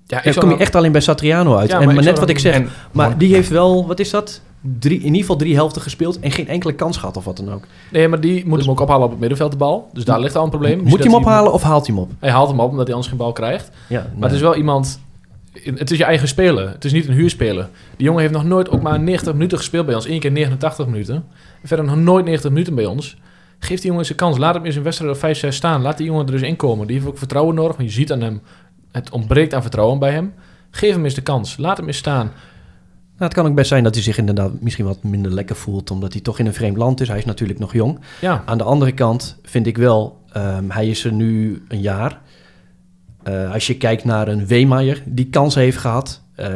Ja, 0.05 0.21
Dan 0.21 0.33
kom 0.33 0.49
je 0.49 0.57
echt 0.57 0.75
alleen 0.75 0.91
bij 0.91 1.01
Satriano 1.01 1.55
uit. 1.55 1.69
Ja, 1.69 1.79
en 1.79 1.85
maar 1.85 1.93
maar 1.95 2.03
ik 2.03 2.09
net 2.09 2.19
wat 2.19 2.29
ik 2.29 2.39
zeg, 2.39 2.53
En, 2.53 2.69
maar 2.91 3.17
die 3.17 3.33
heeft 3.33 3.49
wel, 3.49 3.87
wat 3.87 3.99
is 3.99 4.09
dat? 4.09 4.41
Drie, 4.79 4.97
in 4.99 5.05
ieder 5.05 5.19
geval 5.19 5.35
drie 5.35 5.55
helften 5.55 5.81
gespeeld 5.81 6.19
en 6.19 6.31
geen 6.31 6.47
enkele 6.47 6.73
kans 6.73 6.97
gehad 6.97 7.17
of 7.17 7.25
wat 7.25 7.37
dan 7.37 7.51
ook. 7.51 7.63
Nee, 7.91 8.07
maar 8.07 8.21
die 8.21 8.47
moet 8.47 8.59
hem 8.59 8.69
ook 8.69 8.79
ophalen 8.79 9.03
op 9.03 9.09
het 9.09 9.19
middenveld, 9.19 9.51
de 9.51 9.57
bal. 9.57 9.89
Dus 9.93 10.05
daar 10.05 10.19
ligt 10.19 10.35
al 10.35 10.43
een 10.43 10.49
probleem. 10.49 10.77
Moet 10.77 10.87
hij 10.87 11.01
hem 11.01 11.11
Dat 11.11 11.19
ophalen 11.19 11.53
of 11.53 11.61
haalt 11.63 11.87
hij 11.87 11.95
hem 11.95 12.03
op? 12.03 12.11
Hij 12.19 12.29
haalt 12.29 12.49
hem 12.49 12.59
op, 12.59 12.69
omdat 12.69 12.85
hij 12.85 12.93
anders 12.93 13.07
geen 13.11 13.21
bal 13.21 13.33
krijgt. 13.33 13.69
Ja, 13.87 14.11
Maar 14.15 14.27
het 14.27 14.37
is 14.37 14.41
wel 14.41 14.55
iemand... 14.55 14.99
Het 15.63 15.91
is 15.91 15.97
je 15.97 16.03
eigen 16.03 16.27
speler. 16.27 16.69
Het 16.69 16.85
is 16.85 16.91
niet 16.91 17.07
een 17.07 17.13
huurspeler. 17.13 17.69
Die 17.97 18.05
jongen 18.05 18.21
heeft 18.21 18.33
nog 18.33 18.43
nooit 18.43 18.69
ook 18.69 18.81
maar 18.81 18.99
90 18.99 19.33
minuten 19.33 19.57
gespeeld 19.57 19.85
bij 19.85 19.95
ons. 19.95 20.07
Eén 20.07 20.19
keer 20.19 20.31
89 20.31 20.85
minuten. 20.85 21.15
En 21.61 21.67
verder 21.67 21.85
nog 21.85 21.95
nooit 21.95 22.25
90 22.25 22.51
minuten 22.51 22.75
bij 22.75 22.85
ons. 22.85 23.17
Geef 23.59 23.75
die 23.75 23.85
jongen 23.85 23.99
eens 23.99 24.09
een 24.09 24.15
kans. 24.15 24.37
Laat 24.37 24.53
hem 24.53 24.65
eens 24.65 24.75
een 24.75 24.83
wedstrijd 24.83 25.11
of 25.11 25.19
5, 25.19 25.37
6 25.37 25.55
staan. 25.55 25.81
Laat 25.81 25.97
die 25.97 26.05
jongen 26.05 26.27
er 26.27 26.33
eens 26.33 26.41
in 26.41 26.55
komen. 26.55 26.87
Die 26.87 26.95
heeft 26.95 27.07
ook 27.07 27.17
vertrouwen 27.17 27.55
nodig. 27.55 27.77
Want 27.77 27.89
je 27.89 27.95
ziet 27.95 28.11
aan 28.11 28.21
hem... 28.21 28.41
Het 28.91 29.09
ontbreekt 29.09 29.53
aan 29.53 29.61
vertrouwen 29.61 29.99
bij 29.99 30.11
hem. 30.11 30.33
Geef 30.71 30.93
hem 30.93 31.03
eens 31.03 31.13
de 31.13 31.21
kans. 31.21 31.57
Laat 31.57 31.77
hem 31.77 31.87
eens 31.87 31.97
staan. 31.97 32.31
Nou, 33.17 33.29
het 33.31 33.33
kan 33.33 33.45
ook 33.45 33.55
best 33.55 33.67
zijn 33.67 33.83
dat 33.83 33.93
hij 33.93 34.03
zich 34.03 34.17
inderdaad 34.17 34.51
misschien 34.61 34.85
wat 34.85 35.03
minder 35.03 35.33
lekker 35.33 35.55
voelt, 35.55 35.91
omdat 35.91 36.13
hij 36.13 36.21
toch 36.21 36.39
in 36.39 36.45
een 36.45 36.53
vreemd 36.53 36.77
land 36.77 37.01
is. 37.01 37.07
Hij 37.07 37.17
is 37.17 37.25
natuurlijk 37.25 37.59
nog 37.59 37.73
jong. 37.73 37.99
Ja, 38.21 38.43
Aan 38.45 38.57
de 38.57 38.63
andere 38.63 38.91
kant 38.91 39.37
vind 39.43 39.67
ik 39.67 39.77
wel, 39.77 40.21
ehm, 40.31 40.63
hij 40.69 40.87
is 40.89 41.03
er 41.03 41.11
nu 41.13 41.63
een 41.67 41.81
jaar. 41.81 42.21
Eh, 43.23 43.53
als 43.53 43.67
je 43.67 43.77
kijkt 43.77 44.03
naar 44.03 44.27
een 44.27 44.47
Weemeyer 44.47 45.01
die 45.05 45.27
kans 45.29 45.55
heeft 45.55 45.77
gehad. 45.77 46.23
eh, 46.35 46.47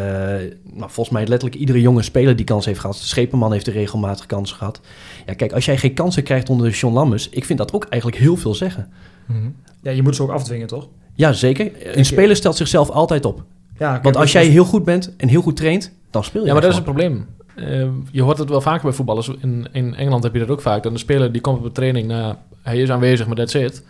nou, 0.64 0.92
volgens 0.92 1.10
mij 1.10 1.28
letterlijk 1.28 1.60
iedere 1.60 1.82
jonge 1.82 2.02
speler 2.02 2.36
die 2.36 2.46
kans 2.46 2.66
heeft 2.66 2.80
gehad. 2.80 2.96
Schepenman 2.98 3.52
heeft 3.52 3.68
er 3.68 3.74
regelmatig 3.74 4.26
kansen 4.26 4.58
gehad. 4.58 4.80
Ja, 5.26 5.34
kijk, 5.34 5.52
als 5.52 5.66
jij 5.66 5.78
geen 5.78 5.94
kansen 5.94 6.24
krijgt 6.24 6.50
onder 6.50 6.70
John 6.70 6.94
Lammers, 6.94 7.30
ik 7.30 7.46
vind 7.46 7.60
dat 7.60 7.74
ook 7.74 7.86
eigenlijk 7.86 8.22
heel 8.22 8.36
veel 8.38 8.56
zeggen. 8.56 8.90
Ja, 9.82 9.92
je 9.92 10.04
moet 10.04 10.16
ze 10.16 10.24
ook 10.24 10.30
afdwingen, 10.32 10.68
toch? 10.68 10.88
Ja, 11.14 11.34
zeker. 11.34 11.98
Een 11.98 12.06
speler 12.06 12.36
stelt 12.36 12.56
zichzelf 12.56 12.90
altijd 12.90 13.26
op. 13.26 13.44
Ja, 13.78 14.00
Want 14.02 14.16
als 14.16 14.32
jij 14.32 14.46
heel 14.46 14.66
goed 14.66 14.84
bent 14.84 15.14
en 15.18 15.28
heel 15.28 15.42
goed 15.42 15.56
traint, 15.56 15.92
dan 16.10 16.24
speel 16.24 16.42
je 16.42 16.48
ja 16.48 16.54
maar 16.54 16.62
dat 16.62 16.72
is 16.72 16.76
het 16.76 16.86
probleem. 16.86 17.28
Eh, 17.56 17.88
je 18.12 18.22
hoort 18.22 18.38
het 18.38 18.50
wel 18.50 18.62
vaker 18.62 18.84
bij 18.84 18.92
voetballers. 18.92 19.32
In, 19.40 19.68
in 19.72 19.96
Engeland 19.96 20.24
heb 20.24 20.34
je 20.34 20.40
dat 20.40 20.50
ook 20.50 20.62
vaak. 20.62 20.84
Dan 20.84 20.94
de 20.94 21.00
speler 21.00 21.32
die 21.32 21.42
komt 21.42 21.58
op 21.58 21.64
de 21.64 21.72
training. 21.72 22.08
Nou, 22.08 22.36
hij 22.62 22.82
is 22.82 22.92
aanwezig, 22.92 23.28
maar 23.28 23.36
that's 23.36 23.54
it. 23.54 23.84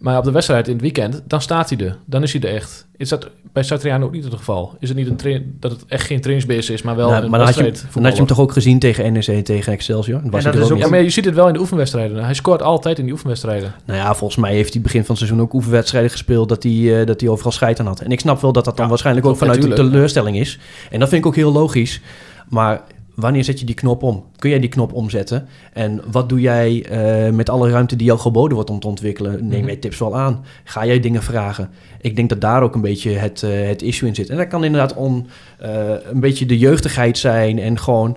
Maar 0.00 0.18
op 0.18 0.24
de 0.24 0.30
wedstrijd 0.30 0.66
in 0.66 0.72
het 0.72 0.82
weekend, 0.82 1.22
dan 1.26 1.40
staat 1.40 1.70
hij 1.70 1.78
er. 1.78 1.96
Dan 2.04 2.22
is 2.22 2.32
hij 2.32 2.42
er 2.42 2.54
echt. 2.54 2.86
Is 2.96 3.08
dat 3.08 3.28
bij 3.52 3.62
Satriano 3.62 4.04
ook 4.04 4.12
niet 4.12 4.24
het 4.24 4.34
geval? 4.34 4.76
Is 4.78 4.88
het 4.88 4.98
niet 4.98 5.06
een 5.06 5.16
train, 5.16 5.56
dat 5.60 5.70
het 5.70 5.84
echt 5.86 6.06
geen 6.06 6.20
trainingsbeest 6.20 6.70
is, 6.70 6.82
maar 6.82 6.96
wel 6.96 7.10
Nou, 7.10 7.24
een 7.24 7.30
maar 7.30 7.38
dan 7.38 7.48
had, 7.48 7.56
je, 7.56 7.62
wedstrijd 7.62 7.94
dan 7.94 8.02
had 8.02 8.12
je 8.12 8.18
hem 8.18 8.26
toch 8.26 8.40
ook 8.40 8.52
gezien 8.52 8.78
tegen 8.78 9.12
NEC 9.12 9.26
en 9.26 9.44
tegen 9.44 9.72
Excelsior? 9.72 10.20
Was 10.24 10.44
En 10.44 10.52
dat 10.52 10.62
is 10.62 10.70
ook 10.70 10.78
Ja, 10.78 10.88
maar 10.88 11.02
je 11.02 11.10
ziet 11.10 11.24
het 11.24 11.34
wel 11.34 11.46
in 11.46 11.52
de 11.52 11.60
oefenwedstrijden. 11.60 12.24
Hij 12.24 12.34
scoort 12.34 12.62
altijd 12.62 12.98
in 12.98 13.04
die 13.04 13.12
oefenwedstrijden. 13.12 13.74
Nou 13.84 13.98
ja, 13.98 14.14
volgens 14.14 14.40
mij 14.40 14.54
heeft 14.54 14.72
hij 14.72 14.82
begin 14.82 15.00
van 15.00 15.08
het 15.08 15.18
seizoen 15.18 15.40
ook 15.40 15.52
oefenwedstrijden 15.52 16.10
gespeeld 16.10 16.48
dat 16.48 16.62
hij, 16.62 17.00
eh, 17.00 17.06
dat 17.06 17.20
hij 17.20 17.30
overal 17.30 17.52
scheid 17.52 17.80
aan 17.80 17.86
had. 17.86 18.00
En 18.00 18.10
ik 18.10 18.20
snap 18.20 18.40
wel 18.40 18.52
dat 18.52 18.64
dat 18.64 18.74
dan 18.74 18.84
Ja, 18.84 18.90
waarschijnlijk 18.90 19.26
ook 19.26 19.36
vanuit 19.36 19.62
de 19.62 19.72
teleurstelling 19.72 20.38
is. 20.38 20.58
En 20.90 21.00
dat 21.00 21.08
vind 21.08 21.20
ik 21.20 21.26
ook 21.26 21.36
heel 21.36 21.52
logisch. 21.52 22.00
Maar 22.48 22.82
wanneer 23.14 23.44
zet 23.44 23.58
je 23.60 23.66
die 23.66 23.74
knop 23.74 24.02
om? 24.02 24.24
Kun 24.36 24.50
jij 24.50 24.58
die 24.60 24.68
knop 24.68 24.92
omzetten? 24.92 25.46
En 25.72 26.00
wat 26.10 26.28
doe 26.28 26.40
jij 26.40 26.84
eh, 26.84 27.32
met 27.32 27.48
alle 27.50 27.70
ruimte 27.70 27.96
die 27.96 28.06
jou 28.06 28.18
geboden 28.18 28.54
wordt 28.54 28.70
om 28.70 28.80
te 28.80 28.86
ontwikkelen? 28.86 29.48
Neem 29.48 29.58
Mhm. 29.58 29.66
jij 29.66 29.76
tips 29.76 29.98
wel 29.98 30.16
aan? 30.16 30.44
Ga 30.64 30.86
jij 30.86 31.00
dingen 31.00 31.22
vragen? 31.22 31.70
Ik 32.00 32.16
denk 32.16 32.28
dat 32.28 32.40
daar 32.40 32.62
ook 32.62 32.74
een 32.74 32.80
beetje 32.80 33.10
het, 33.10 33.42
eh, 33.42 33.66
het 33.66 33.82
issue 33.82 34.08
in 34.08 34.14
zit. 34.14 34.28
En 34.30 34.36
dat 34.36 34.46
kan 34.48 34.64
inderdaad 34.64 34.94
on, 34.94 35.26
eh, 35.58 35.90
een 36.10 36.20
beetje 36.20 36.46
de 36.46 36.58
jeugdigheid 36.58 37.18
zijn 37.18 37.58
en 37.58 37.78
gewoon... 37.78 38.16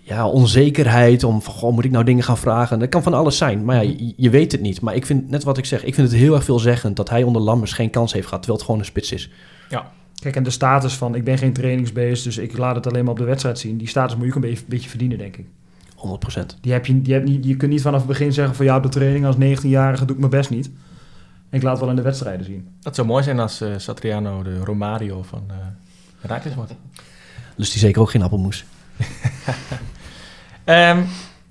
ja, 0.00 0.28
onzekerheid 0.28 1.24
om 1.24 1.42
van, 1.42 1.54
goh, 1.54 1.72
moet 1.72 1.84
ik 1.84 1.90
nou 1.90 2.04
dingen 2.04 2.24
gaan 2.24 2.38
vragen? 2.38 2.78
Dat 2.78 2.88
kan 2.88 3.02
van 3.02 3.14
alles 3.14 3.36
zijn, 3.36 3.64
maar 3.64 3.76
ja, 3.84 3.90
je, 3.98 4.12
je 4.16 4.30
weet 4.30 4.52
het 4.52 4.60
niet. 4.60 4.80
Maar 4.80 4.94
ik 4.94 5.06
vind, 5.06 5.30
net 5.30 5.44
wat 5.44 5.58
ik 5.58 5.64
zeg, 5.64 5.84
ik 5.84 5.94
vind 5.94 6.10
het 6.10 6.16
heel 6.20 6.34
erg 6.34 6.44
veelzeggend 6.44 6.96
dat 6.96 7.10
hij 7.10 7.22
onder 7.22 7.42
Lammers 7.42 7.72
geen 7.72 7.90
kans 7.90 8.12
heeft 8.12 8.24
gehad, 8.26 8.42
terwijl 8.42 8.56
het 8.62 8.66
gewoon 8.66 8.80
een 8.80 8.92
spits 8.92 9.12
is. 9.12 9.30
Kijk, 10.22 10.36
en 10.36 10.42
de 10.42 10.50
status 10.50 10.94
van 10.94 11.14
ik 11.14 11.24
ben 11.24 11.38
geen 11.38 11.52
trainingsbeest, 11.52 12.24
dus 12.24 12.38
ik 12.38 12.56
laat 12.56 12.74
het 12.74 12.86
alleen 12.86 13.02
maar 13.02 13.12
op 13.12 13.18
de 13.18 13.24
wedstrijd 13.24 13.58
zien. 13.58 13.76
Die 13.76 13.88
status 13.88 14.16
moet 14.16 14.24
je 14.24 14.28
ook 14.30 14.34
een 14.34 14.48
beetje, 14.48 14.64
beetje 14.68 14.88
verdienen, 14.88 15.18
denk 15.18 15.36
ik. 15.36 15.46
100%. 15.96 16.60
Die 16.60 16.72
heb 16.72 16.86
je, 16.86 17.02
die 17.02 17.14
heb 17.14 17.24
niet, 17.24 17.44
je 17.44 17.56
kunt 17.56 17.70
niet 17.70 17.82
vanaf 17.82 17.98
het 17.98 18.08
begin 18.08 18.32
zeggen 18.32 18.54
van 18.54 18.64
ja, 18.64 18.76
op 18.76 18.82
de 18.82 18.88
training 18.88 19.26
als 19.26 19.36
19-jarige 19.36 20.04
doe 20.04 20.14
ik 20.14 20.20
mijn 20.20 20.30
best 20.30 20.50
niet. 20.50 20.70
En 21.50 21.58
ik 21.58 21.62
laat 21.62 21.72
het 21.72 21.80
wel 21.80 21.90
in 21.90 21.96
de 21.96 22.02
wedstrijden 22.02 22.44
zien. 22.44 22.68
Dat 22.80 22.94
zou 22.94 23.06
mooi 23.06 23.22
zijn 23.22 23.40
als 23.40 23.60
eh, 23.60 23.70
Satriano 23.76 24.42
de 24.42 24.58
Romario 24.58 25.22
van 25.22 25.42
uh, 25.50 25.54
Herakles 26.20 26.54
wordt. 26.54 26.74
Dus 27.56 27.70
die 27.70 27.80
zeker 27.80 28.00
ook 28.00 28.10
geen 28.10 28.22
appelmoes. 28.22 28.64
Ehm, 30.64 31.02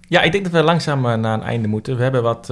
ja, 0.07 0.22
ik 0.22 0.32
denk 0.32 0.43
dat 0.43 0.53
we 0.53 0.63
langzaam 0.63 1.05
eh, 1.05 1.16
naar 1.16 1.34
een 1.34 1.43
einde 1.43 1.68
moeten. 1.68 1.97
We 1.97 2.03
hebben 2.03 2.24
wat 2.24 2.45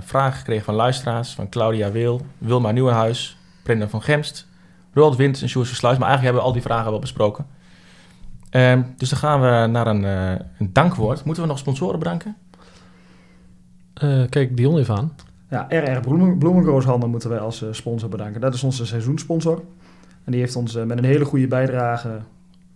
vragen 0.00 0.38
gekregen 0.38 0.64
van 0.64 0.74
luisteraars. 0.74 1.34
Van 1.34 1.48
Claudia 1.48 1.90
Wil, 1.90 2.26
Wilma 2.38 2.70
Nieuwenhuis, 2.70 3.36
Brendan 3.62 3.90
van 3.90 4.02
Gemst, 4.02 4.47
Roald 4.98 5.16
Wint 5.16 5.42
en 5.42 5.48
Sjoerd 5.48 5.68
Versluis. 5.68 5.98
Maar 5.98 6.08
eigenlijk 6.08 6.36
hebben 6.36 6.42
we 6.42 6.48
al 6.48 6.62
die 6.62 6.72
vragen 6.72 6.90
wel 6.90 7.00
besproken. 7.00 7.46
Ehm, 8.50 8.82
dus 8.96 9.08
dan 9.08 9.18
gaan 9.18 9.40
we 9.40 9.66
naar 9.70 9.86
een, 9.86 10.04
eh, 10.04 10.44
een 10.58 10.72
dankwoord. 10.72 11.24
Moeten 11.24 11.42
we 11.42 11.48
nog 11.48 11.58
sponsoren 11.58 11.98
bedanken? 11.98 12.36
Eh, 13.94 14.22
kijk 14.28 14.56
Dion 14.56 14.78
even 14.78 14.96
aan. 14.96 15.12
Ja, 15.50 15.66
RR 15.68 16.00
Bloemen, 16.00 16.38
Bloemengrooshandel 16.38 17.08
moeten 17.08 17.30
wij 17.30 17.38
als 17.38 17.62
eh, 17.62 17.68
sponsor 17.72 18.08
bedanken. 18.08 18.40
Dat 18.40 18.54
is 18.54 18.62
onze 18.62 18.86
seizoenssponsor. 18.86 19.62
En 20.24 20.32
die 20.32 20.40
heeft 20.40 20.56
ons 20.56 20.74
met 20.74 20.98
een 20.98 21.04
hele 21.04 21.24
goede 21.24 21.46
bijdrage 21.46 22.20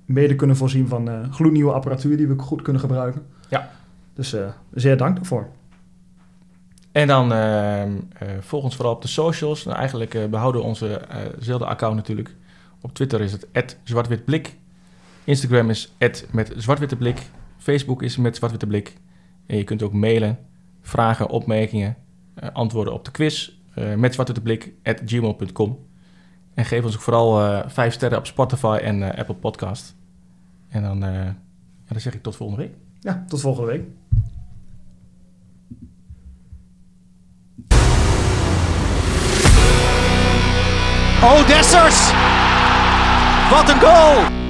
mede 0.04 0.36
kunnen 0.36 0.56
voorzien 0.56 0.88
van 0.88 1.08
eh, 1.08 1.14
gloednieuwe 1.30 1.72
apparatuur 1.72 2.16
die 2.16 2.28
we 2.28 2.38
goed 2.38 2.62
kunnen 2.62 2.80
gebruiken. 2.82 3.22
Ja. 3.48 3.70
Dus 4.14 4.32
eh, 4.32 4.46
zeer 4.74 4.96
dank 4.96 5.16
daarvoor. 5.16 5.48
En 6.92 7.06
dan 7.06 7.32
ehm, 7.32 7.92
eh, 8.18 8.28
volg 8.40 8.64
ons 8.64 8.76
vooral 8.76 8.94
op 8.94 9.02
de 9.02 9.08
socials. 9.08 9.64
Nou, 9.64 9.76
eigenlijk 9.76 10.14
eh, 10.14 10.26
behouden 10.26 10.60
we 10.60 10.66
onze 10.66 10.96
eh, 10.96 11.60
account 11.60 11.96
natuurlijk. 11.96 12.36
Op 12.80 12.94
Twitter 12.94 13.20
is 13.20 13.32
het 13.32 13.78
zwartwitblik. 13.84 14.56
Instagram 15.24 15.70
is 15.70 15.92
met 16.30 16.52
zwartwitteblik. 16.56 17.30
Facebook 17.58 18.02
is 18.02 18.16
met 18.16 18.36
zwartwitteblik. 18.36 18.96
En 19.46 19.56
je 19.56 19.64
kunt 19.64 19.82
ook 19.82 19.92
mailen, 19.92 20.38
vragen, 20.80 21.28
opmerkingen, 21.28 21.96
antwoorden 22.52 22.92
op 22.92 23.04
de 23.04 23.10
quiz. 23.10 23.52
eh 23.74 23.94
met 23.94 24.14
zwartwitteblik 24.14 24.72
gmail.com. 25.04 25.78
En 26.54 26.64
geef 26.64 26.84
ons 26.84 26.94
ook 26.94 27.00
vooral 27.00 27.62
vijf 27.68 27.92
sterren 27.92 28.18
op 28.18 28.26
Spotify 28.26 28.78
en 28.82 29.16
Apple 29.16 29.34
Podcast. 29.34 29.96
En 30.68 30.82
dan, 30.82 31.00
dan 31.88 32.00
zeg 32.00 32.14
ik 32.14 32.22
tot 32.22 32.36
volgende 32.36 32.62
week. 32.62 32.74
Ja, 33.00 33.24
tot 33.28 33.40
volgende 33.40 33.70
week. 33.70 33.84
Oh, 41.24 41.46
Dessers! 41.46 42.10
Wat 43.50 43.68
een 43.68 43.80
goal! 43.80 44.41